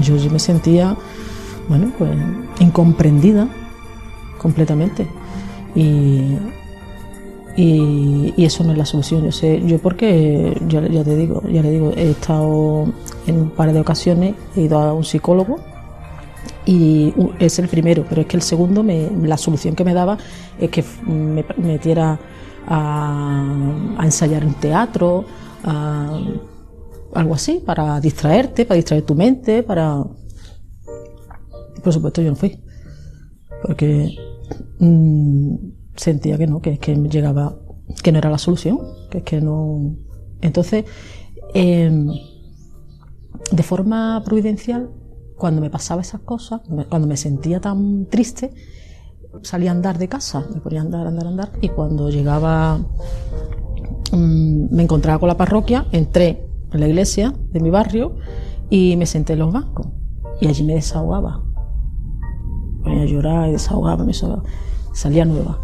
Yo, 0.02 0.18
yo 0.18 0.30
me 0.30 0.40
sentía, 0.40 0.96
bueno, 1.68 1.92
pues 1.98 2.12
incomprendida 2.60 3.48
completamente. 4.38 5.08
Y, 5.76 6.38
y, 7.56 8.34
eso 8.38 8.64
no 8.64 8.72
es 8.72 8.78
la 8.78 8.86
solución. 8.86 9.24
Yo 9.24 9.32
sé, 9.32 9.62
yo 9.66 9.80
porque, 9.80 10.56
ya 10.68 10.82
te 10.82 11.16
digo, 11.16 11.42
ya 11.50 11.62
le 11.62 11.72
digo, 11.72 11.92
he 11.96 12.12
estado 12.12 12.86
en 13.28 13.38
un 13.38 13.50
par 13.52 13.72
de 13.74 13.80
ocasiones, 13.80 14.36
he 14.56 14.62
ido 14.62 14.80
a 14.80 14.94
un 14.94 15.04
psicólogo 15.04 15.58
y 16.66 17.14
u- 17.18 17.32
es 17.40 17.60
el 17.60 17.68
primero, 17.68 18.06
pero 18.08 18.22
es 18.22 18.28
que 18.28 18.38
el 18.38 18.42
segundo, 18.44 18.84
me, 18.84 19.10
la 19.24 19.38
solución 19.38 19.76
que 19.76 19.84
me 19.84 19.94
daba 19.94 20.18
es 20.60 20.70
que 20.70 20.80
f- 20.80 21.04
me 21.06 21.46
metiera 21.58 22.20
a, 22.68 23.96
a 23.98 24.06
ensayar 24.06 24.44
en 24.44 24.54
teatro, 24.56 25.26
a, 25.64 26.20
algo 27.14 27.36
así, 27.36 27.62
para 27.66 28.00
distraerte, 28.00 28.66
para 28.66 28.78
distraer 28.78 29.04
tu 29.04 29.14
mente, 29.16 29.62
para... 29.64 30.04
Por 31.84 31.92
supuesto 31.92 32.22
yo 32.22 32.30
no 32.30 32.36
fui, 32.38 32.58
porque 33.62 34.16
mm, 34.80 35.56
sentía 35.96 36.38
que 36.38 36.48
no, 36.48 36.62
que 36.62 36.78
que 36.80 36.96
llegaba, 36.96 37.56
que 38.04 38.12
no 38.12 38.18
era 38.18 38.30
la 38.30 38.38
solución, 38.38 38.80
que 39.10 39.20
es 39.20 39.24
que 39.24 39.42
no... 39.42 39.96
Entonces, 40.42 40.86
em, 41.54 42.08
de 43.52 43.64
forma 43.64 44.22
providencial, 44.26 44.90
cuando 45.38 45.62
me 45.62 45.70
pasaba 45.70 46.02
esas 46.02 46.22
cosas, 46.22 46.62
cuando 46.90 47.08
me 47.08 47.18
sentía 47.18 47.60
tan 47.60 48.06
triste, 48.08 48.54
salía 49.42 49.72
a 49.72 49.74
andar 49.74 49.98
de 49.98 50.08
casa, 50.08 50.46
me 50.54 50.62
ponía 50.62 50.82
a 50.82 50.84
andar, 50.84 51.08
andar, 51.08 51.28
andar, 51.28 51.52
y 51.62 51.70
cuando 51.70 52.10
llegaba, 52.10 52.78
mm, 54.12 54.76
me 54.76 54.84
encontraba 54.84 55.20
con 55.20 55.28
la 55.28 55.38
parroquia, 55.38 55.86
entré 55.92 56.48
en 56.72 56.80
la 56.80 56.88
iglesia 56.88 57.34
de 57.52 57.60
mi 57.60 57.70
barrio 57.70 58.16
y 58.70 58.96
me 58.96 59.06
senté 59.06 59.34
en 59.34 59.40
los 59.40 59.52
bancos, 59.52 59.88
y 60.40 60.48
allí 60.48 60.64
me 60.64 60.76
desahogaba. 60.76 61.44
Ponía 62.84 63.04
a 63.04 63.06
llorar 63.06 63.50
y 63.50 63.54
desahogaba, 63.54 64.04
me 64.04 64.14
salía 64.94 65.26
nueva. 65.26 65.60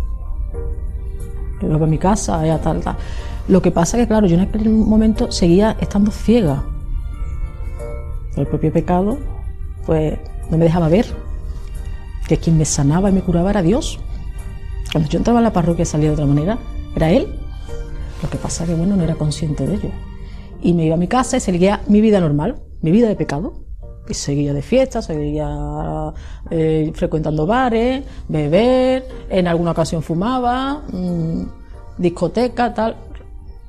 Iba 1.61 1.75
a 1.75 1.87
mi 1.87 1.97
casa, 1.97 2.45
ya 2.45 2.59
tal, 2.59 2.81
tal. 2.81 2.95
Lo 3.47 3.61
que 3.61 3.71
pasa 3.71 3.97
que, 3.97 4.07
claro, 4.07 4.27
yo 4.27 4.35
en 4.35 4.41
aquel 4.41 4.69
momento 4.69 5.31
seguía 5.31 5.75
estando 5.79 6.11
ciega. 6.11 6.63
El 8.35 8.47
propio 8.47 8.71
pecado, 8.71 9.17
pues, 9.85 10.17
no 10.49 10.57
me 10.57 10.65
dejaba 10.65 10.87
ver 10.87 11.05
que 12.27 12.37
quien 12.37 12.57
me 12.57 12.65
sanaba 12.65 13.09
y 13.09 13.13
me 13.13 13.21
curaba 13.21 13.49
era 13.49 13.61
Dios. 13.61 13.99
Cuando 14.91 15.09
yo 15.09 15.17
entraba 15.17 15.39
a 15.39 15.41
la 15.41 15.51
parroquia 15.51 15.83
y 15.83 15.85
salía 15.85 16.09
de 16.09 16.13
otra 16.13 16.25
manera, 16.25 16.57
era 16.95 17.09
Él. 17.09 17.27
Lo 18.21 18.29
que 18.29 18.37
pasa 18.37 18.65
que, 18.65 18.73
bueno, 18.75 18.95
no 18.95 19.03
era 19.03 19.15
consciente 19.15 19.65
de 19.65 19.75
ello. 19.75 19.89
Y 20.61 20.73
me 20.73 20.85
iba 20.85 20.95
a 20.95 20.97
mi 20.97 21.07
casa 21.07 21.37
y 21.37 21.39
seguía 21.39 21.81
mi 21.87 22.01
vida 22.01 22.19
normal, 22.19 22.61
mi 22.81 22.91
vida 22.91 23.07
de 23.07 23.15
pecado. 23.15 23.68
Y 24.09 24.13
seguía 24.15 24.53
de 24.53 24.61
fiesta, 24.61 25.01
seguía 25.01 26.13
eh, 26.49 26.91
frecuentando 26.95 27.45
bares, 27.45 28.03
beber, 28.27 29.07
en 29.29 29.47
alguna 29.47 29.71
ocasión 29.71 30.01
fumaba, 30.01 30.81
mm, 30.91 31.43
discoteca, 31.97 32.73
tal. 32.73 32.95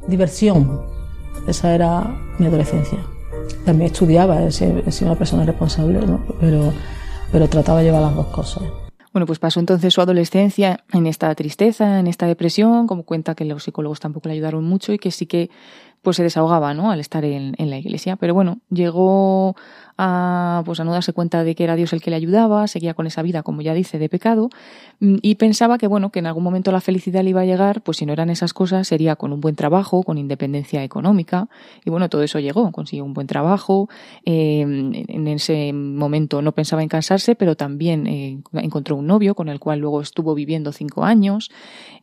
Diversión. 0.09 0.81
Esa 1.47 1.75
era 1.75 2.17
mi 2.39 2.47
adolescencia. 2.47 2.99
También 3.65 3.93
estudiaba, 3.93 4.43
he 4.43 4.49
he 4.49 4.51
sido 4.51 5.11
una 5.11 5.19
persona 5.19 5.45
responsable, 5.45 6.07
¿no? 6.07 6.25
pero, 6.41 6.73
pero 7.31 7.49
trataba 7.49 7.81
de 7.81 7.85
llevar 7.85 8.03
las 8.03 8.17
dos 8.17 8.27
cosas. 8.29 8.63
Bueno, 9.13 9.27
pues 9.27 9.41
pasó 9.41 9.59
entonces 9.59 9.93
su 9.93 10.01
adolescencia 10.01 10.85
en 10.93 11.09
esta 11.09 11.35
tristeza, 11.35 11.99
en 11.99 12.07
esta 12.07 12.27
depresión, 12.27 12.87
como 12.87 13.03
cuenta 13.03 13.35
que 13.35 13.45
los 13.45 13.65
psicólogos 13.65 13.99
tampoco 13.99 14.29
le 14.29 14.35
ayudaron 14.35 14.65
mucho 14.65 14.93
y 14.93 14.99
que 14.99 15.11
sí 15.11 15.27
que 15.27 15.51
pues 16.01 16.17
se 16.17 16.23
desahogaba, 16.23 16.75
¿no? 16.75 16.93
Al 16.93 17.01
estar 17.01 17.25
en, 17.25 17.55
en 17.59 17.71
la 17.71 17.79
iglesia. 17.79 18.15
Pero 18.17 18.35
bueno, 18.35 18.61
llegó 18.71 19.57
a, 20.03 20.63
pues 20.65 20.81
a 20.81 20.85
no 20.85 20.93
darse 20.93 21.13
cuenta 21.13 21.45
de 21.45 21.55
que 21.55 21.63
era 21.63 21.77
Dios 21.77 21.93
el 21.93 22.01
que 22.01 22.09
le 22.09 22.17
ayudaba, 22.17 22.67
seguía 22.67 22.95
con 22.95 23.07
esa 23.07 23.21
vida, 23.21 23.43
como 23.43 23.61
ya 23.61 23.75
dice, 23.75 23.99
de 23.99 24.09
pecado, 24.09 24.49
mm, 25.01 25.17
y 25.21 25.35
pensaba 25.35 25.77
que, 25.77 25.87
bueno, 25.87 26.11
que 26.11 26.21
en 26.21 26.27
algún 26.27 26.43
momento 26.43 26.73
la 26.73 26.81
felicidad 26.81 27.23
le 27.23 27.31
iba 27.31 27.43
a 27.43 27.45
llegar, 27.45 27.83
pues 27.83 27.99
si 27.99 28.07
no 28.07 28.15
eran 28.15 28.31
esas 28.31 28.55
cosas, 28.55 28.89
sería 28.89 29.17
con 29.17 29.33
un 29.35 29.41
buen 29.41 29.57
trabajo, 29.57 30.03
con 30.03 30.17
independencia 30.17 30.83
económica, 30.83 31.49
y 31.85 31.91
bueno, 31.91 32.09
todo 32.09 32.23
eso 32.23 32.39
llegó, 32.41 32.73
consiguió 32.73 33.05
un 33.05 33.13
buen 33.13 33.27
trabajo, 33.27 33.91
eh, 34.25 34.63
en 34.63 35.29
ese 35.29 35.73
momento 35.75 36.41
no 36.41 36.53
pensaba 36.53 36.83
en 36.83 36.89
casarse, 36.89 37.35
pero 37.35 37.57
también 37.57 38.07
eh, 38.07 38.41
encontró 38.55 38.97
un 38.97 39.07
novio 39.07 39.35
con 39.35 39.49
el 39.51 39.61
cual 39.61 39.81
luego 39.81 40.01
estuvo 40.01 40.35
viviendo 40.35 40.73
cinco 40.73 41.05
años, 41.05 41.51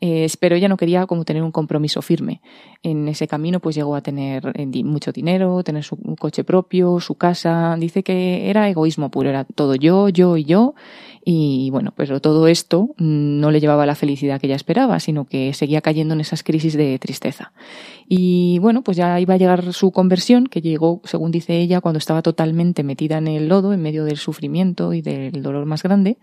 eh, 0.02 0.28
pero 0.39 0.56
ella 0.56 0.68
no 0.68 0.78
quería 0.78 1.08
como 1.08 1.26
tener 1.26 1.41
un 1.41 1.52
compromiso 1.52 2.02
firme. 2.02 2.41
En 2.84 3.08
ese 3.08 3.28
camino 3.28 3.60
pues 3.60 3.76
llegó 3.76 3.95
a 3.95 4.02
tener 4.02 4.52
eh, 4.56 4.84
mucho 4.84 5.12
dinero, 5.12 5.64
tener 5.64 5.84
su 5.84 5.98
coche 6.20 6.43
propio, 6.43 7.00
su 7.00 7.16
casa. 7.16 7.76
Dice 7.88 8.03
que 8.03 8.49
era 8.49 8.67
egoísmo 8.67 9.09
puro, 9.09 9.29
era 9.29 9.45
todo 9.45 9.73
yo, 9.75 10.09
yo 10.09 10.35
y 10.35 10.43
yo. 10.43 10.75
Y 11.23 11.69
bueno, 11.71 11.93
pero 11.95 12.19
todo 12.19 12.49
esto 12.49 12.89
mm, 12.97 13.39
no 13.39 13.49
le 13.49 13.61
llevaba 13.61 13.85
la 13.85 13.95
felicidad 13.95 14.41
que 14.41 14.47
ella 14.47 14.57
esperaba, 14.57 14.99
sino 14.99 15.23
que 15.23 15.53
seguía 15.53 15.79
cayendo 15.79 16.13
en 16.13 16.19
esas 16.19 16.43
crisis 16.43 16.75
de 16.75 16.99
tristeza. 16.99 17.53
Y 18.09 18.59
bueno, 18.59 18.81
pues 18.83 18.97
ya 18.97 19.17
iba 19.21 19.35
a 19.35 19.38
llegar 19.38 19.71
su 19.71 19.91
conversión, 19.91 20.47
que 20.47 20.59
llegó, 20.61 20.99
según 21.05 21.31
dice 21.31 21.57
ella, 21.61 21.79
cuando 21.79 21.97
estaba 21.97 22.21
totalmente 22.21 22.83
metida 22.83 23.19
en 23.19 23.29
el 23.29 23.47
lodo, 23.47 23.71
en 23.71 23.81
medio 23.81 24.03
del 24.03 24.17
sufrimiento 24.17 24.93
y 24.93 25.01
del 25.01 25.41
dolor 25.41 25.65
más 25.65 25.81
grande. 25.81 26.17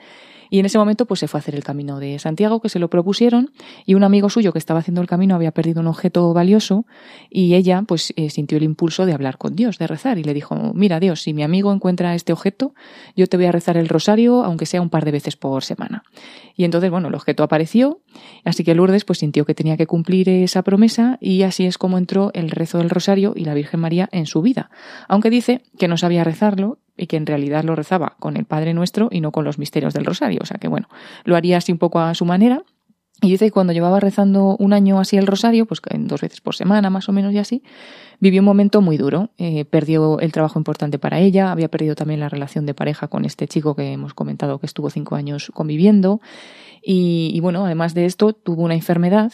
Y 0.50 0.58
en 0.58 0.66
ese 0.66 0.78
momento 0.78 1.06
pues 1.06 1.20
se 1.20 1.28
fue 1.28 1.38
a 1.38 1.40
hacer 1.40 1.54
el 1.54 1.64
camino 1.64 1.98
de 1.98 2.18
Santiago, 2.18 2.60
que 2.60 2.68
se 2.68 2.78
lo 2.78 2.88
propusieron, 2.88 3.50
y 3.86 3.94
un 3.94 4.04
amigo 4.04 4.30
suyo 4.30 4.52
que 4.52 4.58
estaba 4.58 4.80
haciendo 4.80 5.00
el 5.00 5.06
camino 5.06 5.34
había 5.34 5.52
perdido 5.52 5.80
un 5.80 5.86
objeto 5.86 6.32
valioso 6.32 6.86
y 7.30 7.54
ella 7.54 7.82
pues 7.86 8.12
eh, 8.16 8.30
sintió 8.30 8.58
el 8.58 8.64
impulso 8.64 9.06
de 9.06 9.12
hablar 9.12 9.38
con 9.38 9.56
Dios, 9.56 9.78
de 9.78 9.86
rezar, 9.86 10.18
y 10.18 10.24
le 10.24 10.34
dijo, 10.34 10.72
mira 10.74 11.00
Dios, 11.00 11.22
si 11.22 11.32
mi 11.32 11.42
amigo 11.42 11.72
encuentra 11.72 12.14
este 12.14 12.32
objeto, 12.32 12.74
yo 13.16 13.26
te 13.26 13.36
voy 13.36 13.46
a 13.46 13.52
rezar 13.52 13.76
el 13.76 13.88
rosario, 13.88 14.44
aunque 14.44 14.66
sea 14.66 14.80
un 14.80 14.90
par 14.90 15.04
de 15.04 15.12
veces 15.12 15.36
por 15.36 15.64
semana. 15.64 16.04
Y 16.56 16.64
entonces, 16.64 16.90
bueno, 16.90 17.08
el 17.08 17.14
objeto 17.14 17.42
apareció, 17.42 18.00
así 18.44 18.62
que 18.62 18.74
Lourdes 18.74 19.04
pues 19.04 19.18
sintió 19.18 19.44
que 19.44 19.54
tenía 19.54 19.76
que 19.76 19.86
cumplir 19.86 20.28
esa 20.28 20.62
promesa 20.62 21.18
y 21.20 21.42
así 21.42 21.66
es 21.66 21.78
como 21.78 21.98
entró 21.98 22.30
el 22.34 22.50
rezo 22.50 22.78
del 22.78 22.90
rosario 22.90 23.32
y 23.34 23.44
la 23.44 23.54
Virgen 23.54 23.80
María 23.80 24.08
en 24.12 24.26
su 24.26 24.42
vida. 24.42 24.70
Aunque 25.08 25.30
dice 25.30 25.62
que 25.78 25.88
no 25.88 25.96
sabía 25.96 26.24
rezarlo 26.24 26.78
y 26.96 27.06
que 27.06 27.16
en 27.16 27.26
realidad 27.26 27.64
lo 27.64 27.74
rezaba 27.74 28.16
con 28.18 28.36
el 28.36 28.44
Padre 28.44 28.74
Nuestro 28.74 29.08
y 29.10 29.20
no 29.20 29.32
con 29.32 29.44
los 29.44 29.58
misterios 29.58 29.94
del 29.94 30.04
rosario. 30.04 30.40
O 30.42 30.46
sea 30.46 30.58
que 30.58 30.68
bueno, 30.68 30.88
lo 31.24 31.36
haría 31.36 31.58
así 31.58 31.72
un 31.72 31.78
poco 31.78 32.00
a 32.00 32.14
su 32.14 32.24
manera. 32.24 32.62
Y 33.22 33.30
dice 33.30 33.46
que 33.46 33.52
cuando 33.52 33.72
llevaba 33.72 34.00
rezando 34.00 34.56
un 34.58 34.72
año 34.72 34.98
así 35.00 35.16
el 35.16 35.26
rosario, 35.26 35.66
pues 35.66 35.80
dos 35.98 36.20
veces 36.20 36.40
por 36.40 36.56
semana 36.56 36.90
más 36.90 37.08
o 37.08 37.12
menos 37.12 37.32
y 37.32 37.38
así, 37.38 37.62
vivió 38.20 38.42
un 38.42 38.44
momento 38.44 38.82
muy 38.82 38.96
duro. 38.96 39.30
Eh, 39.38 39.64
perdió 39.64 40.18
el 40.20 40.32
trabajo 40.32 40.58
importante 40.58 40.98
para 40.98 41.20
ella, 41.20 41.50
había 41.50 41.68
perdido 41.68 41.94
también 41.94 42.20
la 42.20 42.28
relación 42.28 42.66
de 42.66 42.74
pareja 42.74 43.08
con 43.08 43.24
este 43.24 43.46
chico 43.48 43.76
que 43.76 43.92
hemos 43.92 44.14
comentado 44.14 44.58
que 44.58 44.66
estuvo 44.66 44.90
cinco 44.90 45.14
años 45.14 45.50
conviviendo. 45.54 46.20
Y, 46.86 47.40
bueno, 47.40 47.64
además 47.64 47.94
de 47.94 48.04
esto, 48.04 48.34
tuvo 48.34 48.62
una 48.62 48.74
enfermedad 48.74 49.32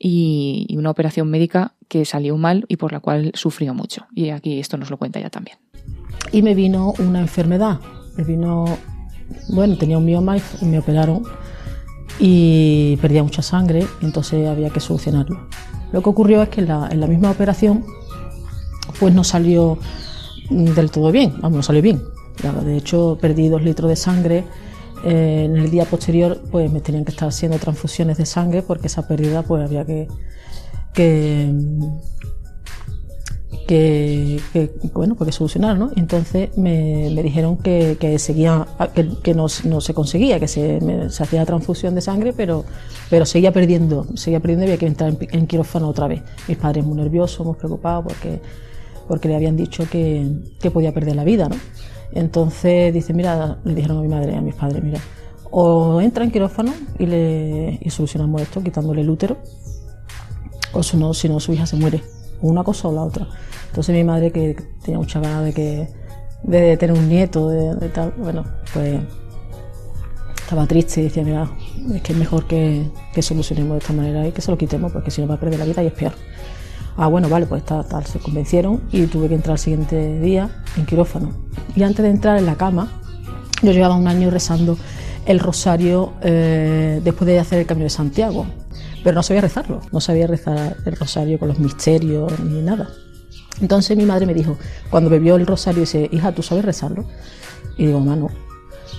y, 0.00 0.66
y 0.68 0.78
una 0.78 0.90
operación 0.90 1.30
médica 1.30 1.74
que 1.86 2.04
salió 2.04 2.36
mal 2.36 2.64
y 2.66 2.76
por 2.76 2.92
la 2.92 2.98
cual 2.98 3.30
sufrió 3.34 3.72
mucho. 3.72 4.06
Y 4.16 4.30
aquí 4.30 4.58
esto 4.58 4.78
nos 4.78 4.90
lo 4.90 4.96
cuenta 4.96 5.20
ella 5.20 5.30
también 5.30 5.58
y 6.32 6.42
me 6.42 6.54
vino 6.54 6.94
una 6.98 7.20
enfermedad. 7.20 7.80
Me 8.16 8.24
vino, 8.24 8.64
bueno, 9.48 9.76
tenía 9.76 9.98
un 9.98 10.04
mioma 10.04 10.36
y 10.38 10.64
me 10.64 10.78
operaron 10.78 11.22
y 12.18 12.96
perdía 12.96 13.22
mucha 13.22 13.42
sangre, 13.42 13.86
entonces 14.02 14.48
había 14.48 14.70
que 14.70 14.80
solucionarlo. 14.80 15.48
Lo 15.92 16.02
que 16.02 16.08
ocurrió 16.08 16.42
es 16.42 16.48
que 16.48 16.60
en 16.60 16.68
la, 16.68 17.06
misma 17.06 17.30
operación, 17.30 17.84
pues 18.98 19.14
no 19.14 19.24
salió 19.24 19.78
del 20.50 20.90
todo 20.90 21.12
bien, 21.12 21.34
vamos, 21.40 21.56
no 21.56 21.62
salió 21.62 21.82
bien. 21.82 22.02
De 22.64 22.76
hecho, 22.76 23.18
perdí 23.20 23.48
dos 23.48 23.62
litros 23.62 23.88
de 23.88 23.96
sangre. 23.96 24.44
Eh, 25.04 25.44
en 25.44 25.56
el 25.56 25.70
día 25.70 25.84
posterior, 25.84 26.40
pues 26.50 26.72
me 26.72 26.80
tenían 26.80 27.04
que 27.04 27.12
estar 27.12 27.28
haciendo 27.28 27.58
transfusiones 27.58 28.18
de 28.18 28.26
sangre 28.26 28.62
porque 28.62 28.88
esa 28.88 29.06
pérdida, 29.06 29.42
pues 29.42 29.64
había 29.64 29.84
que, 29.84 30.08
que 30.92 31.52
que, 33.68 34.40
bueno, 34.94 35.14
porque 35.14 35.30
solucionar, 35.30 35.76
¿no? 35.76 35.90
Entonces 35.94 36.56
me, 36.56 37.10
dijeron 37.22 37.58
que, 37.58 37.98
que 38.00 38.18
seguía, 38.18 38.66
que, 38.94 39.34
no, 39.34 39.48
se 39.48 39.94
conseguía, 39.94 40.40
que 40.40 40.48
se, 40.48 40.80
se, 41.10 41.22
hacía 41.22 41.44
transfusión 41.44 41.94
de 41.94 42.00
sangre, 42.00 42.32
pero, 42.34 42.64
pero 43.10 43.26
seguía 43.26 43.52
perdiendo, 43.52 44.06
seguía 44.14 44.40
perdiendo 44.40 44.64
había 44.64 44.78
que 44.78 44.86
entrar 44.86 45.14
en, 45.20 45.46
quirófano 45.46 45.86
otra 45.86 46.08
vez. 46.08 46.22
Mis 46.48 46.56
padres 46.56 46.82
muy 46.82 46.96
nerviosos, 46.96 47.44
muy 47.44 47.56
preocupados 47.56 48.04
porque, 48.04 48.40
porque 49.06 49.28
le 49.28 49.36
habían 49.36 49.56
dicho 49.58 49.84
que, 49.90 50.26
que 50.58 50.70
podía 50.70 50.94
perder 50.94 51.14
la 51.14 51.24
vida, 51.24 51.50
¿no? 51.50 51.56
Entonces 52.12 52.94
dice, 52.94 53.12
mira, 53.12 53.58
le 53.64 53.74
dijeron 53.74 53.98
a 53.98 54.00
mi 54.00 54.08
madre, 54.08 54.34
a 54.34 54.40
mis 54.40 54.54
padres, 54.54 54.82
mira, 54.82 54.98
o 55.50 56.00
entra 56.00 56.24
en 56.24 56.30
quirófano 56.30 56.72
y 56.98 57.04
le 57.04 57.78
y 57.82 57.90
solucionamos 57.90 58.40
esto 58.40 58.62
quitándole 58.62 59.02
el 59.02 59.10
útero, 59.10 59.36
o 60.72 60.82
si 60.82 60.96
no, 60.96 61.12
si 61.12 61.28
no 61.28 61.38
su 61.38 61.52
hija 61.52 61.66
se 61.66 61.76
muere, 61.76 62.02
una 62.40 62.64
cosa 62.64 62.88
o 62.88 62.92
la 62.92 63.02
otra. 63.02 63.28
Entonces 63.68 63.94
mi 63.94 64.04
madre, 64.04 64.30
que 64.30 64.56
tenía 64.82 64.98
mucha 64.98 65.20
ganas 65.20 65.44
de, 65.44 65.52
que, 65.52 65.88
de 66.42 66.76
tener 66.76 66.96
un 66.96 67.08
nieto, 67.08 67.48
de, 67.48 67.88
tal, 67.88 68.14
bueno, 68.18 68.44
pues 68.72 69.00
estaba 70.36 70.66
triste 70.66 71.00
y 71.00 71.04
decía, 71.04 71.24
mira, 71.24 71.50
es 71.94 72.02
que 72.02 72.12
es 72.12 72.18
mejor 72.18 72.46
que, 72.46 72.90
que, 73.12 73.22
solucionemos 73.22 73.72
de 73.72 73.78
esta 73.78 73.92
manera 73.92 74.26
y 74.26 74.32
que 74.32 74.40
se 74.40 74.50
lo 74.50 74.56
quitemos, 74.56 74.92
porque 74.92 75.10
si 75.10 75.20
no 75.20 75.28
va 75.28 75.34
a 75.34 75.40
perder 75.40 75.58
la 75.58 75.66
vida 75.66 75.82
y 75.82 75.86
es 75.88 75.92
peor. 75.92 76.12
Ah, 76.96 77.06
bueno, 77.06 77.28
vale, 77.28 77.46
pues 77.46 77.64
tal, 77.64 77.86
tal, 77.86 78.04
se 78.06 78.18
convencieron 78.18 78.82
y 78.90 79.06
tuve 79.06 79.28
que 79.28 79.34
entrar 79.36 79.54
el 79.54 79.60
siguiente 79.60 80.20
día 80.20 80.64
en 80.76 80.84
quirófano. 80.84 81.30
Y 81.76 81.82
antes 81.84 82.02
de 82.02 82.10
entrar 82.10 82.38
en 82.38 82.46
la 82.46 82.56
cama, 82.56 83.00
yo 83.62 83.72
llevaba 83.72 83.94
un 83.94 84.08
año 84.08 84.30
rezando 84.30 84.76
el 85.26 85.38
rosario 85.38 86.14
eh, 86.22 87.00
después 87.04 87.26
de 87.26 87.38
hacer 87.38 87.60
el 87.60 87.66
Camino 87.66 87.84
de 87.84 87.90
Santiago, 87.90 88.46
pero 89.02 89.14
no 89.14 89.22
sabía 89.22 89.40
rezarlo, 89.40 89.80
no 89.92 90.00
sabía 90.00 90.26
rezar 90.26 90.76
el 90.84 90.96
rosario 90.96 91.38
con 91.38 91.48
los 91.48 91.58
misterios 91.58 92.38
ni 92.40 92.60
nada. 92.62 92.88
Entonces 93.60 93.96
mi 93.96 94.04
madre 94.04 94.26
me 94.26 94.34
dijo, 94.34 94.56
cuando 94.90 95.10
bebió 95.10 95.36
el 95.36 95.46
rosario, 95.46 95.80
dice, 95.80 96.08
hija, 96.12 96.32
¿tú 96.32 96.42
sabes 96.42 96.64
rezarlo? 96.64 97.04
Y 97.76 97.86
digo, 97.86 98.00
mamá, 98.00 98.16
no. 98.16 98.28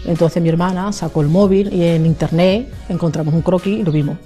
Entonces 0.06 0.41
mi 0.41 0.50
hermana 0.50 0.91
sacó 0.91 1.22
el 1.22 1.28
móvil 1.28 1.74
y 1.74 1.84
en 1.84 2.06
internet 2.06 2.72
encontramos 2.88 3.34
un 3.34 3.41
croquis 3.41 3.80
y 3.80 3.84
lo 3.84 3.91
vimos. 3.91 4.18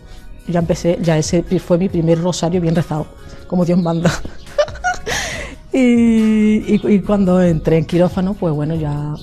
ya 0.48 0.60
empecé, 0.60 1.00
ya 1.02 1.18
ese 1.18 1.44
fue 1.60 1.78
mi 1.78 1.90
primer 1.90 2.22
rosario 2.22 2.62
bien 2.62 2.76
rezado, 2.76 3.08
como 3.48 3.66
Dios 3.66 3.82
manda. 3.82 4.12
y, 5.74 7.00
cuando 7.00 7.42
entré 7.42 7.78
en 7.78 7.86
quirófano, 7.86 8.34
pues 8.34 8.54
bueno, 8.54 8.76
ya 8.76 9.16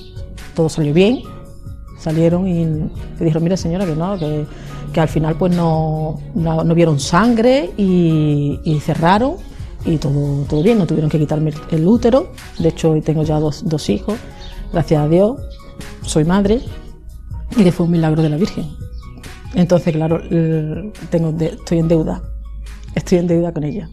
todo 0.54 0.68
salió 0.68 0.92
bien. 0.92 1.22
Salieron 1.98 2.48
y 2.48 2.64
me 2.64 2.90
dijeron, 3.18 3.42
mira 3.42 3.56
señora, 3.56 3.84
que 3.84 3.94
no, 3.94 4.18
que, 4.18 4.46
al 4.98 5.08
final 5.08 5.36
pues 5.36 5.54
no, 5.54 6.18
no, 6.34 6.74
vieron 6.74 6.98
sangre 6.98 7.70
y, 7.76 8.80
cerraron 8.82 9.34
y 9.84 9.98
todo, 9.98 10.44
todo 10.48 10.62
bien, 10.62 10.78
no 10.78 10.86
tuvieron 10.86 11.08
que 11.08 11.18
quitarme 11.18 11.52
el 11.70 11.86
útero, 11.86 12.32
de 12.58 12.70
hecho 12.70 12.90
hoy 12.90 13.00
tengo 13.00 13.22
ya 13.22 13.38
dos, 13.38 13.62
dos 13.64 13.88
hijos, 13.88 14.18
gracias 14.72 15.02
a 15.02 15.08
Dios, 15.08 15.40
soy 16.02 16.24
madre 16.24 16.60
y 17.56 17.62
que 17.62 17.72
fue 17.72 17.86
un 17.86 17.92
milagro 17.92 18.22
de 18.22 18.30
la 18.30 18.36
Virgen. 18.36 18.66
Entonces, 19.54 19.92
claro, 19.92 20.20
estoy 20.22 21.78
en 21.78 21.88
deuda, 21.88 22.22
estoy 22.94 23.18
en 23.18 23.26
deuda 23.26 23.52
con 23.52 23.64
ella. 23.64 23.88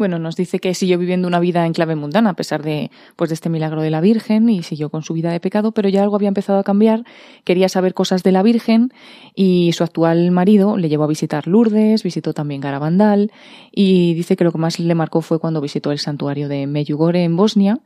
Bueno, 0.00 0.18
nos 0.18 0.34
dice 0.34 0.60
que 0.60 0.72
siguió 0.72 0.96
viviendo 0.96 1.28
una 1.28 1.40
vida 1.40 1.66
en 1.66 1.74
clave 1.74 1.94
mundana 1.94 2.30
a 2.30 2.34
pesar 2.34 2.62
de, 2.62 2.90
pues, 3.16 3.28
de 3.28 3.34
este 3.34 3.50
milagro 3.50 3.82
de 3.82 3.90
la 3.90 4.00
Virgen 4.00 4.48
y 4.48 4.62
siguió 4.62 4.88
con 4.88 5.02
su 5.02 5.12
vida 5.12 5.30
de 5.30 5.40
pecado, 5.40 5.72
pero 5.72 5.90
ya 5.90 6.02
algo 6.02 6.16
había 6.16 6.28
empezado 6.28 6.58
a 6.58 6.64
cambiar. 6.64 7.04
Quería 7.44 7.68
saber 7.68 7.92
cosas 7.92 8.22
de 8.22 8.32
la 8.32 8.42
Virgen 8.42 8.94
y 9.34 9.72
su 9.74 9.84
actual 9.84 10.30
marido 10.30 10.78
le 10.78 10.88
llevó 10.88 11.04
a 11.04 11.06
visitar 11.06 11.46
Lourdes, 11.46 12.02
visitó 12.02 12.32
también 12.32 12.62
Garabandal 12.62 13.30
y 13.72 14.14
dice 14.14 14.36
que 14.36 14.44
lo 14.44 14.52
que 14.52 14.56
más 14.56 14.80
le 14.80 14.94
marcó 14.94 15.20
fue 15.20 15.38
cuando 15.38 15.60
visitó 15.60 15.92
el 15.92 15.98
santuario 15.98 16.48
de 16.48 16.66
Meyugore 16.66 17.22
en 17.22 17.36
Bosnia 17.36 17.78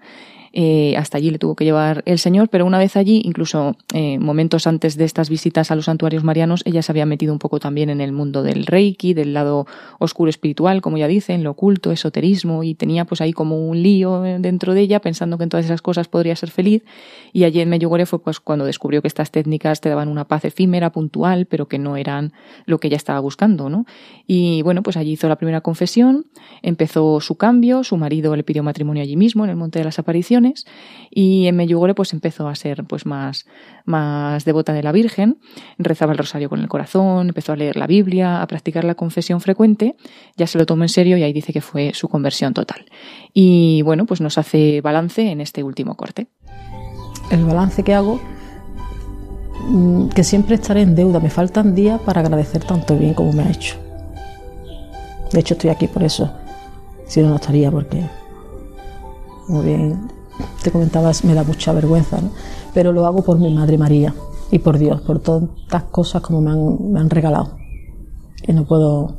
eh, 0.57 0.97
hasta 0.97 1.19
allí 1.19 1.33
le 1.33 1.41
tuvo 1.41 1.57
que 1.57 1.65
llevar 1.65 2.05
el 2.07 2.21
Señor, 2.21 2.49
pero 2.49 2.65
una 2.65 2.79
vez 2.79 2.97
allí, 2.97 3.21
incluso 3.25 3.77
eh, 3.93 4.21
momentos 4.21 4.69
antes 4.69 4.97
de 4.97 5.05
estas 5.05 5.29
visitas 5.29 5.73
a 5.73 5.75
los 5.75 5.87
santuarios 5.87 6.23
marianos, 6.23 6.63
ella 6.65 6.81
se 6.81 6.93
había 6.93 7.07
metido 7.07 7.33
un 7.33 7.41
poco 7.41 7.59
también 7.59 7.91
en 7.91 8.01
el 8.01 8.13
mundo 8.13 8.45
del 8.45 8.65
Reiki, 8.65 9.15
del 9.15 9.35
lado 9.35 9.67
oscuro 9.99 10.31
espiritual, 10.31 10.81
como 10.81 10.97
ya 10.97 11.09
dicen, 11.09 11.43
lo 11.43 11.51
oculto, 11.51 11.91
esoterismo, 11.91 12.63
y 12.63 12.77
tenía 12.77 13.05
pues 13.05 13.21
ahí 13.21 13.33
como 13.33 13.69
un 13.69 13.83
lío 13.83 14.21
dentro 14.21 14.75
de 14.75 14.83
ella, 14.83 15.01
pensando 15.01 15.39
que 15.39 15.43
en 15.43 15.51
todas 15.51 15.67
esas 15.67 15.83
cosas 15.83 16.07
podría 16.07 16.37
ser 16.37 16.53
feliz. 16.53 16.85
Y 17.33 17.43
allí 17.43 17.61
en 17.61 17.69
Medjugorje 17.69 18.07
fue 18.07 18.23
pues 18.23 18.39
cuando 18.39 18.65
descubrió 18.65 19.03
que 19.03 19.09
estas 19.09 19.33
técnicas 19.33 19.81
te 19.81 19.89
daban 19.89 20.09
una 20.09 20.29
paz 20.29 20.45
efímera, 20.45 20.93
puntual, 20.93 21.47
pero 21.47 21.67
que 21.67 21.81
no 21.81 21.97
eran 21.97 22.33
lo 22.65 22.79
que 22.79 22.87
ella 22.87 22.97
estaba 22.97 23.19
buscando, 23.19 23.69
¿no? 23.69 23.87
Y 24.29 24.63
bueno, 24.63 24.85
pues 24.85 24.97
allí 24.97 25.13
hizo 25.13 25.29
la 25.29 25.35
primera 25.35 25.63
confesión, 25.63 26.27
empezó 26.63 27.21
su 27.21 27.35
cambio, 27.35 27.83
su 27.83 27.97
marido 27.97 28.37
le 28.37 28.45
pidió 28.45 28.63
matrimonio 28.63 29.03
allí 29.03 29.17
mismo, 29.17 29.43
en 29.43 29.51
el 29.51 29.57
Monte 29.57 29.81
de 29.81 29.85
las 29.85 29.99
Apariciones, 29.99 30.44
y 31.11 31.47
en 31.47 31.57
Meyugore 31.57 31.95
pues 31.95 32.13
empezó 32.13 32.49
a 32.49 32.55
ser 32.55 32.85
pues 32.85 33.07
más, 33.07 33.47
más 33.85 34.45
devota 34.45 34.73
de 34.73 34.83
la 34.83 34.93
Virgen, 34.93 35.39
rezaba 35.79 36.13
el 36.13 36.19
rosario 36.19 36.49
con 36.49 36.61
el 36.61 36.69
corazón, 36.69 37.29
empezó 37.29 37.53
a 37.53 37.57
leer 37.57 37.77
la 37.77 37.87
Biblia, 37.87 38.43
a 38.43 38.47
practicar 38.47 38.85
la 38.85 38.95
confesión 38.95 39.41
frecuente, 39.41 39.97
ya 40.37 40.47
se 40.47 40.59
lo 40.59 40.67
tomó 40.67 40.85
en 40.85 40.89
serio 40.89 41.17
y 41.17 41.23
ahí 41.23 41.33
dice 41.33 41.53
que 41.53 41.61
fue 41.61 41.93
su 41.95 42.09
conversión 42.09 42.53
total. 42.53 42.85
Y 43.33 43.83
bueno, 43.83 44.07
pues 44.07 44.21
nos 44.21 44.39
hace 44.39 44.81
balance 44.81 45.31
en 45.31 45.41
este 45.41 45.63
último 45.63 45.97
corte. 45.97 46.27
El 47.31 47.45
balance 47.45 47.83
que 47.83 47.95
hago 47.95 48.21
mm, 49.69 50.09
que 50.09 50.25
siempre 50.25 50.57
estaré 50.57 50.83
en 50.83 50.95
deuda, 50.95 51.21
me 51.21 51.31
faltan 51.31 51.75
días 51.75 52.01
para 52.01 52.21
agradecer 52.21 52.65
tanto 52.65 52.97
bien 52.97 53.15
como 53.15 53.33
me 53.33 53.45
ha 53.45 53.51
hecho. 53.51 53.77
De 55.33 55.41
hecho 55.41 55.55
estoy 55.55 55.71
aquí 55.71 55.89
por 55.89 56.03
eso, 56.03 56.33
si 57.07 57.21
no, 57.21 57.31
no 57.31 57.37
estaría 57.37 57.71
porque 57.71 58.05
muy 59.49 59.65
bien 59.65 60.14
te 60.63 60.71
comentabas, 60.71 61.25
me 61.25 61.35
da 61.35 61.45
mucha 61.45 61.73
vergüenza, 61.73 62.19
pero 62.73 62.93
lo 62.93 63.07
hago 63.07 63.23
por 63.23 63.39
mi 63.39 63.53
Madre 63.53 63.79
María 63.79 64.15
y 64.51 64.59
por 64.59 64.79
Dios, 64.79 65.01
por 65.01 65.21
tantas 65.21 65.85
cosas 65.85 66.23
como 66.23 66.41
me 66.41 67.01
han, 67.01 67.11
regalado. 67.11 67.57
Y 68.47 68.53
no 68.53 68.65
puedo, 68.65 69.15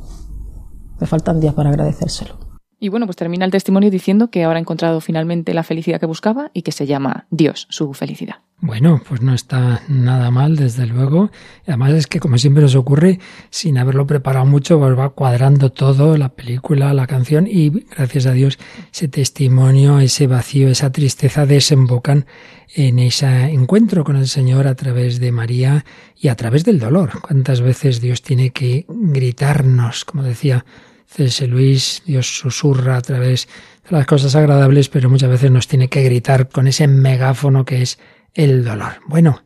me 1.00 1.06
faltan 1.06 1.40
días 1.40 1.54
para 1.54 1.70
agradecérselo. 1.70 2.45
Y 2.86 2.88
bueno, 2.88 3.06
pues 3.06 3.16
termina 3.16 3.44
el 3.44 3.50
testimonio 3.50 3.90
diciendo 3.90 4.30
que 4.30 4.44
ahora 4.44 4.58
ha 4.58 4.60
encontrado 4.60 5.00
finalmente 5.00 5.52
la 5.54 5.64
felicidad 5.64 5.98
que 5.98 6.06
buscaba 6.06 6.52
y 6.54 6.62
que 6.62 6.70
se 6.70 6.86
llama 6.86 7.26
Dios, 7.30 7.66
su 7.68 7.92
felicidad. 7.94 8.36
Bueno, 8.60 9.02
pues 9.08 9.22
no 9.22 9.34
está 9.34 9.82
nada 9.88 10.30
mal, 10.30 10.54
desde 10.54 10.86
luego. 10.86 11.32
Además 11.66 11.94
es 11.94 12.06
que, 12.06 12.20
como 12.20 12.38
siempre 12.38 12.62
nos 12.62 12.76
ocurre, 12.76 13.18
sin 13.50 13.76
haberlo 13.76 14.06
preparado 14.06 14.46
mucho, 14.46 14.78
pues 14.78 14.96
va 14.96 15.08
cuadrando 15.08 15.72
todo, 15.72 16.16
la 16.16 16.28
película, 16.28 16.94
la 16.94 17.08
canción, 17.08 17.48
y 17.48 17.70
gracias 17.70 18.26
a 18.26 18.32
Dios 18.32 18.56
ese 18.92 19.08
testimonio, 19.08 19.98
ese 19.98 20.28
vacío, 20.28 20.68
esa 20.68 20.92
tristeza 20.92 21.44
desembocan 21.44 22.24
en 22.72 23.00
ese 23.00 23.26
encuentro 23.50 24.04
con 24.04 24.14
el 24.14 24.28
Señor 24.28 24.68
a 24.68 24.76
través 24.76 25.18
de 25.18 25.32
María 25.32 25.84
y 26.16 26.28
a 26.28 26.36
través 26.36 26.64
del 26.64 26.78
dolor. 26.78 27.20
¿Cuántas 27.20 27.60
veces 27.62 28.00
Dios 28.00 28.22
tiene 28.22 28.50
que 28.50 28.86
gritarnos, 28.88 30.04
como 30.04 30.22
decía 30.22 30.64
C.S. 31.08 31.46
Luis, 31.46 32.02
Dios 32.06 32.38
susurra 32.38 32.96
a 32.96 33.02
través 33.02 33.48
de 33.88 33.96
las 33.96 34.06
cosas 34.06 34.34
agradables, 34.34 34.88
pero 34.88 35.08
muchas 35.08 35.30
veces 35.30 35.50
nos 35.50 35.68
tiene 35.68 35.88
que 35.88 36.02
gritar 36.02 36.48
con 36.48 36.66
ese 36.66 36.86
megáfono 36.88 37.64
que 37.64 37.82
es 37.82 37.98
el 38.34 38.64
dolor. 38.64 38.94
Bueno, 39.06 39.42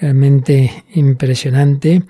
realmente 0.00 0.84
impresionante. 0.94 2.02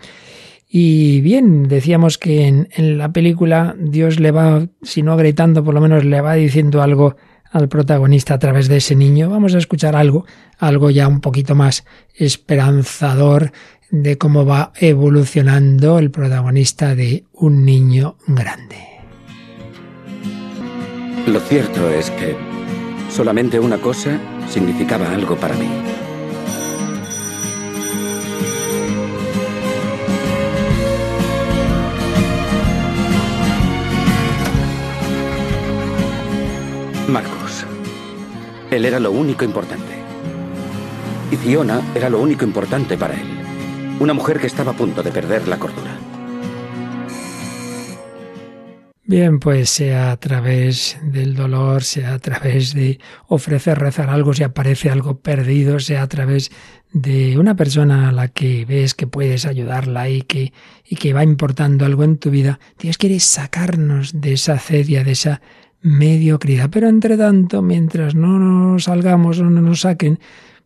Y 0.68 1.20
bien, 1.20 1.68
decíamos 1.68 2.16
que 2.16 2.46
en, 2.46 2.68
en, 2.72 2.96
la 2.96 3.12
película 3.12 3.74
Dios 3.78 4.18
le 4.18 4.30
va, 4.30 4.66
si 4.82 5.02
no 5.02 5.16
gritando, 5.16 5.62
por 5.62 5.74
lo 5.74 5.80
menos 5.80 6.04
le 6.04 6.20
va 6.20 6.34
diciendo 6.34 6.80
algo 6.80 7.16
al 7.50 7.68
protagonista 7.68 8.34
a 8.34 8.38
través 8.38 8.68
de 8.68 8.78
ese 8.78 8.96
niño. 8.96 9.28
Vamos 9.28 9.54
a 9.54 9.58
escuchar 9.58 9.94
algo, 9.94 10.24
algo 10.58 10.90
ya 10.90 11.06
un 11.06 11.20
poquito 11.20 11.54
más 11.54 11.84
esperanzador 12.14 13.52
de 13.90 14.16
cómo 14.16 14.46
va 14.46 14.72
evolucionando 14.80 15.98
el 15.98 16.10
protagonista 16.10 16.94
de 16.94 17.26
Un 17.32 17.64
niño 17.66 18.16
grande. 18.26 18.91
Lo 21.26 21.38
cierto 21.38 21.88
es 21.88 22.10
que 22.10 22.36
solamente 23.08 23.60
una 23.60 23.78
cosa 23.78 24.18
significaba 24.48 25.08
algo 25.12 25.36
para 25.36 25.54
mí. 25.54 25.68
Marcos. 37.08 37.66
Él 38.72 38.84
era 38.84 38.98
lo 38.98 39.12
único 39.12 39.44
importante. 39.44 39.94
Y 41.30 41.36
Fiona 41.36 41.80
era 41.94 42.10
lo 42.10 42.20
único 42.20 42.44
importante 42.44 42.98
para 42.98 43.14
él. 43.14 43.96
Una 44.00 44.12
mujer 44.12 44.40
que 44.40 44.48
estaba 44.48 44.72
a 44.72 44.76
punto 44.76 45.04
de 45.04 45.12
perder 45.12 45.46
la 45.46 45.58
cordura. 45.58 46.01
Bien, 49.12 49.40
pues 49.40 49.68
sea 49.68 50.10
a 50.10 50.16
través 50.16 50.96
del 51.02 51.34
dolor, 51.34 51.82
sea 51.82 52.14
a 52.14 52.18
través 52.18 52.72
de 52.72 52.98
ofrecer 53.28 53.78
rezar 53.78 54.08
algo 54.08 54.32
si 54.32 54.42
aparece 54.42 54.88
algo 54.88 55.20
perdido, 55.20 55.80
sea 55.80 56.00
a 56.00 56.08
través 56.08 56.50
de 56.94 57.36
una 57.36 57.54
persona 57.54 58.08
a 58.08 58.12
la 58.12 58.28
que 58.28 58.64
ves 58.64 58.94
que 58.94 59.06
puedes 59.06 59.44
ayudarla 59.44 60.08
y 60.08 60.22
que, 60.22 60.54
y 60.88 60.96
que 60.96 61.12
va 61.12 61.24
importando 61.24 61.84
algo 61.84 62.04
en 62.04 62.16
tu 62.16 62.30
vida, 62.30 62.58
Dios 62.78 62.96
quiere 62.96 63.20
sacarnos 63.20 64.18
de 64.18 64.32
esa 64.32 64.58
cedia, 64.58 65.04
de 65.04 65.12
esa 65.12 65.42
mediocridad. 65.82 66.70
Pero 66.70 66.88
entre 66.88 67.18
tanto, 67.18 67.60
mientras 67.60 68.14
no 68.14 68.38
nos 68.38 68.84
salgamos 68.84 69.40
o 69.40 69.44
no 69.44 69.60
nos 69.60 69.82
saquen, 69.82 70.20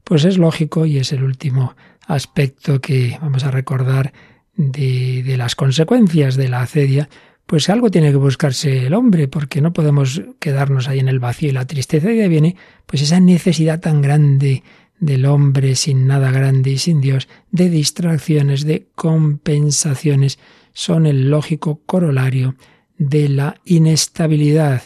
pues 0.04 0.24
es 0.24 0.38
lógico 0.38 0.86
y 0.86 0.98
es 0.98 1.12
el 1.12 1.24
último 1.24 1.74
aspecto 2.06 2.80
que 2.80 3.18
vamos 3.20 3.42
a 3.42 3.50
recordar 3.50 4.12
de, 4.54 5.24
de 5.24 5.36
las 5.36 5.56
consecuencias 5.56 6.36
de 6.36 6.48
la 6.48 6.60
acedia, 6.60 7.08
pues 7.46 7.70
algo 7.70 7.90
tiene 7.90 8.10
que 8.10 8.16
buscarse 8.16 8.86
el 8.86 8.94
hombre, 8.94 9.28
porque 9.28 9.60
no 9.60 9.72
podemos 9.72 10.20
quedarnos 10.40 10.88
ahí 10.88 10.98
en 10.98 11.08
el 11.08 11.20
vacío 11.20 11.48
y 11.48 11.52
la 11.52 11.66
tristeza. 11.66 12.10
Y 12.10 12.16
de 12.16 12.24
ahí 12.24 12.28
viene 12.28 12.56
pues 12.86 13.02
esa 13.02 13.20
necesidad 13.20 13.80
tan 13.80 14.02
grande 14.02 14.64
del 14.98 15.26
hombre 15.26 15.76
sin 15.76 16.06
nada 16.06 16.30
grande 16.30 16.70
y 16.70 16.78
sin 16.78 17.00
Dios, 17.00 17.28
de 17.50 17.68
distracciones, 17.70 18.64
de 18.64 18.88
compensaciones, 18.94 20.38
son 20.72 21.06
el 21.06 21.30
lógico 21.30 21.82
corolario 21.86 22.56
de 22.98 23.28
la 23.28 23.60
inestabilidad. 23.64 24.82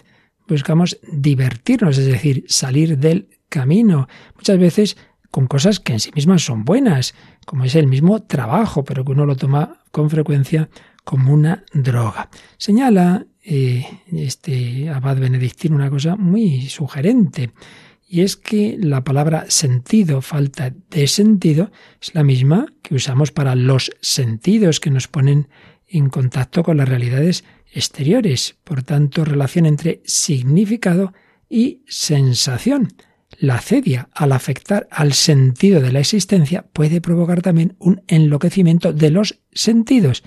Buscamos 0.49 0.99
divertirnos, 1.11 1.97
es 1.97 2.07
decir, 2.07 2.45
salir 2.49 2.99
del 2.99 3.29
camino. 3.49 4.09
Muchas 4.37 4.59
veces 4.59 4.97
con 5.31 5.47
cosas 5.47 5.79
que 5.79 5.93
en 5.93 6.01
sí 6.01 6.11
mismas 6.15 6.43
son 6.43 6.65
buenas, 6.65 7.15
como 7.47 7.65
es 7.65 7.75
el 7.77 7.87
mismo 7.87 8.23
trabajo, 8.23 8.85
pero 8.85 9.05
que 9.05 9.13
uno 9.13 9.27
lo 9.27 9.37
toma 9.37 9.79
con 9.93 10.11
frecuencia 10.11 10.69
como 11.05 11.33
una 11.33 11.65
droga. 11.73 12.31
Señala 12.59 13.27
eh, 13.43 13.87
este 14.13 14.89
abad 14.91 15.17
benedictino 15.17 15.77
una 15.77 15.91
cosa 15.91 16.17
muy 16.17 16.69
sugerente, 16.69 17.51
y 18.13 18.23
es 18.23 18.37
que 18.37 18.77
la 18.77 19.05
palabra 19.05 19.45
sentido, 19.49 20.21
falta 20.21 20.75
de 20.91 21.07
sentido, 21.07 21.71
es 22.03 22.13
la 22.13 22.25
misma 22.25 22.67
que 22.83 22.97
usamos 22.97 23.31
para 23.31 23.55
los 23.55 23.93
sentidos 24.01 24.81
que 24.81 24.91
nos 24.91 25.07
ponen 25.07 25.49
en 25.87 26.11
contacto 26.11 26.65
con 26.65 26.77
las 26.77 26.89
realidades 26.89 27.45
exteriores. 27.73 28.57
Por 28.65 28.83
tanto, 28.83 29.25
relación 29.25 29.65
entre 29.65 30.03
significado 30.05 31.13
y 31.49 31.83
sensación. 31.87 32.89
La 33.39 33.61
cedia, 33.61 34.09
al 34.13 34.33
afectar 34.33 34.89
al 34.91 35.13
sentido 35.13 35.81
de 35.81 35.93
la 35.93 36.01
existencia, 36.01 36.67
puede 36.73 37.01
provocar 37.01 37.43
también 37.43 37.77
un 37.79 38.03
enloquecimiento 38.09 38.93
de 38.93 39.11
los 39.11 39.39
sentidos. 39.53 40.25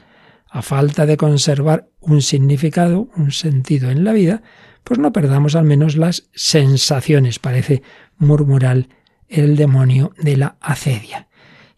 A 0.54 0.62
falta 0.62 1.08
de 1.08 1.18
conservar 1.18 1.90
un 2.00 2.22
significado, 2.22 3.10
un 3.16 3.32
sentido 3.32 3.90
en 3.90 4.04
la 4.04 4.14
vida, 4.14 4.44
pues 4.84 5.00
no 5.00 5.12
perdamos 5.12 5.56
al 5.56 5.64
menos 5.64 5.98
las 5.98 6.30
sensaciones, 6.36 7.40
parece 7.40 7.82
murmurar 8.20 8.88
el 9.30 9.56
demonio 9.56 10.14
de 10.22 10.38
la 10.38 10.58
acedia. 10.62 11.28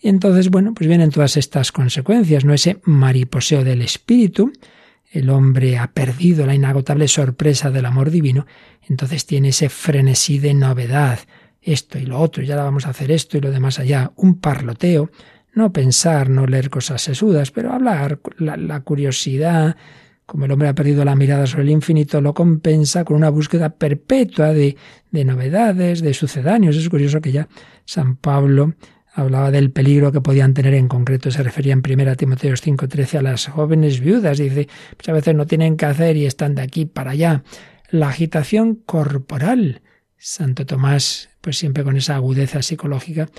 Y 0.01 0.09
entonces, 0.09 0.49
bueno, 0.49 0.73
pues 0.73 0.89
vienen 0.89 1.09
todas 1.09 1.37
estas 1.37 1.71
consecuencias, 1.71 2.43
¿no? 2.43 2.53
Ese 2.53 2.81
mariposeo 2.83 3.63
del 3.63 3.81
espíritu, 3.81 4.51
el 5.09 5.29
hombre 5.29 5.77
ha 5.77 5.93
perdido 5.93 6.45
la 6.45 6.53
inagotable 6.53 7.07
sorpresa 7.07 7.71
del 7.71 7.85
amor 7.85 8.11
divino, 8.11 8.45
entonces 8.89 9.25
tiene 9.25 9.49
ese 9.49 9.69
frenesí 9.69 10.37
de 10.37 10.53
novedad, 10.53 11.19
esto 11.61 11.97
y 11.97 12.05
lo 12.05 12.19
otro, 12.19 12.43
ya 12.43 12.57
vamos 12.57 12.85
a 12.85 12.89
hacer 12.89 13.09
esto 13.09 13.37
y 13.37 13.41
lo 13.41 13.51
demás 13.51 13.79
allá, 13.79 14.11
un 14.17 14.35
parloteo, 14.41 15.11
no 15.55 15.71
pensar, 15.71 16.29
no 16.29 16.45
leer 16.45 16.69
cosas 16.69 17.01
sesudas, 17.01 17.49
pero 17.49 17.71
hablar, 17.71 18.19
la, 18.37 18.79
curiosidad, 18.81 19.77
como 20.25 20.45
el 20.45 20.51
hombre 20.51 20.67
ha 20.67 20.75
perdido 20.75 21.05
la 21.05 21.15
mirada 21.15 21.47
sobre 21.47 21.63
el 21.63 21.69
infinito, 21.69 22.21
lo 22.21 22.33
compensa 22.33 23.05
con 23.05 23.15
una 23.15 23.29
búsqueda 23.29 23.69
perpetua 23.69 24.53
de, 24.53 24.75
de 25.11 25.25
novedades, 25.25 26.01
de 26.01 26.13
sucedáneos. 26.13 26.75
Es 26.75 26.89
curioso 26.89 27.21
que 27.21 27.31
ya 27.31 27.47
San 27.85 28.17
Pablo 28.17 28.75
hablaba 29.13 29.49
del 29.49 29.71
peligro 29.71 30.11
que 30.11 30.19
podían 30.19 30.53
tener 30.53 30.73
en 30.73 30.89
concreto, 30.89 31.31
se 31.31 31.41
refería 31.41 31.71
en 31.71 31.79
1 31.79 32.15
Timoteo 32.17 32.53
5:13 32.53 33.19
a 33.19 33.21
las 33.21 33.47
jóvenes 33.47 34.01
viudas, 34.01 34.37
dice, 34.37 34.67
pues 34.97 35.07
a 35.07 35.13
veces 35.13 35.35
no 35.35 35.47
tienen 35.47 35.77
que 35.77 35.85
hacer 35.85 36.17
y 36.17 36.25
están 36.25 36.55
de 36.55 36.63
aquí 36.63 36.85
para 36.85 37.11
allá. 37.11 37.43
La 37.89 38.09
agitación 38.09 38.75
corporal. 38.75 39.81
Santo 40.17 40.65
Tomás, 40.65 41.29
pues 41.39 41.57
siempre 41.57 41.83
con 41.83 41.95
esa 41.97 42.15
agudeza 42.15 42.61
psicológica, 42.61 43.29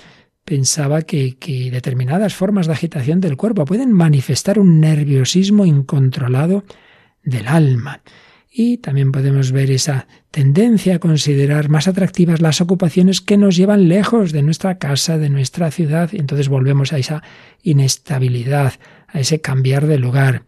pensaba 0.47 1.01
que, 1.01 1.35
que 1.35 1.69
determinadas 1.71 2.33
formas 2.33 2.67
de 2.67 2.73
agitación 2.73 3.19
del 3.19 3.35
cuerpo 3.35 3.65
pueden 3.65 3.91
manifestar 3.91 4.59
un 4.59 4.79
nerviosismo 4.79 5.65
incontrolado 5.65 6.63
del 7.21 7.49
alma. 7.49 8.01
Y 8.49 8.77
también 8.77 9.11
podemos 9.11 9.51
ver 9.51 9.69
esa 9.71 10.07
tendencia 10.31 10.95
a 10.95 10.99
considerar 10.99 11.67
más 11.67 11.89
atractivas 11.89 12.39
las 12.39 12.61
ocupaciones 12.61 13.19
que 13.19 13.35
nos 13.35 13.57
llevan 13.57 13.89
lejos 13.89 14.31
de 14.31 14.41
nuestra 14.41 14.77
casa, 14.77 15.17
de 15.17 15.29
nuestra 15.29 15.69
ciudad, 15.69 16.11
y 16.13 16.17
entonces 16.17 16.47
volvemos 16.47 16.93
a 16.93 16.97
esa 16.97 17.23
inestabilidad, 17.61 18.75
a 19.09 19.19
ese 19.19 19.41
cambiar 19.41 19.85
de 19.85 19.99
lugar, 19.99 20.45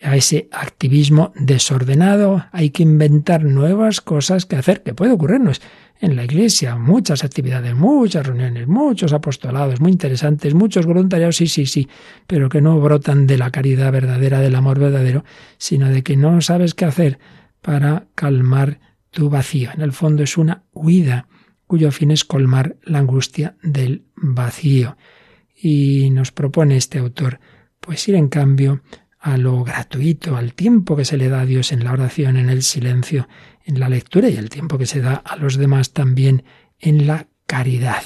a 0.00 0.14
ese 0.14 0.48
activismo 0.52 1.32
desordenado. 1.34 2.46
Hay 2.52 2.70
que 2.70 2.84
inventar 2.84 3.42
nuevas 3.42 4.00
cosas 4.00 4.46
que 4.46 4.54
hacer, 4.54 4.84
que 4.84 4.94
puede 4.94 5.10
ocurrirnos 5.10 5.60
en 6.00 6.16
la 6.16 6.24
iglesia, 6.24 6.76
muchas 6.76 7.24
actividades, 7.24 7.74
muchas 7.74 8.26
reuniones, 8.26 8.66
muchos 8.66 9.12
apostolados 9.12 9.80
muy 9.80 9.92
interesantes, 9.92 10.54
muchos 10.54 10.86
voluntariados, 10.86 11.36
sí, 11.36 11.46
sí, 11.46 11.66
sí, 11.66 11.88
pero 12.26 12.48
que 12.48 12.62
no 12.62 12.80
brotan 12.80 13.26
de 13.26 13.36
la 13.36 13.50
caridad 13.50 13.92
verdadera, 13.92 14.40
del 14.40 14.54
amor 14.54 14.78
verdadero, 14.78 15.24
sino 15.58 15.88
de 15.88 16.02
que 16.02 16.16
no 16.16 16.40
sabes 16.40 16.74
qué 16.74 16.86
hacer 16.86 17.18
para 17.60 18.06
calmar 18.14 18.80
tu 19.10 19.28
vacío. 19.28 19.70
En 19.74 19.82
el 19.82 19.92
fondo 19.92 20.22
es 20.22 20.38
una 20.38 20.64
huida 20.72 21.28
cuyo 21.66 21.92
fin 21.92 22.10
es 22.10 22.24
colmar 22.24 22.76
la 22.82 22.98
angustia 22.98 23.56
del 23.62 24.06
vacío. 24.16 24.96
Y 25.54 26.10
nos 26.10 26.32
propone 26.32 26.76
este 26.76 26.98
autor, 26.98 27.38
pues 27.78 28.08
ir 28.08 28.14
en 28.14 28.28
cambio 28.28 28.80
a 29.20 29.36
lo 29.36 29.62
gratuito, 29.62 30.36
al 30.36 30.54
tiempo 30.54 30.96
que 30.96 31.04
se 31.04 31.18
le 31.18 31.28
da 31.28 31.42
a 31.42 31.46
Dios 31.46 31.72
en 31.72 31.84
la 31.84 31.92
oración, 31.92 32.38
en 32.38 32.48
el 32.48 32.62
silencio, 32.62 33.28
en 33.70 33.80
la 33.80 33.88
lectura 33.88 34.28
y 34.28 34.36
el 34.36 34.50
tiempo 34.50 34.76
que 34.76 34.86
se 34.86 35.00
da 35.00 35.14
a 35.14 35.36
los 35.36 35.56
demás 35.56 35.92
también 35.92 36.44
en 36.78 37.06
la 37.06 37.26
caridad. 37.46 38.02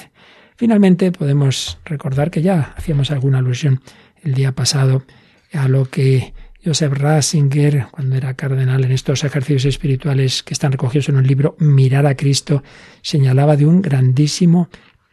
Finalmente 0.57 1.11
podemos 1.11 1.79
recordar 1.85 2.31
que 2.31 2.43
ya 2.43 2.75
hacíamos 2.77 3.11
alguna 3.11 3.39
alusión 3.39 3.81
el 4.23 4.35
día 4.35 4.53
pasado 4.53 5.05
a 5.53 5.69
lo 5.69 5.87
que 5.87 6.33
Joseph 6.65 6.93
Ratzinger, 6.93 7.89
cuando 7.91 8.17
era 8.17 8.35
cardenal 8.35 8.85
en 8.85 8.93
estos 8.93 9.25
ejercicios 9.25 9.67
espirituales 9.67 10.43
que 10.43 10.55
están 10.55 10.73
recogidos 10.73 11.09
en 11.09 11.17
un 11.17 11.27
libro 11.27 11.57
Mirar 11.59 12.07
a 12.07 12.17
Cristo, 12.17 12.63
señalaba 13.03 13.57
de 13.57 13.67
un 13.67 13.83
grandísimo 13.83 14.69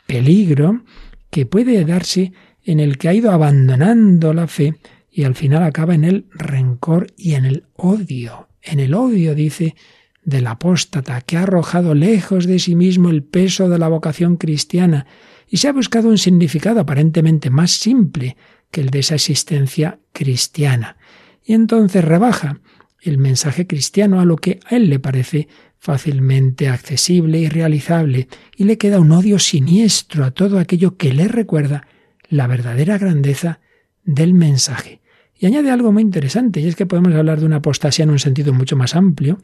peligro 0.05 0.83
que 1.29 1.45
puede 1.45 1.83
darse 1.83 2.31
en 2.63 2.79
el 2.79 2.97
que 2.97 3.09
ha 3.09 3.13
ido 3.13 3.31
abandonando 3.31 4.33
la 4.33 4.47
fe 4.47 4.75
y 5.11 5.23
al 5.23 5.35
final 5.35 5.63
acaba 5.63 5.93
en 5.93 6.05
el 6.05 6.25
rencor 6.31 7.07
y 7.17 7.33
en 7.33 7.45
el 7.45 7.65
odio. 7.75 8.47
En 8.61 8.79
el 8.79 8.93
odio, 8.93 9.35
dice, 9.35 9.75
del 10.23 10.47
apóstata, 10.47 11.21
que 11.21 11.37
ha 11.37 11.43
arrojado 11.43 11.93
lejos 11.93 12.45
de 12.45 12.59
sí 12.59 12.75
mismo 12.75 13.09
el 13.09 13.23
peso 13.23 13.69
de 13.69 13.79
la 13.79 13.87
vocación 13.87 14.37
cristiana 14.37 15.07
y 15.47 15.57
se 15.57 15.67
ha 15.67 15.73
buscado 15.73 16.09
un 16.09 16.17
significado 16.17 16.79
aparentemente 16.79 17.49
más 17.49 17.71
simple 17.71 18.37
que 18.71 18.81
el 18.81 18.89
de 18.89 18.99
esa 18.99 19.15
existencia 19.15 19.99
cristiana. 20.13 20.97
Y 21.43 21.53
entonces 21.53 22.03
rebaja 22.03 22.61
el 23.01 23.17
mensaje 23.17 23.67
cristiano 23.67 24.21
a 24.21 24.25
lo 24.25 24.37
que 24.37 24.59
a 24.65 24.75
él 24.75 24.89
le 24.89 24.99
parece 24.99 25.47
fácilmente 25.77 26.69
accesible 26.69 27.39
y 27.39 27.49
realizable, 27.49 28.27
y 28.55 28.65
le 28.65 28.77
queda 28.77 28.99
un 28.99 29.11
odio 29.11 29.39
siniestro 29.39 30.23
a 30.23 30.31
todo 30.31 30.59
aquello 30.59 30.95
que 30.95 31.11
le 31.11 31.27
recuerda 31.27 31.87
la 32.29 32.45
verdadera 32.45 32.99
grandeza 32.99 33.59
del 34.03 34.35
mensaje. 34.35 35.00
Y 35.41 35.47
añade 35.47 35.71
algo 35.71 35.91
muy 35.91 36.03
interesante, 36.03 36.59
y 36.59 36.67
es 36.67 36.75
que 36.75 36.85
podemos 36.85 37.15
hablar 37.15 37.39
de 37.39 37.47
una 37.47 37.55
apostasía 37.55 38.03
en 38.03 38.11
un 38.11 38.19
sentido 38.19 38.53
mucho 38.53 38.75
más 38.75 38.95
amplio, 38.95 39.41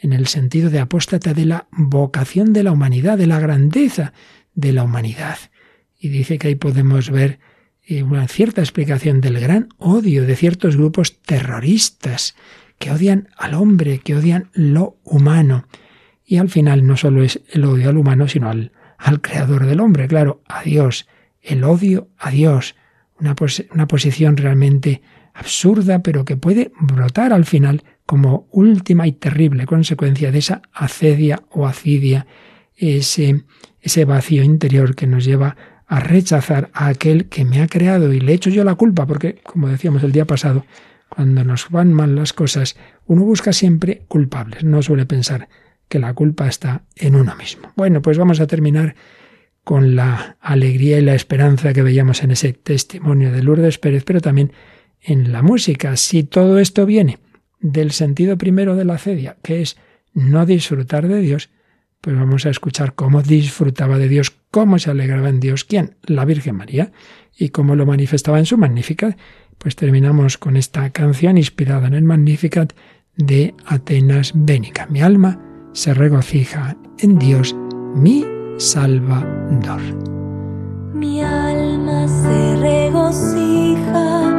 en 0.00 0.12
el 0.12 0.28
sentido 0.28 0.70
de 0.70 0.78
apóstata 0.78 1.34
de 1.34 1.44
la 1.44 1.66
vocación 1.72 2.52
de 2.52 2.62
la 2.62 2.70
humanidad, 2.70 3.18
de 3.18 3.26
la 3.26 3.40
grandeza 3.40 4.12
de 4.54 4.72
la 4.72 4.84
humanidad. 4.84 5.38
Y 5.98 6.10
dice 6.10 6.38
que 6.38 6.46
ahí 6.46 6.54
podemos 6.54 7.10
ver 7.10 7.40
eh, 7.84 8.04
una 8.04 8.28
cierta 8.28 8.60
explicación 8.60 9.20
del 9.20 9.40
gran 9.40 9.70
odio 9.78 10.24
de 10.24 10.36
ciertos 10.36 10.76
grupos 10.76 11.20
terroristas 11.20 12.36
que 12.78 12.92
odian 12.92 13.28
al 13.36 13.54
hombre, 13.54 13.98
que 13.98 14.14
odian 14.14 14.50
lo 14.52 14.98
humano. 15.02 15.66
Y 16.24 16.36
al 16.36 16.48
final 16.48 16.86
no 16.86 16.96
solo 16.96 17.24
es 17.24 17.40
el 17.50 17.64
odio 17.64 17.88
al 17.88 17.96
humano, 17.96 18.28
sino 18.28 18.50
al, 18.50 18.70
al 18.98 19.20
creador 19.20 19.66
del 19.66 19.80
hombre, 19.80 20.06
claro, 20.06 20.44
a 20.46 20.62
Dios, 20.62 21.08
el 21.42 21.64
odio 21.64 22.08
a 22.18 22.30
Dios, 22.30 22.76
una, 23.18 23.34
una 23.72 23.88
posición 23.88 24.36
realmente 24.36 25.02
absurda, 25.40 26.02
pero 26.02 26.24
que 26.24 26.36
puede 26.36 26.70
brotar 26.78 27.32
al 27.32 27.44
final 27.44 27.82
como 28.06 28.46
última 28.50 29.06
y 29.06 29.12
terrible 29.12 29.66
consecuencia 29.66 30.30
de 30.30 30.38
esa 30.38 30.62
acedia 30.72 31.42
o 31.50 31.66
acidia, 31.66 32.26
ese, 32.76 33.44
ese 33.80 34.04
vacío 34.04 34.42
interior 34.42 34.94
que 34.94 35.06
nos 35.06 35.24
lleva 35.24 35.56
a 35.86 36.00
rechazar 36.00 36.70
a 36.72 36.86
aquel 36.86 37.28
que 37.28 37.44
me 37.44 37.62
ha 37.62 37.68
creado 37.68 38.12
y 38.12 38.20
le 38.20 38.32
echo 38.34 38.50
yo 38.50 38.64
la 38.64 38.74
culpa, 38.74 39.06
porque, 39.06 39.40
como 39.42 39.68
decíamos 39.68 40.02
el 40.02 40.12
día 40.12 40.24
pasado, 40.24 40.64
cuando 41.08 41.42
nos 41.42 41.68
van 41.70 41.92
mal 41.92 42.14
las 42.14 42.32
cosas, 42.32 42.76
uno 43.06 43.24
busca 43.24 43.52
siempre 43.52 44.02
culpables, 44.06 44.62
no 44.62 44.82
suele 44.82 45.06
pensar 45.06 45.48
que 45.88 45.98
la 45.98 46.14
culpa 46.14 46.46
está 46.46 46.82
en 46.96 47.16
uno 47.16 47.34
mismo. 47.34 47.72
Bueno, 47.76 48.02
pues 48.02 48.18
vamos 48.18 48.40
a 48.40 48.46
terminar 48.46 48.94
con 49.64 49.96
la 49.96 50.36
alegría 50.40 50.98
y 50.98 51.02
la 51.02 51.14
esperanza 51.14 51.72
que 51.72 51.82
veíamos 51.82 52.22
en 52.22 52.30
ese 52.30 52.52
testimonio 52.52 53.32
de 53.32 53.42
Lourdes 53.42 53.78
Pérez, 53.78 54.04
pero 54.04 54.20
también 54.20 54.52
en 55.02 55.32
la 55.32 55.42
música. 55.42 55.96
Si 55.96 56.24
todo 56.24 56.58
esto 56.58 56.86
viene 56.86 57.18
del 57.60 57.90
sentido 57.92 58.38
primero 58.38 58.76
de 58.76 58.84
la 58.84 58.98
cedia, 58.98 59.36
que 59.42 59.62
es 59.62 59.76
no 60.12 60.46
disfrutar 60.46 61.08
de 61.08 61.20
Dios, 61.20 61.50
pues 62.00 62.16
vamos 62.16 62.46
a 62.46 62.50
escuchar 62.50 62.94
cómo 62.94 63.22
disfrutaba 63.22 63.98
de 63.98 64.08
Dios, 64.08 64.32
cómo 64.50 64.78
se 64.78 64.90
alegraba 64.90 65.28
en 65.28 65.40
Dios, 65.40 65.64
¿quién? 65.64 65.96
La 66.02 66.24
Virgen 66.24 66.56
María, 66.56 66.92
y 67.36 67.50
cómo 67.50 67.76
lo 67.76 67.86
manifestaba 67.86 68.38
en 68.38 68.46
su 68.46 68.56
Magnificat. 68.56 69.18
Pues 69.58 69.76
terminamos 69.76 70.38
con 70.38 70.56
esta 70.56 70.88
canción 70.90 71.36
inspirada 71.36 71.86
en 71.86 71.94
el 71.94 72.04
Magnificat 72.04 72.72
de 73.16 73.54
Atenas 73.66 74.32
Bénica. 74.34 74.86
Mi 74.86 75.02
alma 75.02 75.38
se 75.72 75.92
regocija 75.92 76.76
en 76.98 77.18
Dios, 77.18 77.54
mi 77.94 78.24
Salvador. 78.56 79.80
Mi 80.94 81.22
alma 81.22 82.08
se 82.08 82.56
regocija 82.56 84.29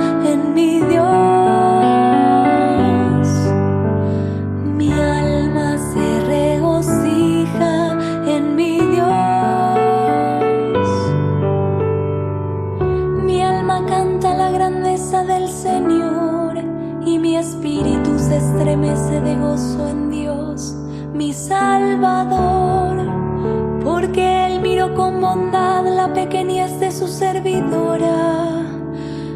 porque 23.83 24.47
él 24.47 24.61
miró 24.61 24.93
con 24.95 25.21
bondad 25.21 25.85
la 25.85 26.13
pequeñez 26.13 26.79
de 26.79 26.91
su 26.91 27.07
servidora. 27.07 28.80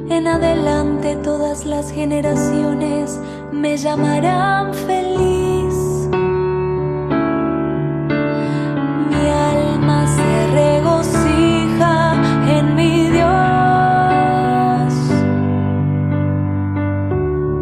En 0.10 0.28
adelante 0.28 1.16
todas 1.18 1.66
las 1.66 1.91
generaciones 1.91 3.20
me 3.51 3.78
llamarán 3.78 4.74
feliz. 4.74 6.10
Mi 9.10 9.28
alma 9.28 10.08
se 10.08 10.47
regocija 10.53 12.14
en 12.58 12.76
mi 12.76 13.10
Dios, 13.10 14.93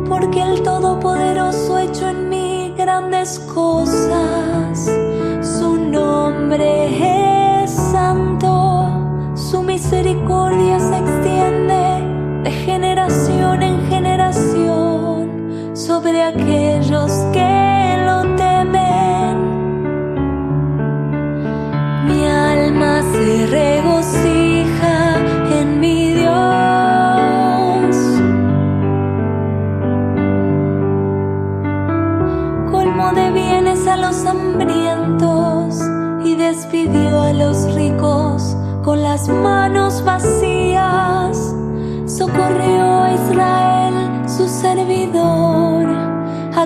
porque 0.10 0.42
el 0.42 0.62
Todopoderoso 0.64 1.78
hecho 1.80 2.10
en 2.10 2.30
mí 2.30 2.74
grandes 2.78 3.40
cosas 3.40 4.24
nombre 5.94 7.64
es 7.64 7.72
santo, 7.72 8.90
su 9.36 9.62
misericordia 9.62 10.80
sobre 16.04 16.22
aquellos 16.22 17.12
que 17.32 17.98
lo 18.06 18.36
temen. 18.36 19.36
Mi 22.08 22.26
alma 22.28 23.02
se 23.14 23.48
regocija 23.48 25.16
en 25.60 25.80
mi 25.80 26.14
Dios. 26.14 27.96
Colmo 32.70 33.14
de 33.14 33.32
bienes 33.32 33.88
a 33.88 33.96
los 33.96 34.26
hambrientos 34.26 35.80
y 36.26 36.36
despidió 36.36 37.22
a 37.22 37.32
los 37.32 37.74
ricos 37.76 38.58
con 38.84 39.02
las 39.02 39.30
manos 39.30 40.04
vacías. 40.04 40.33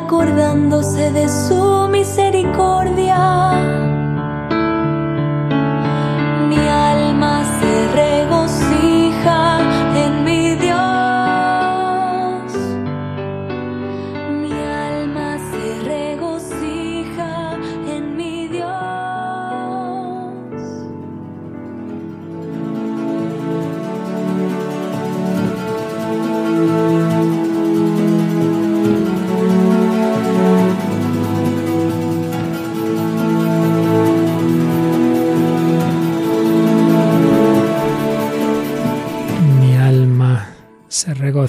Acordándose 0.07 1.11
de 1.11 1.27
su 1.27 1.89
misericordia. 1.91 3.46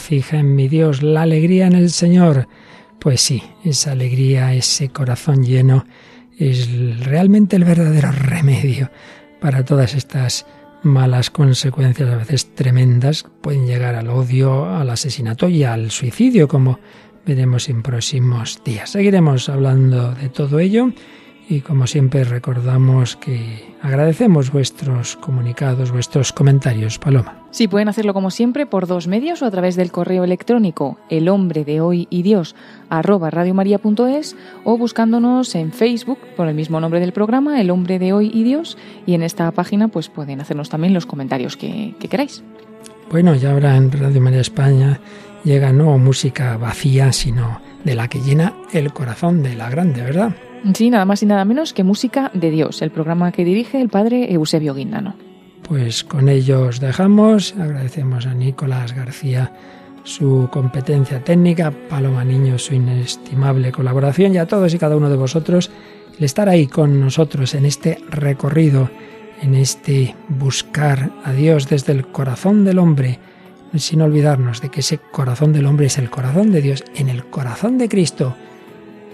Regocija 0.08 0.38
en 0.38 0.54
mi 0.54 0.68
Dios, 0.68 1.02
la 1.02 1.22
alegría 1.22 1.66
en 1.66 1.74
el 1.74 1.90
Señor. 1.90 2.48
Pues 2.98 3.20
sí, 3.20 3.42
esa 3.62 3.92
alegría, 3.92 4.54
ese 4.54 4.88
corazón 4.88 5.44
lleno, 5.44 5.84
es 6.38 7.04
realmente 7.04 7.56
el 7.56 7.64
verdadero 7.64 8.10
remedio 8.10 8.90
para 9.38 9.66
todas 9.66 9.94
estas 9.94 10.46
malas 10.82 11.30
consecuencias, 11.30 12.08
a 12.08 12.16
veces 12.16 12.54
tremendas, 12.54 13.26
pueden 13.42 13.66
llegar 13.66 13.96
al 13.96 14.08
odio, 14.08 14.64
al 14.64 14.88
asesinato 14.88 15.46
y 15.48 15.64
al 15.64 15.90
suicidio, 15.90 16.48
como 16.48 16.80
veremos 17.26 17.68
en 17.68 17.82
próximos 17.82 18.62
días. 18.64 18.90
Seguiremos 18.90 19.50
hablando 19.50 20.14
de 20.14 20.30
todo 20.30 20.58
ello 20.58 20.90
Y 21.50 21.62
como 21.62 21.86
siempre 21.86 22.24
recordamos 22.24 23.16
que 23.16 23.74
agradecemos 23.80 24.52
vuestros 24.52 25.16
comunicados, 25.16 25.90
vuestros 25.90 26.30
comentarios, 26.30 26.98
Paloma. 26.98 27.38
Sí, 27.50 27.68
pueden 27.68 27.88
hacerlo 27.88 28.12
como 28.12 28.30
siempre 28.30 28.66
por 28.66 28.86
dos 28.86 29.06
medios 29.06 29.40
o 29.40 29.46
a 29.46 29.50
través 29.50 29.74
del 29.74 29.90
correo 29.90 30.24
electrónico 30.24 30.98
el 31.08 31.30
hombre 31.30 31.64
de 31.64 31.80
hoy 31.80 32.06
y 32.10 32.22
Dios 32.22 32.54
arroba 32.90 33.30
radiomaria.es 33.30 34.36
o 34.64 34.76
buscándonos 34.76 35.54
en 35.54 35.72
Facebook 35.72 36.18
por 36.36 36.48
el 36.48 36.54
mismo 36.54 36.80
nombre 36.80 37.00
del 37.00 37.12
programa, 37.12 37.62
El 37.62 37.70
hombre 37.70 37.98
de 37.98 38.12
hoy 38.12 38.30
y 38.32 38.44
Dios, 38.44 38.76
y 39.06 39.14
en 39.14 39.22
esta 39.22 39.50
página 39.52 39.88
pues 39.88 40.10
pueden 40.10 40.42
hacernos 40.42 40.68
también 40.68 40.92
los 40.92 41.06
comentarios 41.06 41.56
que, 41.56 41.94
que 41.98 42.08
queráis. 42.08 42.44
Bueno, 43.10 43.34
ya 43.34 43.52
ahora 43.52 43.74
en 43.74 43.90
Radio 43.90 44.20
María 44.20 44.42
España 44.42 45.00
llega 45.44 45.72
no 45.72 45.96
música 45.96 46.58
vacía, 46.58 47.10
sino 47.12 47.62
de 47.84 47.94
la 47.94 48.08
que 48.08 48.20
llena 48.20 48.52
el 48.74 48.92
corazón 48.92 49.42
de 49.42 49.54
la 49.54 49.70
grande, 49.70 50.02
¿verdad? 50.02 50.34
Sí, 50.74 50.90
nada 50.90 51.04
más 51.04 51.22
y 51.22 51.26
nada 51.26 51.44
menos 51.44 51.72
que 51.72 51.84
Música 51.84 52.30
de 52.34 52.50
Dios, 52.50 52.82
el 52.82 52.90
programa 52.90 53.32
que 53.32 53.44
dirige 53.44 53.80
el 53.80 53.88
padre 53.88 54.32
Eusebio 54.32 54.74
Guindano. 54.74 55.14
Pues 55.62 56.04
con 56.04 56.28
ello 56.28 56.62
os 56.62 56.80
dejamos. 56.80 57.54
Agradecemos 57.58 58.26
a 58.26 58.34
Nicolás 58.34 58.94
García 58.94 59.52
su 60.04 60.48
competencia 60.50 61.22
técnica, 61.22 61.70
Paloma 61.70 62.24
Niño 62.24 62.58
su 62.58 62.74
inestimable 62.74 63.70
colaboración 63.70 64.34
y 64.34 64.38
a 64.38 64.46
todos 64.46 64.72
y 64.72 64.78
cada 64.78 64.96
uno 64.96 65.10
de 65.10 65.16
vosotros 65.16 65.70
el 66.18 66.24
estar 66.24 66.48
ahí 66.48 66.66
con 66.66 66.98
nosotros 66.98 67.54
en 67.54 67.66
este 67.66 67.98
recorrido, 68.08 68.90
en 69.42 69.54
este 69.54 70.16
buscar 70.28 71.12
a 71.24 71.32
Dios 71.32 71.68
desde 71.68 71.92
el 71.92 72.06
corazón 72.06 72.64
del 72.64 72.78
hombre, 72.78 73.18
sin 73.76 74.00
olvidarnos 74.00 74.62
de 74.62 74.70
que 74.70 74.80
ese 74.80 74.98
corazón 74.98 75.52
del 75.52 75.66
hombre 75.66 75.86
es 75.86 75.98
el 75.98 76.10
corazón 76.10 76.50
de 76.50 76.62
Dios, 76.62 76.84
en 76.96 77.08
el 77.10 77.26
corazón 77.26 77.76
de 77.76 77.88
Cristo, 77.88 78.34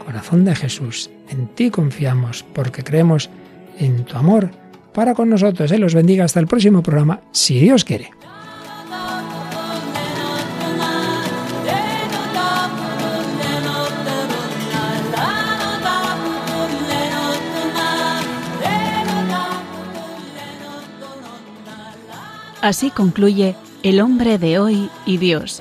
corazón 0.05 0.45
de 0.45 0.55
Jesús. 0.55 1.11
En 1.29 1.49
ti 1.49 1.71
confiamos 1.71 2.45
porque 2.53 2.85
creemos 2.85 3.31
en 3.79 4.05
tu 4.05 4.17
amor 4.17 4.51
para 4.93 5.15
con 5.15 5.29
nosotros. 5.29 5.71
Él 5.73 5.81
los 5.81 5.95
bendiga 5.95 6.25
hasta 6.25 6.41
el 6.41 6.47
próximo 6.47 6.83
programa, 6.83 7.21
si 7.33 7.59
Dios 7.59 7.85
quiere. 7.85 8.11
Así 22.65 22.91
concluye 22.91 23.57
El 23.83 24.01
hombre 24.01 24.39
de 24.39 24.59
hoy 24.59 24.89
y 25.05 25.19
Dios, 25.19 25.61